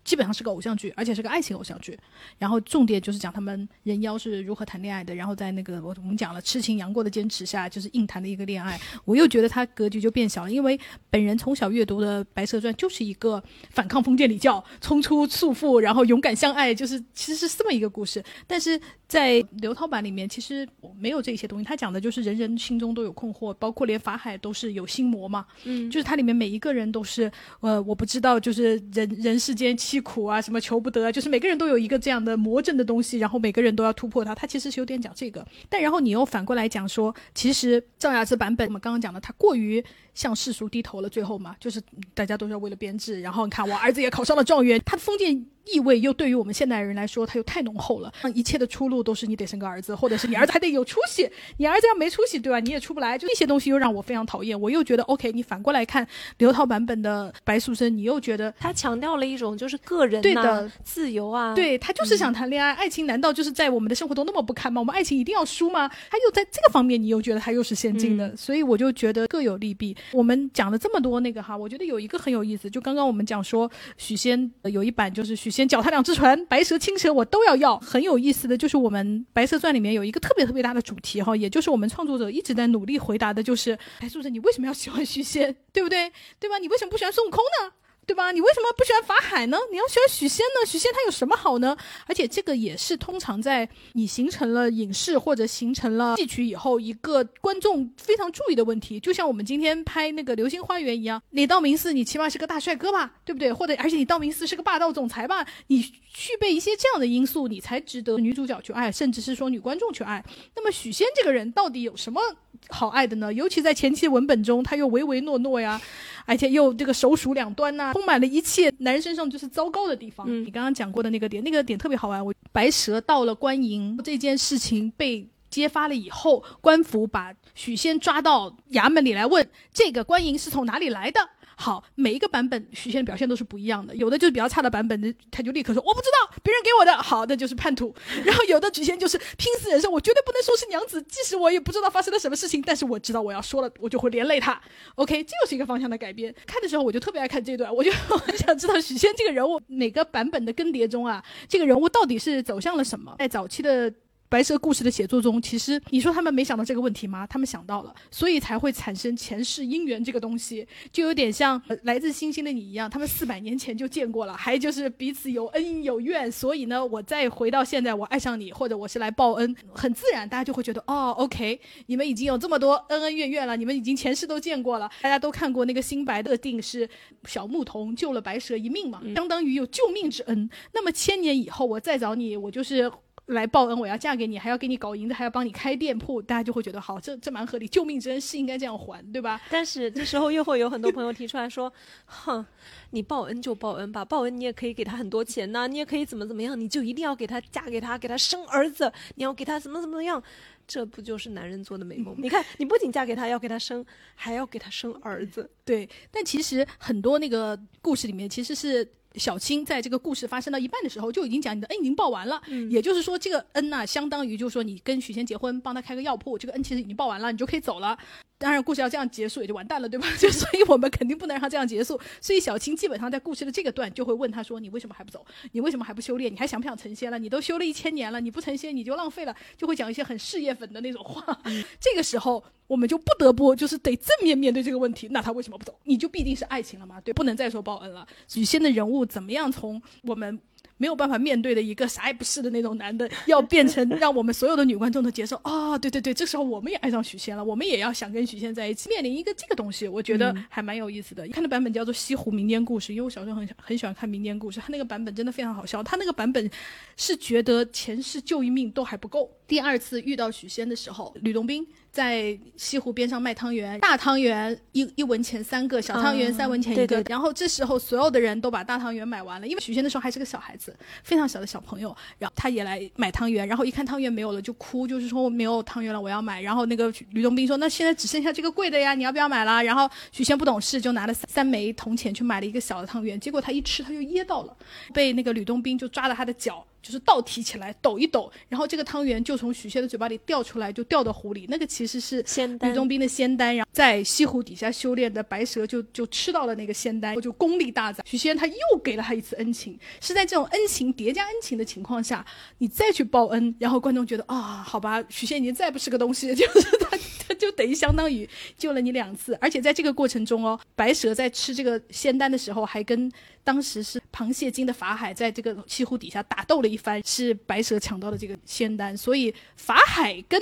[0.03, 1.97] 基本上是个偶像剧，而且是个爱情偶像剧。
[2.37, 5.13] 然后重点就是讲他们人妖是如何谈恋爱的。
[5.13, 8.79] 然后在那个我我们讲了痴情杨过的坚持下，就是硬谈的一个恋爱。
[9.05, 10.79] 我又觉得他格局就变小了，因为
[11.09, 18.23] 本人从小阅读的《白蛇传》就是一个反抗封建礼教、冲出束缚，然后勇敢相爱，就是其实是这么一个故事。
[18.47, 20.67] 但是在刘涛版里面，其实
[20.97, 21.65] 没有这些东西。
[21.65, 25.45] 他讲的就是人人心中都有困惑，包括连法海都是有心魔嘛。
[25.65, 29.77] 嗯，就是它里面每一个人都是呃，我不知道，就是人人世间。
[29.91, 34.33] 凄苦啊，什么求不得啊，就是每个人都有一个这样的魔怔的东西，然后每个人都要突破它。
[34.33, 39.83] 它其实是有点讲这个，但然后你又反过来讲说，其实赵雅芝版本我们刚刚讲的，它过于。
[40.13, 41.81] 向世俗低头了，最后嘛，就是
[42.13, 43.21] 大家都是为了编制。
[43.21, 48.11] 然后你看，我儿子也考上了状元，他的封建意味又对于我们现代人来说，他又太浓厚了。
[48.33, 51.29] 一切的出路都是你得生个儿子，或者是你儿子还得有出息。
[51.57, 52.59] 你儿子要没出息，对吧？
[52.59, 53.17] 你也出不来。
[53.17, 54.59] 就那些东西又让我非常讨厌。
[54.59, 56.05] 我又觉得，OK，你反过来看
[56.39, 62.73] 刘涛版本的白素贞，你又觉得他强调了一种就是个人对的自由啊，对他就是想谈恋爱。
[62.73, 64.81] 爱情难道就是在我们的生活中那么不堪吗？
[64.81, 65.87] 我们爱情一定要输吗？
[65.87, 69.95] 他又在这个方面，你又觉得他又是先进的，所以我就觉得各有利弊。
[70.11, 70.81] 我们讲了。
[70.81, 86.11] 这么多那个哈，我觉得有一个很有意思，就刚刚我们讲说许仙有一版就是许仙脚踏两只船，白蛇青蛇我都要要，很有意思的就是我们《白蛇传》里面有一个特别特别大的主题哈，也就是我们创作者一直在努力回答的，就是哎，是不是你为什么要喜欢许仙，对不对？
[86.39, 86.57] 对吧？
[86.57, 87.71] 你为什么不喜欢孙悟空呢？
[88.07, 88.31] 对吧？
[88.31, 89.57] 你为什么不喜欢法海呢？
[89.71, 90.65] 你要喜欢许仙呢？
[90.65, 91.77] 许仙他有什么好呢？
[92.07, 98.99] 而且这个也是通常在你形成了影视或者形成了戏曲以后，一个观众非常注意的问题。
[98.99, 103.53] 就像我们今天拍那个《流星花园》一样，你道明寺你起码是个大帅哥吧，对不对？
[103.53, 105.45] 或者而且你道明寺是个霸道总裁吧？
[105.67, 105.81] 你
[106.13, 110.23] 具备一些这样的因素，你才值得女主角去爱，甚至是说女观众去爱。
[110.55, 112.21] 那么许仙这个人到底有什么
[112.69, 113.33] 好爱的呢？
[113.33, 115.81] 尤其在前期文本中，他又唯唯诺诺呀。
[116.25, 120.27] 而且又这个手鼠两端呐，充满了一切男人身上就是糟糕的地方。
[120.45, 122.23] 你刚刚讲过的那个点，那个点特别好玩。
[122.23, 131.19] 我白蛇到了官营这件事情被揭发了以后，官府把许仙抓到衙门里来问，这个官营是从哪里来的？
[131.61, 136.97] 好，每一个版本许仙的表现都是不一样的，有的就是比较差的版本，他就立刻说我不知道，别人给我的。
[137.03, 137.93] 好，那就是叛徒。
[138.25, 144.59] 然后有的许仙就是拼死人生，我绝对不能说是娘子，即使我也不知道发生了什么事情，但是我知道我要说了，我就会连累他。
[144.95, 146.33] OK，这又是一个方向的改编。
[146.47, 153.15] 看的时候我就特别爱看这段，我就很想知道许仙这个人物哪个版本的更迭中啊，这个人物到底是走向了什么？
[153.19, 153.93] 在早期的。
[154.31, 157.27] 白蛇故事的写作中，其实你说他们没想到这个问题吗？
[157.27, 176.89] 他们想到了，所以才会产生前世姻缘这个东西，就有点像来自星星的你一样，他们四百年前就见过了，还就是彼此有恩有怨，所以呢，我再回到现在，我爱上你，或者我是来报恩，很自然，大家就会觉得哦，OK，你们已经有这么多恩恩怨怨了，你们已经前世都见过了，大家都看过那个新白的定是
[177.25, 180.49] 小牧童救了白蛇一命嘛，相当于有救命之恩。
[180.71, 182.89] 那么千年以后我再找你，我就是。
[183.27, 189.39] 来报恩，我要嫁给你，还要给你搞银子，还要帮你开店铺，大家就会觉得好，这这蛮合理，救命之恩是应该这样还，对吧？
[189.49, 191.71] 但是这时候又会有很多朋友提出来说，
[192.05, 192.45] 哼，
[192.89, 200.21] 你报恩就报恩吧，报恩你也可以给他很多钱呐、你也可以怎么怎么样，你就一定要给他嫁给他，给他生儿子，你要给他怎么怎么样。
[200.67, 202.15] 这不就是男人做的美梦？
[202.17, 203.85] 你看，你不仅嫁给他，要给他生，
[204.15, 205.49] 还要给他生儿子。
[205.63, 208.85] 对，但其实很多那个故事里面其实是。
[209.15, 217.97] 小青在这个故事发生到一半的时候就已经讲你的恩已经报完了，嗯也就是说这个恩呐、相当于就是说你跟许仙结婚，帮他开个药铺，这个恩其实已经报完了，你就可以走了。
[218.41, 220.07] 当然，故事要这样结束也就完蛋了，对吧？
[220.17, 221.99] 就所以我们肯定不能让他这样结束。
[222.19, 225.23] 所以小青基本上在故事的这个段就会问他说：“你为什么还不走？
[225.51, 226.33] 你为什么还不修炼？
[226.33, 227.19] 你还想不想成仙了？
[227.19, 231.39] 你都修了一千年了，你不成仙你就浪费了。”就会讲一些很事业粉的那种话。
[231.79, 235.07] 这个时候我们就不得不就是得正面面对这个问题。
[235.11, 235.77] 那他为什么不走？
[235.83, 236.99] 你就必定是爱情了嘛？
[237.01, 238.07] 对，不能再说报恩了。
[238.27, 240.39] 许仙的人物怎么样从我们
[240.81, 251.27] 没有办法面对的一个啥也不是的那种男的，要变成让我们所有的女观众都接受啊、对对对，这时候我们也爱上许仙了，我们也要想跟许仙在一起，面临一个这个东西，我觉得还蛮有意思的。
[251.27, 255.83] 看的版本叫做《西湖民间故事》，因为我小时候很很喜欢看民间故事，他那个版本真的非常好笑。
[255.83, 256.49] 他那个版本
[256.97, 261.63] 是觉得前世救一命都还不够，第二次遇到许仙的时候，吕洞宾。
[261.91, 266.87] 在西湖边上卖汤圆，大汤圆一一文钱三个，小汤圆嗯三文钱一个。
[266.87, 270.73] 对对然后这时候所有的人都把大汤圆买完了，因为许仙那时候还是个小孩子，
[271.03, 276.41] 非常小的小朋友，然后他也来买汤圆，然后一看汤圆没有了就哭，就是说我没有汤圆了，我要买。
[276.41, 284.55] 然后那个吕洞宾说：“那现在只剩下这个贵的呀，你要不要买啦？”然后许仙不懂事，就拿了三三枚铜钱去买了一个小的汤圆，结果他一吃他就噎到了，
[284.93, 286.65] 被那个吕洞宾就抓了他的脚。
[286.81, 291.45] 就是倒提起来，抖一抖，然后这个汤圆就从许仙的嘴巴里掉出来，就掉到湖里。
[291.47, 298.05] 那个其实是仙丹吕洞宾的仙丹，然后在西湖底下修炼的白蛇就就吃到了那个仙丹，就功力大涨。
[298.05, 302.25] 许仙他又给了他一次恩情，是在这种恩情叠加恩情的情况下，
[302.57, 306.97] 你再去报恩，然后观众觉得啊，好吧，许仙已经再不是个东西，就是他
[307.27, 308.27] 他就等于相当于
[308.57, 313.11] 救了你两次，而且在这个过程中哦，白蛇在吃这个仙丹的时候，还跟
[313.43, 320.41] 当时是螃蟹精的法海在这个西湖底下打斗了一番，是白蛇抢到了这个仙丹，所以法海跟。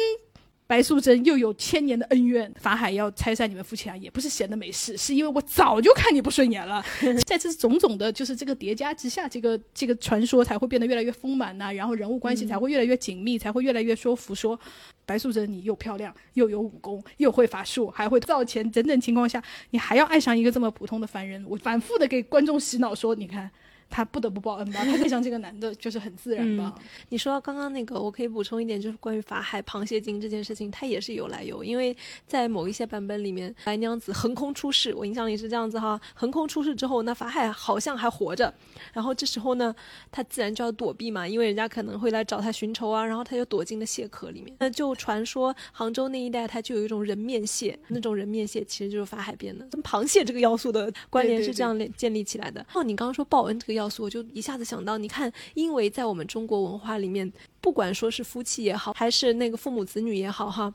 [0.69, 6.85] 白素贞又有千年的恩怨，法海要拆散你们夫妻俩也不是闲的没事，是因为我早就看你不顺眼了。
[7.25, 14.59] 在这种种的，就是这个叠加之下，这个这个传说才会变得越来越丰满呐、然后人物关系才会越来越紧密，才会越来越说服说。
[15.07, 21.43] 白素贞，你又漂亮，又有武功，又会法术，还会造钱，等等情况下，你还要爱上一个这么普通的凡人？
[21.47, 23.49] 我反复的给观众洗脑说，你看
[23.89, 26.73] 他不得不报恩吧，他爱上这个男的就是很自然吧。
[27.09, 31.63] 你说到刚刚那个，我可以补充一点，就是关于法海螃蟹精这件事情，它也是有来由。
[31.63, 31.95] 因为
[32.27, 38.53] 在某一些版本里面，白娘子横空出世，我印象里是这样子哈，横空出世之后，那法海好像还活着，
[38.93, 39.75] 然后这时候呢，
[40.11, 44.55] 他自然就要躲避嘛，因为人家可能会来找他寻仇啊，然后他就躲进了蟹壳里面。
[44.59, 52.65] 那就传说杭州那一带，它就有一种人面蟹，那种人面蟹其实就是法海变的，跟螃蟹这个要素的关联是这样建建立起来的。
[52.73, 57.31] 哦，你刚刚说报恩这个要素，我就一下子想到，你看，因为在我们中国文化里面，
[57.61, 60.73] 不管说是夫妻也好，还是那个父母子女也好，哈，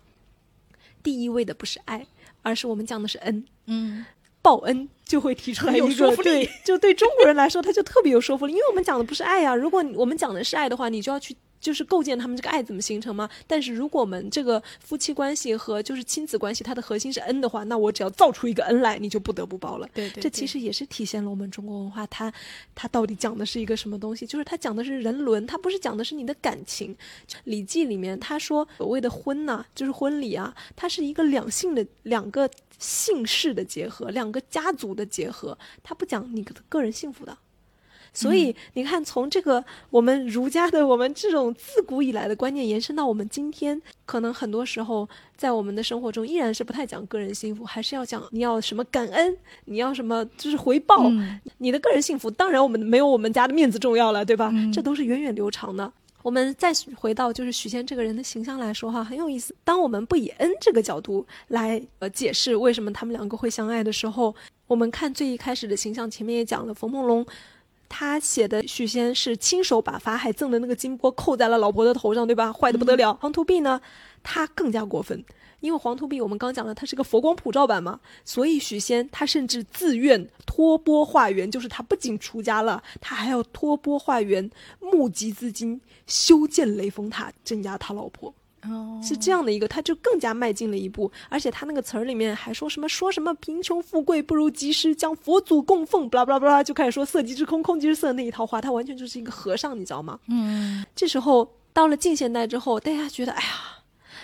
[1.02, 2.06] 第一位的不是爱，
[2.42, 3.44] 而是我们讲的是恩。
[3.66, 4.04] 嗯，
[4.42, 11.36] 报恩就会提出来一说服力个对，就对中国人来说，他就特别有说服力，因为我们讲的不是爱呀、如果我们讲的是爱的话，你就要去。
[11.64, 13.26] 就是构建他们这个爱怎么形成吗？
[13.46, 19.88] 但是如果我们这个夫妻关系和就是亲子关系，它的核心是恩的话，那我只要造出一个恩来，你就不得不报了。
[19.94, 22.30] 对对这其实也是体现了我们中国文化，它
[22.74, 24.26] 它到底讲的是一个什么东西？
[24.26, 26.94] 就是它讲的是人伦，它不是讲的是你的感情。
[27.44, 37.38] 《礼记》里面他说，所谓的婚呐、就是婚礼啊，它是一个两性的两个姓氏的结合，两个家族的结合，它不讲你的个人幸福的。
[38.14, 52.30] 所以你看，从这个我们儒家的我们这种自古以来的观念延伸到我们今天，可能很多时候在我们的生活中依然是不太讲个人幸福，还是要讲你要什么感恩，你要什么就是回报、嗯你的个人幸福。
[52.30, 54.50] 当然，我们没有我们家的面子重要了，对吧？
[54.54, 55.92] 嗯这都是源远流长的。
[56.22, 59.54] 我们再回到就是许仙这个人的形象来说哈，很有意思。
[59.62, 64.34] 当我们不以恩这个角度来呃解释为什么他们两个会相爱的时候，
[64.66, 67.26] 我们看最一开始的形象，前面也讲了，冯梦龙
[67.96, 72.52] 他写的许仙是亲手把法海赠的那个金钵扣在了老婆的头上，对吧？
[72.52, 73.14] 坏的不得了。
[73.20, 73.80] 黄土壁呢，
[74.20, 75.24] 他更加过分，
[75.60, 84.50] 因为黄土壁我们刚讲了，他是个佛光普照版嘛，所以许仙他甚至自愿托钵化缘，就是他不仅出家了，他还要托钵化缘，
[84.80, 88.34] 募集资金修建雷峰塔，镇压他老婆。
[88.68, 100.18] 哦，是这样的一个，他就更加迈进了一步，而且他那个词儿里面还说什么说什么贫穷富贵不如及时将佛祖供奉，巴拉巴拉巴拉，就开始说色即是空，空即是色那一套话，他完全就是一个和尚，你知道吗？
[100.28, 103.48] 嗯这时候到了近现代之后，大家觉得，哎呀，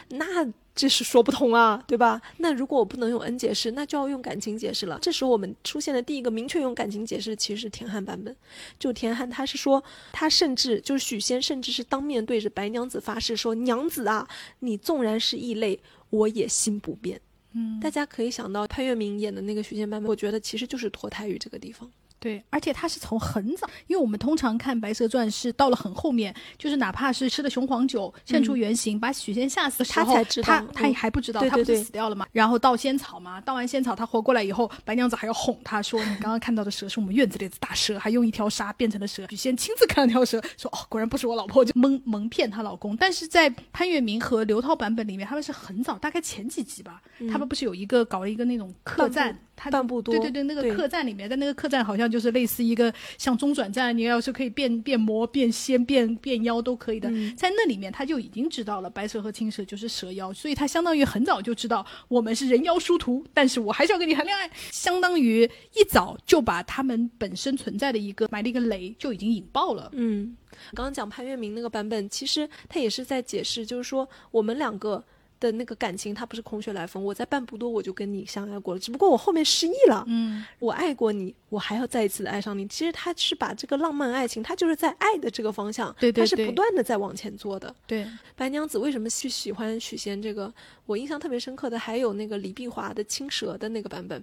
[0.09, 0.47] 那
[0.81, 2.19] 这是说不通啊，对吧？
[2.39, 4.99] 那如果我不能用 N 解释，那就要用感情解释了。
[5.03, 8.35] 这时候我们出现的第一个明确用感情解释，其实是田汉版本。
[8.79, 14.27] 就田汉他是说，他甚至就是许仙，甚至是当面对着白娘子发誓说：“娘子啊，
[14.61, 15.79] 你纵然是异类，
[16.09, 17.21] 我也心不变。”
[17.53, 21.91] 嗯，大家可以想到潘粤明演的那个许仙版本，我觉得其实就是脱胎于这个地方。
[22.21, 32.27] 对，而且他是从很早，因为我们通常看《白蛇传》是到了很后面，就是哪怕是吃了雄黄酒现出原形，把许仙吓死的时候，他才知道，他他还不知道，他不是死掉了嘛？
[32.31, 47.01] 然后倒仙草嘛，倒完仙草他活过来以后，白娘子还要哄他说：“你刚刚看到的蛇是我们院子里的大蛇，还用一条纱变成了蛇。”许仙亲自看了条蛇，说：“哦，果然不是我老婆，就蒙蒙骗她老公。”但是在潘粤明和刘涛版本里面，他们是很早，大概前几集吧，
[47.33, 49.39] 他们不是有一个搞了一个那种客栈。
[49.63, 57.09] 他半步多，对对对，那个客栈里面，在那个客栈好像就是类似一个像中转站，你要是可以变变魔、变仙、变变妖都可以的。
[57.37, 69.91] 在那里面，他就已经知道了白蛇和青蛇就是蛇妖，所以他相当于很早就知道我们是人妖殊途，但是我还是要跟你谈恋爱，相当于一早就把他们本身存在的一个埋了一个雷就已经引爆了。
[69.93, 70.37] 嗯，
[70.75, 75.05] 刚刚讲潘粤明那个版本，其实他也是在解释，就是说我们两个。
[75.41, 77.03] 的那个感情，它不是空穴来风。
[77.03, 80.05] 我在半步多我就跟你相爱过了，只不过我后面失忆了。
[80.07, 82.69] 嗯，我爱过你，我还要再一次的爱上你。
[82.69, 87.75] 其实他是把这个浪漫爱情，他就是在爱的这个方向，对对对，他是不断的在往前做的。
[87.87, 88.07] 对，
[88.37, 90.21] 白娘子为什么去喜欢许仙？
[90.21, 90.53] 这个
[90.85, 94.23] 我印象特别深刻的还有那个李碧华的青蛇的那个版本，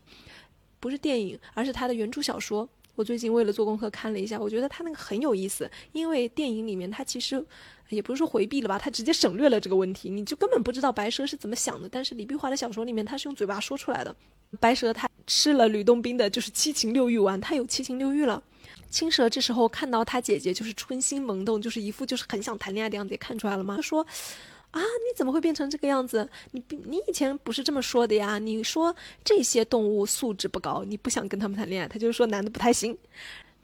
[0.79, 2.69] 不是电影，而是他的原著小说。
[2.97, 7.41] 我最近为了做功课看了一下，我觉得他那个很有意思，因为电影里面他其实。
[7.89, 11.87] 也不是说回避了吧，他直接省略了这个问题，你就根本不知道白蛇是怎么想的。
[11.87, 14.13] 但是李碧华的小说里面，他是用嘴巴说出来的。
[14.59, 18.43] 白蛇他吃了吕洞宾的就是七情六欲丸，他有七情六欲了。
[18.89, 23.77] 青蛇这时候看到他姐姐就是春心萌动，就是一副就是很想谈恋爱的样子，也看出来了吗？
[23.77, 24.05] 他说
[24.77, 26.29] ：“啊，你怎么会变成这个样子？
[26.51, 28.39] 你你以前不是这么说的呀？
[28.39, 32.97] 你说这些动物素质不高，你不想跟他们谈恋爱，他就说男的不太行。”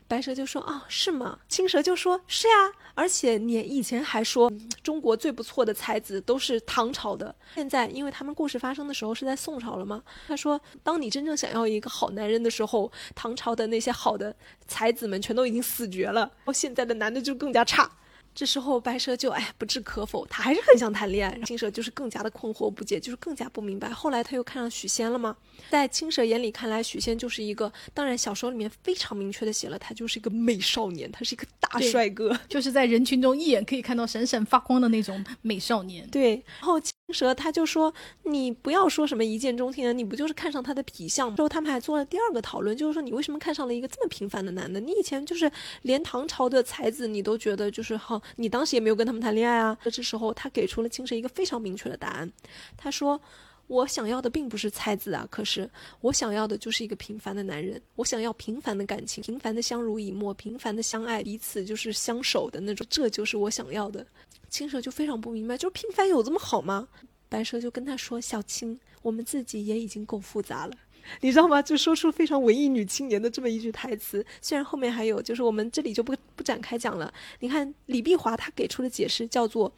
[0.06, 2.54] 白蛇就说：“啊，是吗？”青蛇就说：“是呀，
[2.94, 4.52] 而且你以前还说
[4.84, 10.04] 中国最不错的才子都是唐朝的，现在因为他们故事发生的时候是在宋朝了吗？
[10.28, 14.36] 他说，当你真正想要一个好男人的时候，唐朝的那些好的
[14.68, 17.90] 才子们全都已经死绝了，现在的男的就更加差。”
[18.36, 21.40] 这时候白蛇就哎不置可否，他还是很想谈恋爱。
[21.46, 23.90] 青蛇就是更加的困惑不解，就是更加不明白。
[23.90, 25.36] 后来他又看上许仙了吗？
[25.70, 36.08] 在青蛇眼里看来，许仙就是一个，当然小说里面非常明确的写了，他就是一个美少年，他是一个大帅哥，就是在人群中一眼可以看到闪闪发光的那种美少年。
[36.10, 36.82] 对，然后。
[37.06, 37.94] 青蛇他就说
[38.24, 44.80] ：“你不要说什么一见钟情啊，你不就是看上他的皮相？”之后他们还做了第二个讨论，就是说你为什么看上了一个这么平凡的男的？
[44.80, 45.52] 你以前就是
[45.82, 49.78] 连唐朝的才子你都觉得就是好，你当时也没有跟他们谈恋爱啊。
[49.84, 52.32] 这时候他给出了青蛇一个非常明确的答案，
[52.78, 53.20] 他说
[53.68, 55.70] ：“我想要的并不是才子啊，可是
[56.02, 64.06] 我想要的就是一个平凡的男人，我想要平凡的感情，平凡的相濡以沫，平凡的相爱，彼此就是相守的那种，这就是我想要的。”
[64.50, 66.88] 青蛇就非常不明白，就是平凡有这么好吗？
[67.28, 70.74] 白蛇就跟他说：“小青，我们自己也已经够复杂了，
[71.22, 74.26] 你知道吗？”就说出非常文艺女青年的这么一句台词。
[74.42, 77.14] 虽然后面还有，就是我们这里就不不展开讲了。
[77.40, 79.72] 你看李碧华他给出的解释叫做：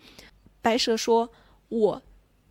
[0.62, 1.30] 白蛇说，
[1.70, 2.02] 我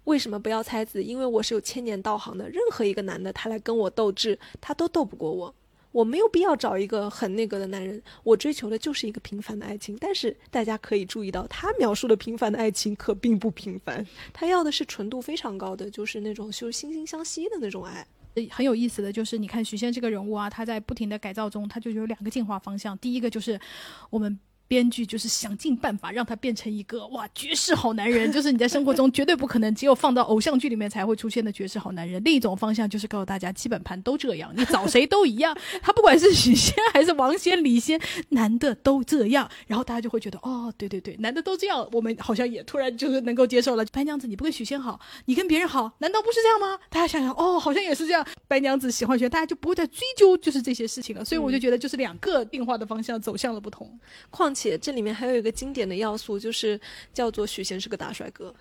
[0.05, 1.03] 为什么不要才子？
[1.03, 5.55] 因为我是有千年道行的，任何一个男的他来跟我斗智，他都斗不过我。
[5.93, 9.97] 我没有必要找一个很那个的男人，我追求的就是一个平凡的爱情。
[10.01, 18.05] 但是大家可以注意到，他描述的平凡的爱情可并不平凡，他要的是纯度非常高的，就是那种就是惺惺相惜的那种爱。
[18.51, 22.97] 很有意思的就是，你看许仙这个人物啊，他在不停的改造中，他就有两个进化方向。
[22.98, 23.61] 第一个就是
[24.11, 24.39] 我们。
[24.66, 32.23] 编剧就是想尽办法让他变成一个哇绝世好男人， 就是你在生活中绝对不可能，只有放到偶像剧里面才会出现的绝世好男人。
[32.24, 35.57] 另一种方向就是告诉大家，基本盘都这样，你找谁都一样。
[35.82, 38.01] 他不管是许仙还是王仙、李仙，
[38.31, 39.49] 男的都这样。
[39.66, 43.85] 然后大家就会觉得，哦，对对对，男的都这样，我们好像也突然就是能够接受了。
[43.93, 46.78] 白娘子，你不跟许仙好，你跟别人好，难道不是这样吗？
[46.89, 48.27] 大家想想，哦，好像也是这样。
[48.49, 51.24] 白娘子喜欢许仙，大家就不会再追究就是这些事情了。
[51.24, 53.99] 所以我就觉得，就是两个变化的方向走向了不同。
[54.31, 56.81] 况且这里面还有一个经典的要素，就是
[57.13, 58.55] 叫做许仙是个大帅哥，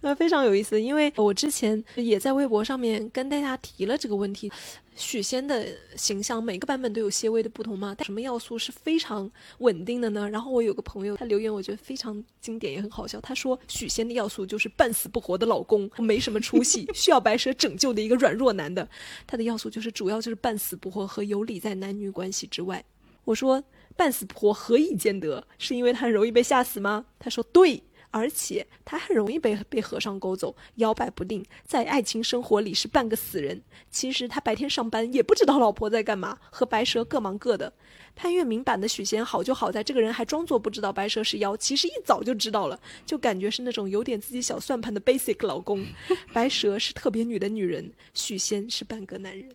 [0.00, 0.80] 那 非常有意思。
[0.80, 4.50] 因为我之前也在微博上面跟大家提了这个问题，
[4.94, 7.94] 许仙的形象每个版本都有些微的不同嘛？
[7.96, 10.28] 但什么要素是非常稳定的呢？
[10.30, 13.20] 然后我有个朋友他留言，我觉得非常经典也很好笑。
[13.20, 18.88] 他说许仙的要素就是半死不活的老公，没什么出息，需要白蛇拯救的一个软弱男的。
[19.26, 22.84] 他的要素就是主要就是半死不活和游离在男女关系之外。
[23.24, 23.62] 我说。
[23.96, 25.46] 半死不活何以见得？
[25.58, 27.06] 是因为他很容易被吓死吗？
[27.18, 27.82] 他说对。
[28.12, 33.60] 而且他很容易被被和尚勾走，摇摆不定，在爱情生活里是半个死人。
[33.90, 37.70] 其实他白天上班也不知道老婆在干嘛，和白蛇各忙各的。
[38.14, 45.84] 潘粤明版的许仙好就好在这个人还装作不知道白蛇是妖，其实一早就知道了，就感觉是那种有点自己小算盘的 basic 老公。
[46.32, 49.50] 白蛇是特别女的女人，许仙是半个男人。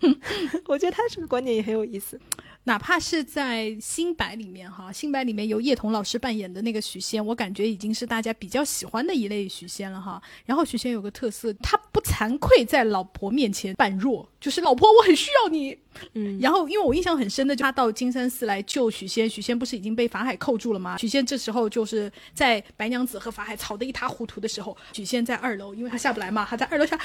[0.66, 2.18] 我觉得他这个观点也很有意思。
[2.66, 10.22] 哪怕是在新白里面哈，新白里面由叶童老师扮演的那个许仙，我感觉已经是大家比较喜欢的一类许仙了哈。
[10.46, 15.76] 然后许仙有个特色，他不惭愧在老婆面前扮弱，就是老婆我很需要你。
[16.14, 20.96] 嗯，然后因为我印象很深的，就他到金山寺来救许仙，许仙不是已经被法海扣住了吗？
[20.96, 26.98] 许仙这时候就是在白娘子和法海吵得一塌糊涂的时候，许仙在二楼，因为他下不来嘛，他在二楼下。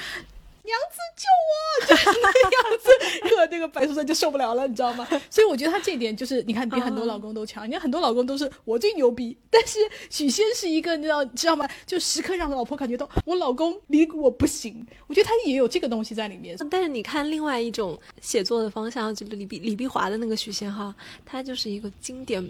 [0.64, 1.96] 娘子救我！
[1.96, 2.90] 就那样子，
[3.36, 5.08] 可 那个白素贞就受不了了，你知道吗？
[5.30, 7.68] 所以我觉得他这点就是，你看比很多老公都强。
[7.68, 9.80] 你看很多老公都是我最牛逼，但是
[10.10, 11.68] 许仙是一个，你知道知道吗？
[11.86, 14.86] 就时刻让老婆感觉到我老公离我不行。
[15.08, 16.58] 我觉得他也有这个东西在里面。
[16.70, 20.94] 但是你看另外一种写作的方向，就是李碧李碧华的那个许仙哈，
[21.26, 22.44] 他就是一个经典。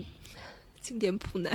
[0.82, 1.54] 经典普男，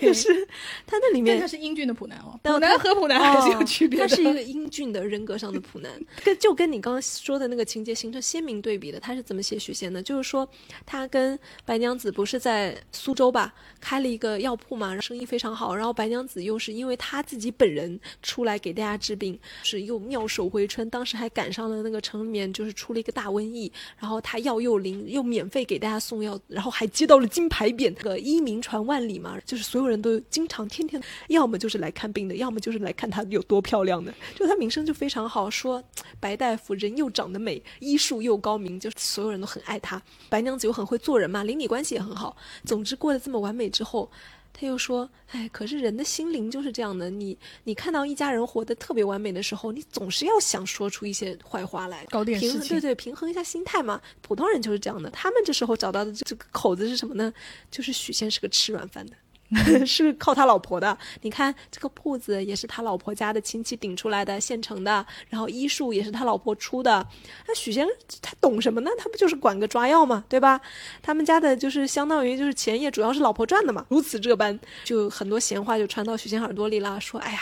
[0.00, 0.46] 就是
[0.86, 4.06] 他那里面他是英俊的普男哦，普男和普男还是有区别的。
[4.08, 5.90] 他是一个英俊的人格上的普男，
[6.24, 9.00] 跟就跟你刚刚说的那个情节形成鲜明对比的。
[9.00, 10.02] 他是怎么写许仙的？
[10.02, 10.48] 就是说
[10.86, 15.74] 他跟白娘子不是在苏州吧开了一个药铺嘛，生意非常好。
[15.74, 28.51] 然后白娘子又是因为他自己本人出来给大家治病，是又妙手回春，当时还赶上了那个城里面就是出了一个大瘟疫，然后他药又灵，又免费给大家送药，然后还接到了金牌匾，这个一名。
[28.52, 34.12] 名传万里嘛，就是所有人都经常天天，要么就是来看病的，要么就是来看她有多漂亮的。
[34.34, 35.82] 就她名声就非常好，说
[36.20, 40.00] 白大夫人又长得美，医术又高明，就所有人都很爱她。
[40.28, 42.36] 白娘子又很会做人嘛，邻里关系也很好。
[42.64, 44.10] 总之过得这么完美之后，
[44.52, 54.00] 他又说：“哎，可是人的心灵就是这样的，你你看到一家人活得特别完美的时候，你总是要想说出一些坏话来，搞点平衡，对对，平衡一下心态嘛。
[54.20, 55.10] 普通人就是这样的。
[55.10, 57.32] 他们这时候找到的这个口子是什么呢？
[57.70, 59.12] 就是许仙是个吃软饭的。”
[59.86, 65.04] 是靠他老婆的，你看这个铺子也是他老婆家的亲戚顶出来的，现成的。
[65.28, 67.06] 然后医术也是他老婆出的。
[67.46, 67.86] 那许仙
[68.20, 68.90] 他懂什么呢？
[68.98, 70.60] 他不就是管个抓药嘛，对吧？
[71.02, 73.84] 他们家的就是相当于就是钱也主要是老婆赚的嘛。
[73.88, 77.40] 如此这般，就很多闲话就传到许仙耳朵里了，说：“哎呀，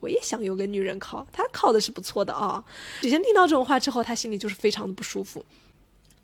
[0.00, 2.62] 我也想有个女人靠，他靠的是不错的啊。”
[3.02, 5.44] 许仙听到这种话之后，他心里就是非常的不舒服。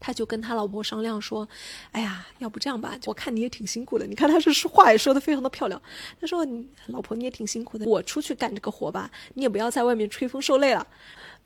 [0.00, 1.48] 他就跟他老婆商量说
[1.92, 4.06] ：“哎呀，要不这样吧，我看你也挺辛苦的。
[4.06, 5.80] 你看他是话也说的非常的漂亮。
[6.20, 10.86] 他说：‘你老婆你也挺辛苦的，我出去干这个活吧，你也不要在外面吹风受累了。’”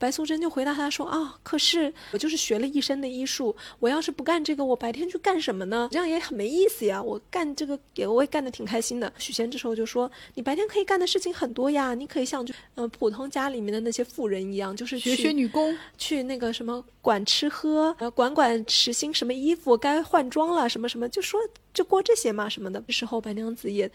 [0.03, 5.89] 白素贞就回答他说：“啊，可是我就是学了一身的医术，我要是不干这个，我白天去干什么呢？
[5.93, 7.01] 这样也很没意思呀。
[7.01, 21.41] 我干这个也我也干得挺开心的。”许仙这时候就说：“你白天可以干的事情很多呀，你可以像就嗯普通家里面的那些妇人一样，就是学学女工，去那个什么管吃喝，呃管管实心什么衣服该换装了什么什么，就说
[21.73, 22.83] 就过这些嘛什么的。
[22.89, 23.89] 这时候白娘子也。”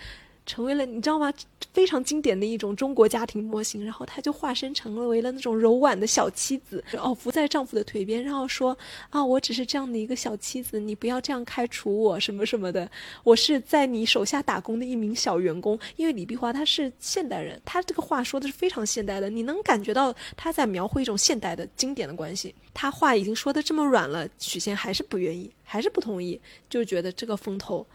[0.47, 1.29] 成为了你知道吗？
[1.77, 3.85] 非常经典的一种中国家庭模型。
[3.85, 8.75] 然后她就化身成为了那种柔婉的小妻子，哦，伏在丈夫的腿边，然后说
[9.11, 12.89] ：“啊，我只是这样的一个小妻子，你不要这样开除我什么什么的。
[13.23, 22.55] 我是在你手下打工的一名小员工。”因为李碧华她是现代人，她这个话说的是非常现代的，你能感觉到她在描绘一种现代的经典的关系。
[22.73, 27.85] 她话已经说的这么软了，许仙还是不愿意，还是不同意，就觉得这个风头。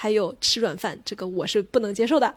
[0.00, 2.32] 还有吃软饭，这个我是不能接受的。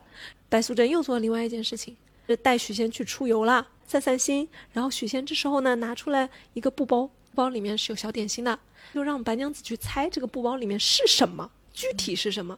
[0.49, 4.49] 白素贞又做了另外一件事情，是带许仙去出游了，散散心。
[4.73, 8.57] 然后许仙这时候呢，拿出来一个布包，包里面是有小点心的，
[8.95, 12.57] 就让白娘子去猜这个布包里面是什么，具体是什么。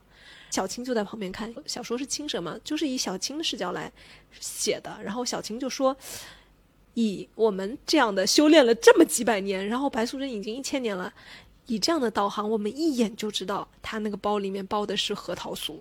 [0.49, 3.91] 小青就在旁边看，小说是青蛇嘛，就是以小青的视角来
[4.39, 4.97] 写的。
[5.03, 5.97] 然后小青就说
[6.95, 11.13] ：“以我们这样的修炼了这么几百年，然后白素贞已经一千年了。”
[11.65, 15.80] 以这样的导航，我们一眼就知道他那个包里面包的是核桃酥。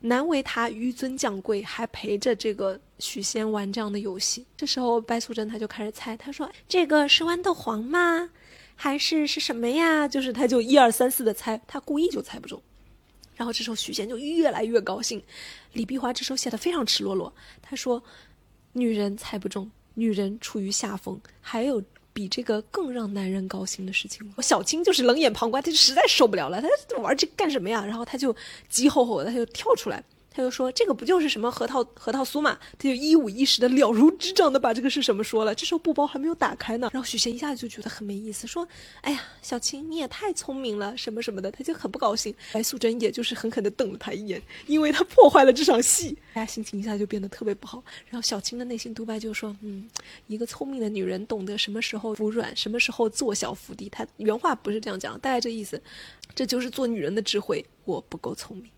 [0.00, 4.46] 难为他纡尊降贵，还陪着这个许仙玩这样的游戏。
[4.56, 8.30] 这时候白素贞她就开始猜，她说：“这个是豌豆黄吗？
[8.76, 12.62] 还是是什么呀？”就是他就一二三四的猜，他故意就猜不中。
[13.34, 15.20] 然后这时候许仙就越来越高兴。
[15.72, 18.00] 李碧华这时候写的非常赤裸裸，他说
[18.72, 21.82] ：“女人猜不中，女人处于下风，还有。”
[22.18, 27.84] 比这个更让男人高兴的事情，我小青就是冷眼旁观，她就实在受不了了，他玩这干什么呀？
[27.86, 28.34] 然后她就
[28.68, 30.02] 急吼吼的，她就跳出来，
[30.38, 32.56] 他就说这个不就是什么核桃核桃酥嘛？
[32.78, 35.52] 他就一五一十的了如指掌的把这个是什么说了。
[35.52, 38.64] 这时候布包还没有打开呢，然后许仙一下子就觉得很没意思，说
[39.02, 42.32] ：“哎呀，小青你也太聪明了，什么什么的。”他就很不高兴。
[42.52, 47.82] 白素贞也就是狠狠的瞪了他一眼，因为他破坏了这场戏，大家心情一下就变得特别不好。
[48.08, 49.90] 然后小青的内心独白就说：“嗯，
[50.28, 55.82] 一个聪明的女人懂得什么时候服软，什么时候做小伏低。”他原话不是这样讲，大概这意思，
[56.32, 57.66] 这就是做女人的智慧。
[57.84, 58.70] 我不够聪明。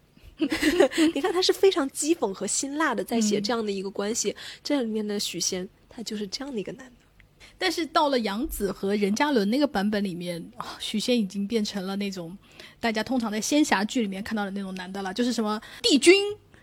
[1.15, 4.35] 你看，他是非常讥讽和辛辣的在写这样的一个关系。
[4.63, 6.93] 这里面的许仙，他就是这样的一个男的。
[7.59, 12.37] 但是到了杨紫和任嘉伦那个版本里面，许仙已经变成了那种
[12.79, 16.15] 大家通常在仙侠剧里面看到的那种男的了，就是什么帝君。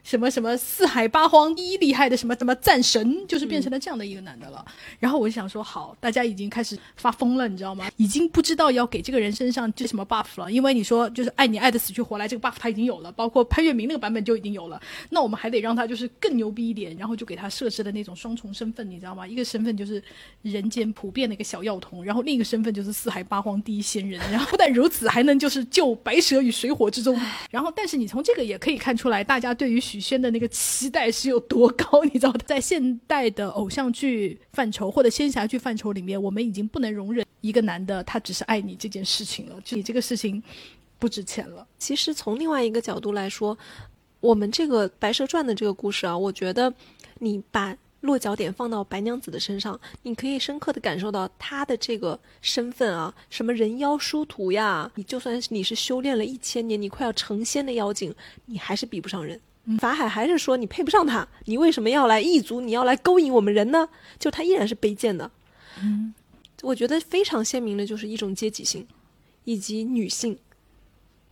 [0.08, 4.66] 什么什么四海八荒第一厉害的什么什么战神，就是变成了这样的一个男的了。
[5.02, 7.90] 然后我就想说，好，大家已经开始发疯了，你知道吗？
[7.98, 10.50] 已经不知道要给这个人身上这什么 buff 了。
[10.50, 14.82] 因为你说就是爱你爱的死去活来，这个 buff 他已经有了，包括潘粤明那个版本就已经有了。
[15.10, 19.28] 那我们还得让他就是更牛逼一点，然后就给他设置的那种双重身份，你知道吗？
[19.28, 20.02] 一个身份就是
[20.42, 24.22] 人间普遍的一个小药童，然后另一个身份就是四海八荒第一仙人。
[24.32, 27.20] 然后不但如此，还能就是救白蛇与水火之中。
[27.52, 30.48] 然后，但是你从这个也可以看出来，大家对于许许仙的那个。
[30.50, 32.04] 期待是有多高？
[32.04, 40.42] 你知道，在现代的偶像剧范畴或者仙侠剧范畴里面，我们已经不能容忍一个男的他只是爱你这件事情了，就你这个事情
[41.00, 41.66] 不值钱了。
[41.80, 43.58] 其实从另外一个角度来说，
[44.20, 46.72] 我们这个《白蛇传》的这个故事啊，我觉得
[47.20, 58.14] 你把落脚点放到白娘子的身上，你可以深刻的感受到她的这个身份啊，什么人妖殊途呀，你就算是你是修炼了一千年，你快要成仙的妖精，
[58.46, 59.40] 你还是比不上人。
[59.80, 62.62] 法海还是说你配不上他，你为什么要来异族？
[62.62, 63.90] 你要来勾引我们人呢？
[64.18, 65.30] 就他依然是卑贱的。
[65.82, 66.14] 嗯，
[66.62, 68.88] 我觉得非常鲜明的就是一种阶级性，
[69.44, 70.38] 以及女性，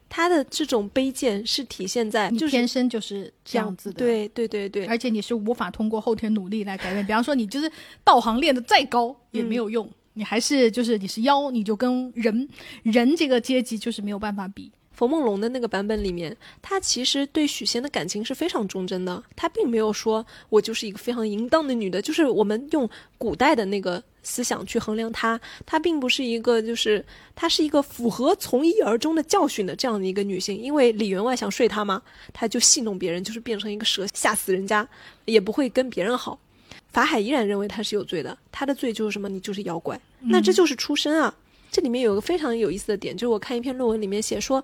[0.10, 4.00] 她的这种卑贱是体现在你天生就是这样子的。
[4.00, 7.06] 对对对对，而且你是无法通过后天努力来改变。
[7.06, 7.72] 比方说，你就是
[8.04, 12.48] 道行练的再高也没有用，你还是就是你是妖，你就跟人
[12.84, 14.72] 人这个阶级就是没有办法比。
[14.96, 19.22] 冯梦龙的那个版本里面，他其实对许仙的感情是非常忠贞的。
[19.36, 27.06] 他并没有说我就是一个非常淫荡的女的，就是我们用古代的那个思想去衡量她，她并不是一个，就是
[27.36, 30.58] 她是一个符合从一而终的教训的这样的一个女性。
[30.58, 32.02] 因为李员外想睡她嘛，
[32.32, 34.88] 她就戏弄别人，就是变成一个蛇吓死人家，
[35.26, 36.40] 也不会跟别人好。
[36.88, 39.28] 法海依然认为她是有罪的，她的罪就是什么？
[39.28, 41.36] 你就是妖怪，那这就是出身啊。
[41.76, 44.64] 这里面有个非常有意思的点，就是我看一篇论文里面写说。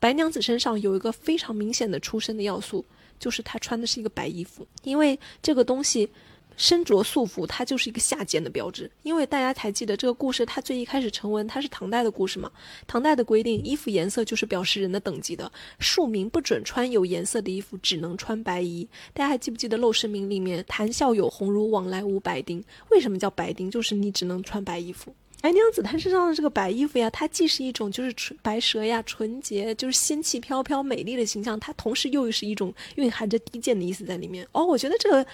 [0.00, 2.82] 白娘子身上有一个非常明显的出身的要素，
[3.18, 4.66] 就是她穿的是一个白衣服。
[4.82, 6.08] 因为这个东西
[6.56, 8.90] 身着素服，它就是一个下贱的标志。
[9.02, 12.50] 因为大家还记得这个故事，它最一开始成文，它是唐代的故事嘛？
[12.86, 18.88] 唐代的规定，衣服颜色就是表示人的等级的，庶民不准穿有颜色的衣服，只能穿白衣。
[19.12, 22.64] 大家还记不记得《陋室铭》里面“谈笑有鸿儒，往来无白丁”？
[22.90, 23.70] 为什么叫白丁？
[23.70, 25.12] 就是你只能穿白衣服。
[25.40, 34.46] 白娘子她身上的这个白衣服呀，它既是一种就是纯白蛇呀，纯洁就是仙气飘飘、美丽的形象，它同时又是一种蕴含着低贱的意思在里面。
[34.52, 35.26] 哦，我觉得这个。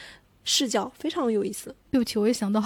[0.45, 1.75] 视角非常有意思。
[1.91, 2.62] 对不起，我也想到，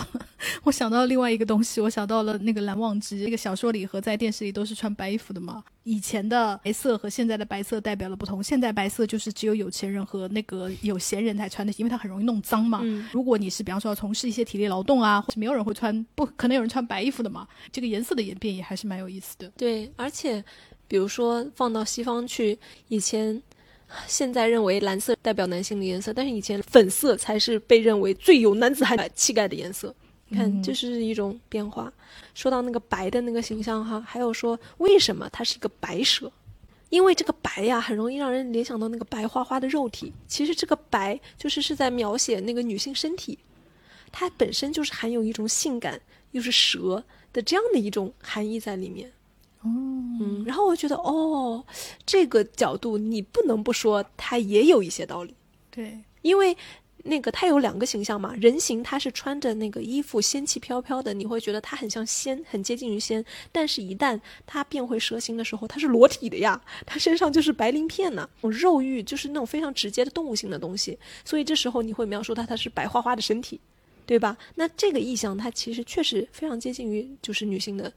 [0.65, 3.17] 我想到另外一个东西，我想到了那个蓝忘机。
[3.25, 5.63] 那个小说里和在电视里都是穿白衣服的嘛。
[5.85, 8.43] 以前的白色和现在的白色代表了不同。
[8.43, 12.83] 现在白色就是只有有钱人和那个有闲人才穿的，因为它很容易弄脏嘛。
[13.13, 17.47] 如果你是比方说要从事一些体力劳动啊，或者没有人会穿，不可能有人穿白衣服的嘛。
[17.71, 19.47] 这个颜色的演变也还是蛮有意思的。
[19.59, 20.43] 对，而且
[20.87, 23.43] 比如说放到西方去，以前。
[24.07, 29.95] 现在认为蓝色代表男性的颜色，但是以前粉色才是被认为最有男子汉气概的颜色。
[30.29, 31.91] 你看，这是一种变化。
[32.35, 36.31] 说到那个白的那个形象哈，还有说为什么它是一个白蛇？
[36.91, 40.13] 因为这个白呀，很容易让人联想到那个白花花的肉体。
[40.27, 43.39] 其实这个白就是是在描写那个女性身体，
[44.13, 46.01] 它本身就是含有一种性感
[46.33, 47.03] 又是蛇
[47.33, 49.11] 的这样的一种含义在里面。
[49.69, 51.65] 哦，嗯，然后我觉得，哦，
[52.07, 55.35] 这个角度你不能不说，它也有一些道理。
[55.71, 56.57] 对，因为
[57.05, 63.25] 那个它有两个形象嘛，人形它是穿着那个衣服，仙气飘飘的，你会觉得它很像仙，很接近于仙。
[63.53, 70.99] 但是，一旦它变回蛇形的时候，它是裸体的呀，它身上就是白鳞片呢，肉欲就是那种非常直接的动物性的东西。
[71.25, 73.61] 所以这时候你会描述它，它是白花花的身体，
[74.05, 74.37] 对吧？
[74.57, 77.93] 那这个意象它其实确实非常接近于就是女性的。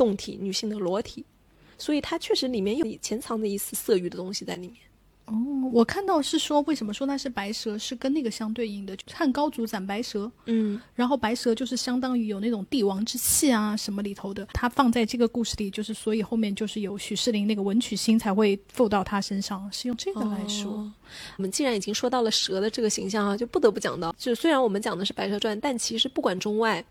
[0.00, 1.22] 动体女性的裸体，
[1.76, 4.76] 所以它确实里面有潜藏着一丝色欲的东西在里面。
[5.26, 5.34] 哦，
[5.72, 20.72] 我看到是说，为什么说它是白蛇，是跟那个相对应的，汉高祖斩白蛇，嗯，然后白蛇就是相当于有那种帝王之气啊什么里头的，它放在这个故事里，就是所以后面就是有许世林那个文曲星才会附到他身上，是用这个来说。
[20.72, 20.92] 哦
[21.36, 26.84] 我们既然已经说到了蛇的这个形象啊，就不得不讲到，就虽然我们讲的是《白蛇传》，但其实不管中外，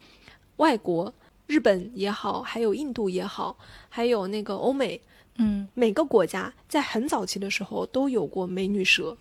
[0.57, 1.13] 外国，
[1.49, 3.57] 日本也好，还有印度也好，
[3.89, 5.01] 还有那个欧美，
[5.37, 9.17] 嗯，每个国家在很早期的时候都有过美女蛇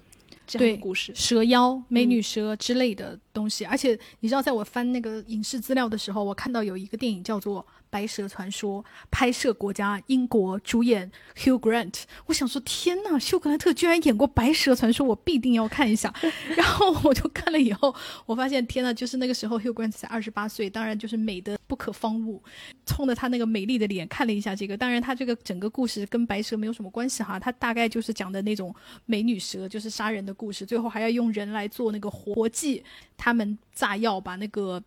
[0.46, 1.10] 这样的故事。
[1.14, 12.02] 蛇妖、美女蛇之类的东西，而且你知道，在我翻那个影视资料的时候，我看到有一个电影叫做《白蛇传说》，拍摄国家英国，主演 Hugh Grant。
[12.26, 16.12] 我想说，天呐，休格兰特居然演过《白蛇传说》，我必定要看一下。
[16.56, 17.94] 然后我就看了以后，
[18.26, 22.42] 我发现天呐，就是那个时候 Hugh Grant 才二十八岁，当然就是美的不可方物。
[22.86, 28.74] 冲着他那个美丽的脸看了一下这个，当然他这个整个故事跟白蛇没有什么关系哈，他大概就是讲的那种
[29.06, 32.82] 美女蛇，就是杀人的故事，最后还要用人来做那个活祭，
[33.16, 34.82] 他们炸药把那个。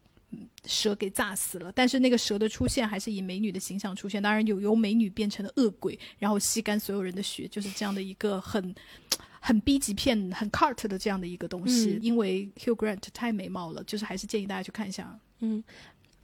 [0.65, 8.73] 蛇给炸死了，但是那个蛇的出现还是以美女的形象出现，当然有由美女变成了恶鬼，然后吸干所有人的血，就是这样的一个很
[9.39, 11.99] 很 B 级片、很 cart 的这样的一个东西。
[12.01, 15.19] 因为 Hugh Grant 太美貌了，就是还是建议大家去看一下。
[15.39, 15.63] 嗯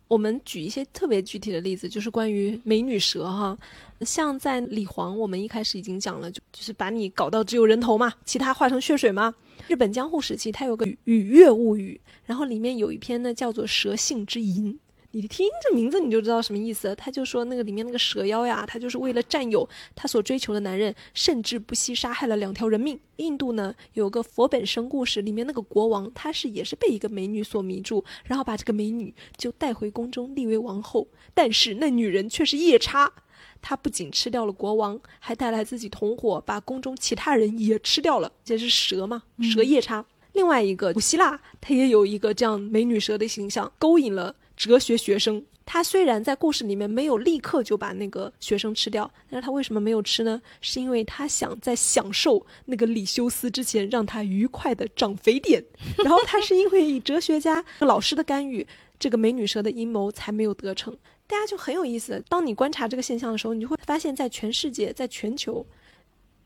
[0.07, 3.57] 我们举一些特别具体的例子，就是关于美女蛇哈，
[4.01, 9.33] 像在李黄，我们一开始已经讲了，就就是把你搞到只有人头嘛，其他化成血水嘛。
[9.67, 14.73] 日本江户时期，它有个《雨月物语》，然后里面有一篇呢叫做《蛇性之淫》。
[15.19, 16.93] 你听这名字你就知道什么意思。
[16.95, 22.99] 他就说那个里面那个蛇妖呀，他就是为了占有他所追求的男人，甚至不惜杀害了两条人命。
[23.15, 33.11] 印度呢有个佛本生故事，里面那个国王他是也是被一个美女所迷住，然后把这个美女就带回宫中立为王后，但是那女人却是夜叉。
[33.59, 38.31] 她不仅吃掉了国王，还带来自己同伙，把宫中其他人也吃掉了。
[38.45, 39.23] 这是蛇嘛？
[39.41, 40.05] 蛇夜叉。
[40.33, 45.41] 另外一个古希腊，它也有一个这样美女蛇的形象，勾引了哲学学生。
[45.69, 50.41] 他虽然在故事里面没有立刻就把那个学生吃掉，但是他为什么没有吃呢？
[50.61, 55.61] 是因为他想在享受那个李修斯之前，让他愉快的长肥点。
[56.03, 58.65] 然后他是因为以哲学家老师的干预，
[58.97, 60.97] 这个美女蛇的阴谋才没有得逞。
[61.27, 62.23] 大家就很有意思。
[62.29, 65.65] 当你观察这个现象的时候，你就会发现，在全世界，在全球，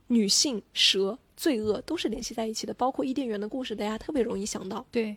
[0.07, 2.73] 女性蛇罪恶都是联系在一起的。
[2.73, 4.83] 包括伊甸园的故事，大家特别容易想到。
[4.89, 5.15] 对，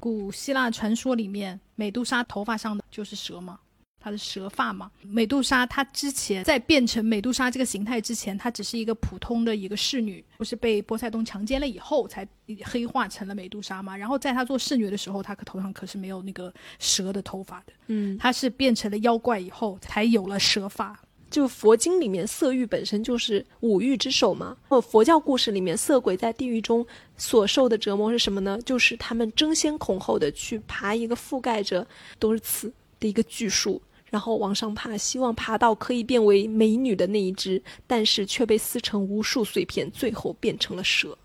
[0.00, 3.60] 古希腊传说里面，美杜莎头发上的就是蛇嘛，
[4.00, 4.90] 她的蛇发嘛。
[5.02, 12.26] 美杜莎她之前在变成美杜莎这个形态之前，她只是一个普通的一个侍女，不是被波塞冬强奸了以后才
[12.64, 13.94] 黑化成了美杜莎嘛。
[13.94, 20.98] 然后在她做侍女的时候，她可头上可是没有那个蛇的头发的，嗯，她是变成了妖怪以后才有了蛇发。
[21.30, 24.56] 就佛经里面色欲本身就是五欲之首嘛。
[24.68, 26.84] 或佛教故事里面，色鬼在地狱中
[27.16, 28.58] 所受的折磨是什么呢？
[28.64, 31.86] 就是他们争先恐后的去爬一个覆盖着
[32.18, 41.16] 都是刺的一个巨树，然后往上爬，希望爬到可以变为美女的那一只，但是却被撕成无数碎片，最后变成了蛇。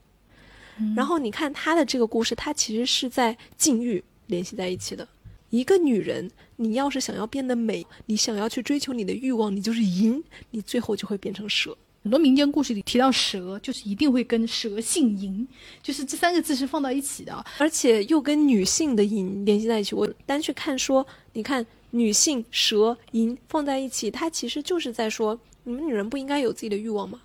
[0.95, 5.07] 然后你看他的这个故事，他其实是在禁欲联系在一起的。
[5.57, 11.75] 一个女人，你要是想要变得美，你想要去追求你的欲望，你就是淫，你最后就会变成蛇。
[12.03, 15.47] 很多民间故事里提到蛇，就是一定会跟蛇性淫，
[15.81, 17.43] 就是这三个字是放到一起的。
[17.57, 19.95] 而且又跟女性的淫联系在一起。
[19.95, 27.21] 我单去看说，你看女性蛇淫放在一起，它其实就是在说，你们女人不应该有自己的欲望吗？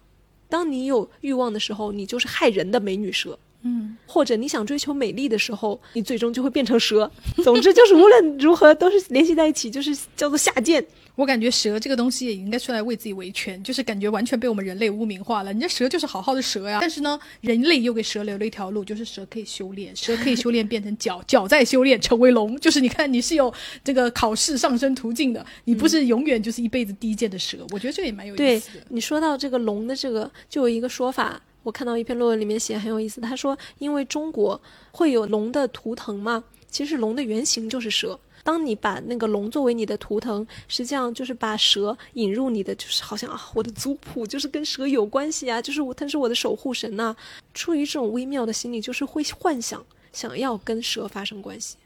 [0.49, 3.39] 当你有欲望的时候，你就是害人的美女蛇。
[3.63, 7.11] 嗯，或者你想追求美丽的时候，你最终就会变成蛇。
[7.45, 10.85] 总之就是无论如何都是联系在一起，就是叫做下贱。
[11.17, 15.53] 我感觉蛇这个东西也应该出来为自己维权，就是感觉完全被我们人类污名化了。
[15.53, 22.59] 人家蛇就是好好的蛇呀，但是呢，人类又给蛇留了一条路，就是蛇可以修炼，蛇可以修炼变成脚，脚再修炼成为龙。
[22.59, 23.53] 就是你看你是有
[23.85, 27.59] 这个考试上升途径的，你不是永远就是一辈子低贱的蛇。
[27.71, 28.85] 我觉得这个也蛮有意思的。
[28.89, 33.21] 你说到这个龙的这个，就有一个说法，我看到一篇论文里面写很有意思。
[33.21, 34.61] 他说，因为中国
[34.93, 38.19] 会有龙的图腾嘛，其实龙的原型就是蛇。
[38.43, 47.15] 当你把那个龙作为你的图腾，实际上就是把蛇引入你的，就是好像啊，我的族谱就是跟蛇有关系啊，就是我，它是我的守护神呐、
[47.53, 51.77] 出于这种微妙的心理，就是会幻想想要跟蛇发生关系。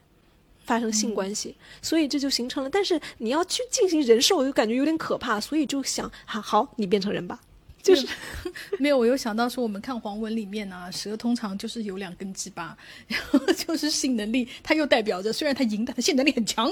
[0.63, 2.67] 发生性关系，所以这就形成了。
[2.67, 7.39] 但是你要去进行人兽，又感觉有点可怕，所以就想，哈、好，你变成人吧。
[7.85, 8.07] 就是
[8.79, 12.75] 没有，我又想到说，我们看黄文里面呢、蛇通常就是有两根鸡巴，
[13.07, 16.67] 然后就是性能力，它又代表着虽然它赢，但它性能力很强。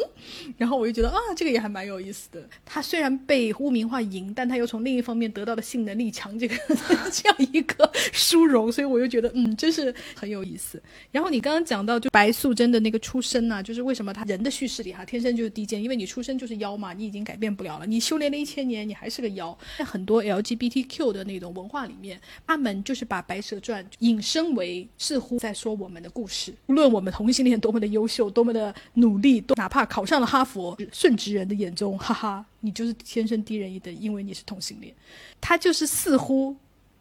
[0.57, 2.49] 然后我就觉得啊，这个也还蛮有意思的。
[2.65, 6.56] 它虽然被污名化赢，但它又从另一方面得到了性能力强这个
[7.14, 10.81] 这样一个殊荣，所以我又觉得嗯，真是很有意思。
[11.11, 19.56] 然后你刚刚讲到就白素贞的那个出身呢、就是为什么她人的叙事里哈天生就是低贱，因为你出生就是妖嘛，你已经改变不了了，你修炼了一千年，你还是个妖。
[19.77, 22.17] 在很多 LGBTQ 旧的那种文化里面，
[22.47, 26.53] 他们就是把《白蛇传》引申为似乎在说我们的故事。
[26.67, 34.93] 无论我们同性恋多么的优秀，多么的努力，都哪怕考上了哈佛，顺直人的眼中，哈哈，你就是天生低人一等，因为你是同性恋。
[35.41, 36.55] 他就是似乎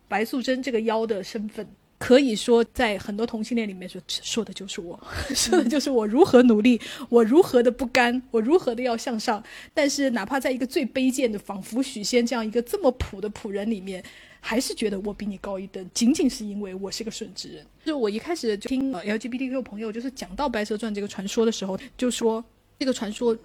[0.08, 1.64] 白素贞这个妖的身份。
[2.02, 4.98] 可以说，在很多同性恋里面说，说的就是我，
[5.36, 9.40] 说的就是我如何努力，我如何的不甘，我如何的要向上。
[9.72, 14.02] 但是，哪怕在一个最卑贱的，仿佛许仙这样一个这么普的普人里面，
[14.40, 17.64] 还是觉得我比你高一等，仅仅是因为我是个顺直人。
[17.84, 22.44] 就我一开始就听呃 LGBTQ 朋友就是讲到《白蛇传》这个传说的时候，就说
[22.80, 23.36] 这个传说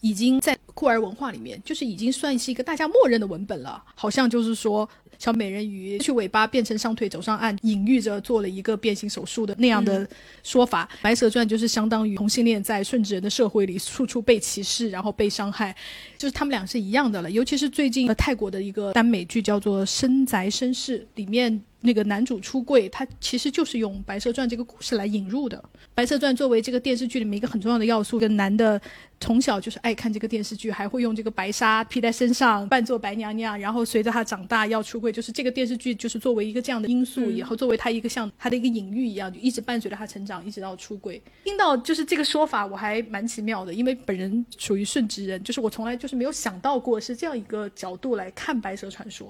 [0.00, 4.88] 已经在酷儿文化里面，就是已经算是一个大家默认的文本了，好像就是说。
[5.18, 10.08] 小美人鱼去尾巴变成上腿走上岸，隐喻着做了一个变形手术的那样的
[10.42, 10.88] 说法。
[11.02, 15.74] 白蛇传就是相当于同性恋在顺直人的社会里处处被歧视，然后被伤害，
[16.18, 17.30] 就是他们俩是一样的了。
[17.30, 25.58] 尤其是最近呃泰国的一个耽美剧叫做《深宅绅士》，里面那个男主出柜，他其实就是用《白蛇传》这个故事来引入的。
[25.94, 28.80] 《白蛇传》作为这个电视剧里面一个很重要的要素，跟男的
[29.20, 41.22] 从小就是爱看这个电视剧，还会用这个白纱披在身上，扮作白娘娘，然后随着他长大要出柜，就是这个电视剧就是作为一个这样的因素，以后作为他一个像他的一个隐喻一样，就一直伴随着他成长，一直到出柜。
[41.44, 49.28] 听到就是这个说法，我还蛮奇妙的，因为本人属于顺直人，就是我从来就是没有想到过是这样一个角度来看《白蛇传说》，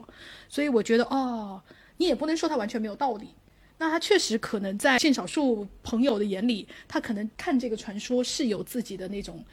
[0.48, 1.60] 所以我觉得哦，
[1.96, 3.28] 你也不能说他完全没有道理。
[3.76, 9.44] 那他确实可能在性少数朋友的眼里，他可能看这个传说是有自己的那种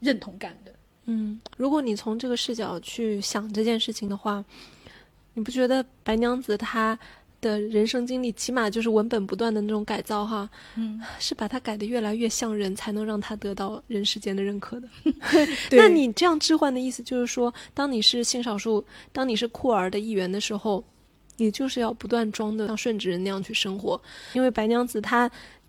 [0.00, 0.74] 认同感的。
[1.04, 4.44] 嗯，如果你从这个视角去想这件事情的话，
[5.34, 6.98] 你不觉得白娘子她
[7.40, 14.88] 的人生经历，起码就是文本不断的那种改造哈，嗯，是把她改的越来越像人，才能让她得到人世间的认可的。
[15.70, 20.84] 那你这样置换的意思就是说，当你是性少数，当你是酷儿的一员的时候，
[21.38, 24.00] 你就是要不断装的像顺直人那样去生活，
[24.34, 25.28] 因为白娘子她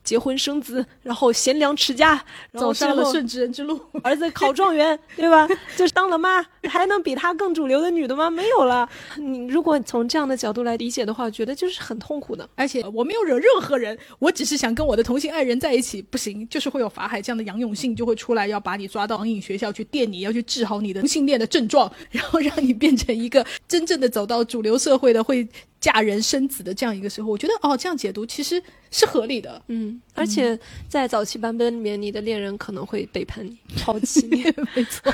[0.09, 2.13] 结婚生子，然后贤良持家，
[2.49, 3.79] 然后走上了顺直人之路。
[4.01, 5.47] 儿子考状元， 对吧？
[5.77, 8.27] 就是当了妈，还能比她更主流的女的吗？
[8.27, 8.89] 没有了。
[9.17, 12.49] 你如果从这样的角度来理解的话，觉得就是很痛苦的。
[12.55, 25.47] 而且我没有惹任何人，我只是想跟我的同性爱人在一起，不行，就是会有法海这样的杨永信就会出来，要把你抓到网瘾学校去电你，要去治好你的同性恋的症状，然后让你变成一个真正的走到主流社会的会
[25.79, 27.29] 嫁人生子的这样一个时候。
[27.29, 28.61] 我觉得哦，这样解读其实
[28.91, 29.61] 是合理的。
[29.67, 30.57] 嗯，而且
[30.87, 34.43] 在早期版本里面，你的恋人可能会背叛你、抛弃你。
[34.75, 35.13] 没错，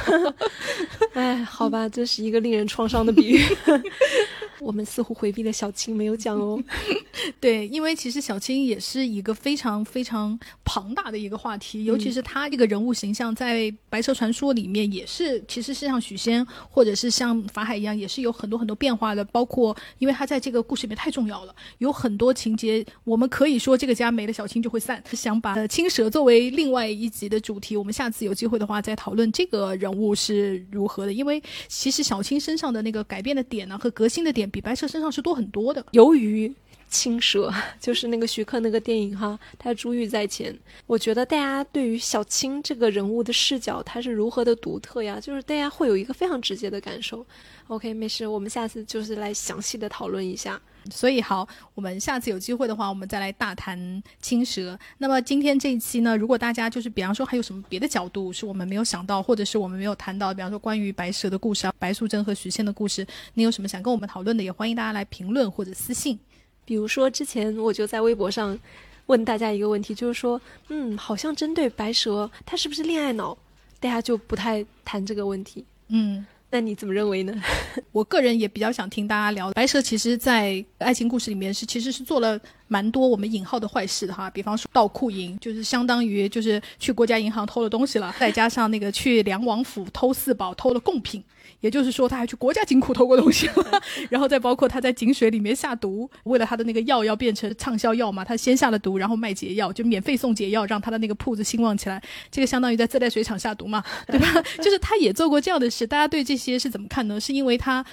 [1.14, 3.42] 哎，好吧，这是一个令人创伤的比喻。
[4.60, 6.61] 我们似乎回避了小青没有讲哦。
[7.40, 19.23] 对，因为其实小青也是一个非常非常庞大的一个话题，尤其是她这个人物形象在《白蛇传说》里面也是，其实是像许仙或者是像法海一样，也是有很多很多变化的。
[19.26, 25.02] 包括因为他在这个故事里面太重要了，有很多情节，我们可以说这个家没了小青就会散。
[25.14, 31.14] 想把呃青蛇作为另外一集的主题，我们下次有机会的话再讨论这个人物是如何的。
[31.14, 35.86] 因为其实小青身上的那个改变的点呢、和革新的点，比白蛇身上是多很多的。
[35.92, 36.54] 由于
[36.96, 40.58] 青蛇 就是那个徐克那个电影哈，他珠玉在前。
[40.88, 45.20] 我觉得大家对于小青这个人物的视角，他是如何的独特呀？
[45.20, 47.26] 就是大家会有一个非常直接的感受。
[47.68, 50.60] OK，没事，我们下次就是来详细的讨论一下。
[50.92, 54.80] 所以好，我们下次有机会的话，我们再来大谈青蛇。
[55.00, 66.20] 那么今天这一期呢，如果大家就是比方说还有什么别的角度是我们没有想到，或者是我们没有谈到，比方说关于白蛇的故事啊，白素贞和许仙的故事，你有什么想跟我们讨论的，也欢迎大家来评论或者私信。
[66.66, 68.58] 比如说，之前我就在微博上
[69.06, 73.38] 问大家一个问题，就是说，嗯，好像针对白蛇，他是不是恋爱脑？
[73.80, 75.64] 大家就不太谈这个问题。
[75.90, 76.26] 嗯。
[76.52, 77.34] 那你怎么认为呢？
[77.92, 82.40] 我个人也比较想听大家聊白蛇，其实，在爱情故事里面是其实是做了
[82.70, 91.22] 蛮多我们引号的坏事的哈，比方说盗库银，就是相当于就是去国家银行偷了东西了，再加上那个去梁王府偷四宝，偷了贡品。
[91.61, 102.02] 也就是说，他还去国家金库偷过东西了， 然后再包括他在井水里面下毒，为了他的那个药要变成畅销药嘛，他先下了毒，然后卖解药，就免费送解药，让他的那个铺子兴旺起来。
[102.30, 104.27] 这个相当于在自来水厂下毒嘛， 对吧？
[104.57, 105.88] 就是他也做过这样的事。
[105.88, 107.19] 大家对这些是怎么看呢？
[107.19, 107.84] 是因为他，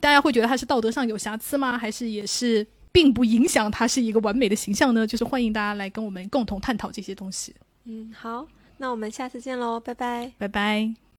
[0.00, 1.78] 大家会觉得他是道德上有瑕疵吗？
[1.78, 5.06] 还是也是并不影响他是一个完美的形象呢？
[5.06, 7.54] 就是欢迎大家来跟我们共同探讨这些东西。
[7.84, 8.46] 嗯，好，
[8.78, 11.01] 那我们下次见喽，拜拜，拜拜。